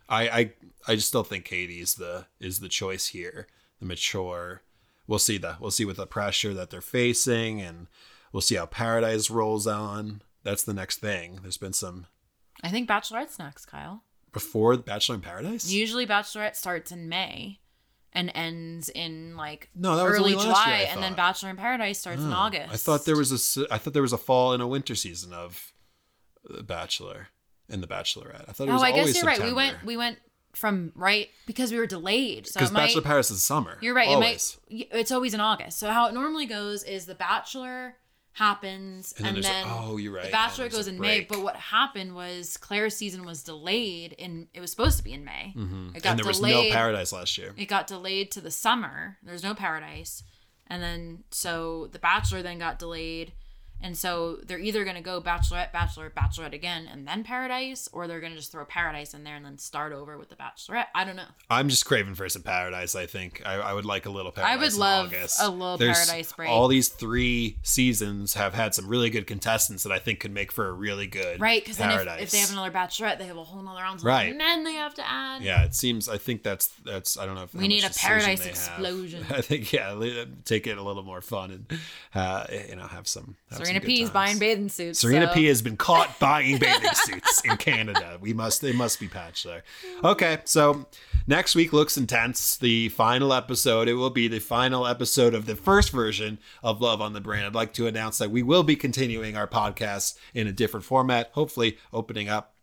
[0.08, 0.52] I I
[0.86, 3.46] I just still think Katie is the is the choice here,
[3.80, 4.62] the mature.
[5.08, 7.88] We'll see the we'll see with the pressure that they're facing, and
[8.32, 10.22] we'll see how Paradise rolls on.
[10.42, 11.40] That's the next thing.
[11.42, 12.06] There's been some
[12.64, 14.02] i think bachelorette's next kyle
[14.32, 15.70] before the Bachelor in Paradise.
[15.70, 17.60] Usually, Bachelorette starts in May
[18.12, 21.14] and ends in like No, that was early last July, year, and then.
[21.14, 22.72] Bachelor in Paradise starts in Oh, August.
[22.72, 25.32] I thought there was a I thought there was a fall and a winter season
[25.32, 25.72] of
[26.44, 27.28] the Bachelor
[27.68, 28.48] and the Bachelorette.
[28.48, 29.42] I thought it oh, was Oh, I guess you're right.
[29.42, 30.18] We went we went
[30.54, 32.46] from right because we were delayed.
[32.46, 33.78] So because might, Bachelor Paris is summer.
[33.80, 34.08] you're right.
[34.08, 34.58] Always.
[34.68, 35.78] It might it's always in August.
[35.78, 37.96] So how it normally goes is the Bachelor
[38.32, 40.26] happens And and then then, oh, you're right.
[40.26, 44.60] The Bachelor goes in May, but what happened was Clare's season was delayed and it
[44.60, 45.52] was supposed to be in May.
[45.54, 45.90] It got Mm-hmm.
[46.06, 46.70] and there was delayed.
[46.70, 47.52] no Paradise last year.
[47.56, 49.18] it got delayed to the summer.
[49.22, 50.22] There's no paradise.
[50.68, 53.32] And then so the Bachelor then got delayed.
[53.80, 58.06] And so they're either going to go Bachelorette, Bachelor, Bachelorette again, and then Paradise, or
[58.08, 60.86] they're going to just throw Paradise in there and then start over with the Bachelorette.
[60.94, 61.28] I don't know.
[61.48, 62.94] I'm just craving for some paradise.
[62.94, 64.56] I think I, I would like a little paradise.
[64.56, 65.40] I would love August.
[65.40, 66.50] a little Paradise break.
[66.50, 70.50] All these three seasons have had some really good contestants that I think could make
[70.52, 71.62] for a really good Right?
[71.62, 74.02] Because then if, if they have another Bachelorette, they have a whole nother round.
[74.02, 74.30] Right.
[74.30, 75.42] And then they have to add.
[75.42, 76.08] yeah, it seems.
[76.08, 77.16] I think that's that's.
[77.18, 78.52] I don't know if We need a paradise they have.
[78.78, 79.24] explosion.
[79.30, 81.80] I think yeah, take it a little more fun and
[82.14, 83.36] uh, you know have some.
[83.50, 84.98] Have Serena P is buying bathing suits.
[85.00, 88.18] Serena so- P has been caught buying bathing suits in Canada.
[88.20, 89.62] We must they must be patched there.
[90.02, 90.86] Okay, so
[91.26, 92.56] next week looks intense.
[92.56, 97.00] The final episode, it will be the final episode of the first version of Love
[97.00, 97.44] on the Brain.
[97.44, 101.30] I'd like to announce that we will be continuing our podcast in a different format,
[101.32, 102.54] hopefully opening up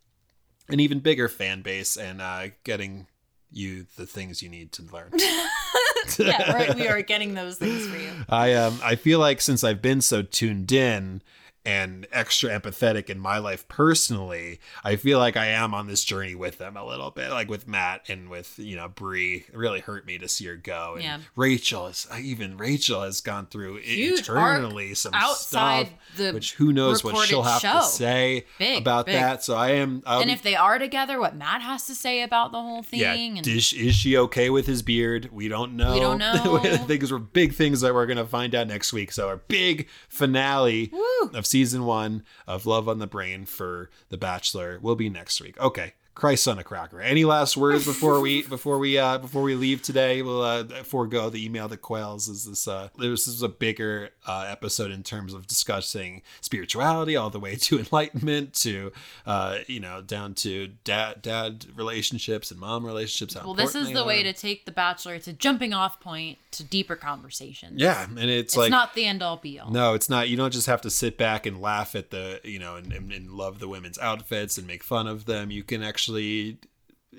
[0.70, 3.08] an even bigger fan base and uh, getting
[3.56, 5.12] you the things you need to learn.
[6.20, 6.76] yeah, right.
[6.76, 8.12] We are getting those things for you.
[8.30, 11.22] I um I feel like since I've been so tuned in
[11.66, 16.36] and extra empathetic in my life personally, I feel like I am on this journey
[16.36, 19.46] with them a little bit, like with Matt and with you know Bri.
[19.48, 20.94] It really hurt me to see her go.
[20.96, 21.18] And Yeah.
[21.36, 26.54] Rachel is uh, even Rachel has gone through Huge internally some outside stuff, the which
[26.54, 29.16] who knows what she'll have to say Big, about big.
[29.16, 29.44] that.
[29.44, 30.04] So I am.
[30.06, 32.84] I'll and be- if they are together, what Matt has to say about the whole
[32.84, 33.00] thing.
[33.00, 35.30] yeah, and is, is she okay with his beard?
[35.32, 35.94] We don't know.
[35.94, 36.58] We don't know.
[36.86, 39.12] Things were big things that we're gonna find out next week.
[39.12, 41.30] So our big finale Woo.
[41.34, 45.58] of season one of Love on the Brain for The Bachelor will be next week.
[45.58, 47.02] Okay, Christ on a cracker.
[47.02, 50.22] Any last words before we before we uh before we leave today?
[50.22, 52.28] We'll uh forego the email that quails.
[52.28, 57.30] Is this uh this is a bigger uh episode in terms of discussing spirituality all
[57.30, 58.92] the way to enlightenment to
[59.26, 63.36] uh you know down to dad dad relationships and mom relationships.
[63.36, 65.16] Well, this is the way to take The Bachelor.
[65.16, 67.82] It's a jumping off point to deeper conversations.
[67.82, 69.70] Yeah, and it's, It's like not the end all be all.
[69.72, 70.30] No, it's not.
[70.30, 73.12] You don't just have to sit back and laugh at the, you know, and, and,
[73.12, 75.52] and love the women's outfits and make fun of them.
[75.52, 76.05] You can actually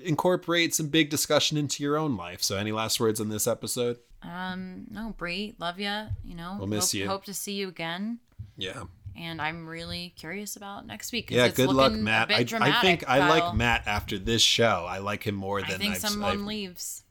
[0.03, 2.41] incorporate some big discussion into your own life.
[2.43, 3.97] So, any last words on this episode?
[4.23, 6.07] Um, no, Bri, love you.
[6.23, 7.07] You know, We'll miss hope, you.
[7.07, 8.19] Hope to see you again.
[8.57, 8.83] Yeah.
[9.15, 11.31] And I'm really curious about next week.
[11.31, 12.31] Yeah, good luck, Matt.
[12.31, 14.85] I, I think I like Matt after this show.
[14.87, 17.03] I like him more than I think I've, someone I've- leaves,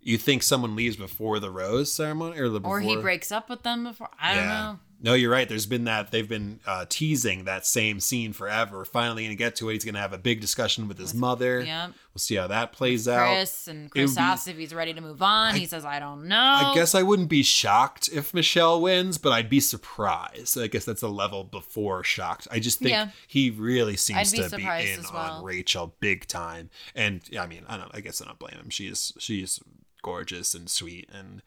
[0.00, 3.64] You think someone leaves before the rose ceremony or the or he breaks up with
[3.64, 4.08] them before.
[4.20, 4.78] I don't know.
[5.00, 5.48] No, you're right.
[5.48, 8.84] There's been that they've been uh, teasing that same scene forever.
[8.84, 9.74] Finally, gonna get to it.
[9.74, 11.60] He's gonna have a big discussion with his mother.
[11.60, 11.90] Yep.
[12.12, 13.28] We'll see how that plays out.
[13.28, 15.54] Chris and Chris be- asks if he's ready to move on.
[15.54, 19.32] he says, "I don't know." I guess I wouldn't be shocked if Michelle wins, but
[19.32, 20.58] I'd be surprised.
[20.58, 22.48] I guess that's a level before shocked.
[22.50, 23.10] I just think Yeah.
[23.28, 25.16] he really seems be to be in well.
[25.38, 26.70] on Rachel big time.
[26.94, 27.90] And yeah, I mean, I don't.
[27.94, 28.70] I guess I don't blame him.
[28.70, 29.60] She's she's
[30.02, 31.42] gorgeous and sweet, and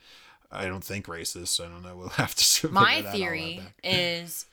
[0.51, 1.63] I don't think racist.
[1.63, 1.95] I don't know.
[1.97, 2.69] We'll have to.
[2.69, 4.45] My theory is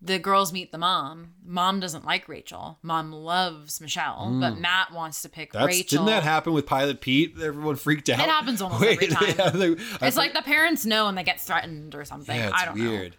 [0.00, 1.34] the girls meet the mom.
[1.44, 2.78] Mom doesn't like Rachel.
[2.82, 5.60] Mom loves Michelle, but Matt wants to pick Mm.
[5.60, 5.98] That's, Rachel.
[5.98, 7.34] Didn't that happen with Pilot Pete?
[7.40, 8.18] Everyone freaked out.
[8.18, 9.34] It happens almost every time.
[9.38, 9.76] yeah, they-
[10.06, 12.34] It's like the parents know and they get threatened or something.
[12.34, 12.90] yeah, it's I don't know.
[12.90, 13.16] weird.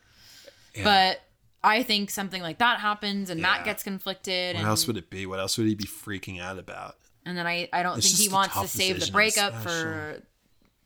[0.76, 0.84] know.
[0.84, 1.22] But
[1.64, 3.48] I think something like that happens and Yeah.
[3.48, 4.56] Matt gets conflicted.
[4.56, 5.26] What and, else would it be?
[5.26, 6.96] What else would he be freaking out about?
[7.26, 10.22] and then I, I don't It's think he wants to save the breakup for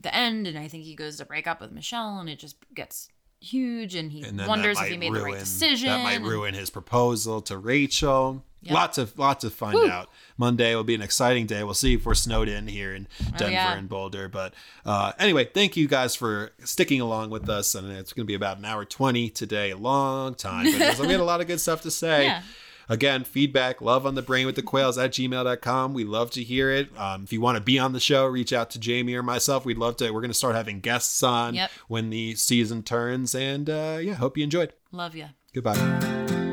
[0.07, 0.47] the end.
[0.47, 3.09] And I think he goes to break up with Michelle and it just gets
[3.39, 3.95] huge.
[3.95, 5.89] And he and wonders if he made the right decision.
[5.89, 8.43] That might ruin his proposal to Rachel.
[8.63, 8.73] Yep.
[8.73, 9.87] Lots of lots to find Woo.
[9.87, 10.09] out.
[10.35, 11.63] Monday will be an exciting day.
[11.63, 13.07] We'll see if we're snowed in here in
[13.37, 13.77] Denver Oh, yeah.
[13.77, 14.27] and Boulder.
[14.27, 17.75] But uh, anyway, thank you guys for sticking along with us.
[17.75, 19.69] And it's going to be about an hour twenty today.
[19.71, 22.25] A long time, but we had a lot of good stuff to say.
[22.25, 22.41] Yeah.
[22.89, 25.93] Again, feedback, love on the brain with the quails at gmail.com.
[25.93, 26.89] We love to hear it.
[26.97, 29.65] Um, if you want to be on the show, reach out to Jamie or myself.
[29.65, 30.09] We'd love to.
[30.11, 31.71] We're going to start having guests on Yep.
[31.87, 33.35] when the season turns.
[33.35, 34.73] And uh, yeah, hope you enjoyed.
[34.91, 35.27] Love you.
[35.53, 36.46] Goodbye.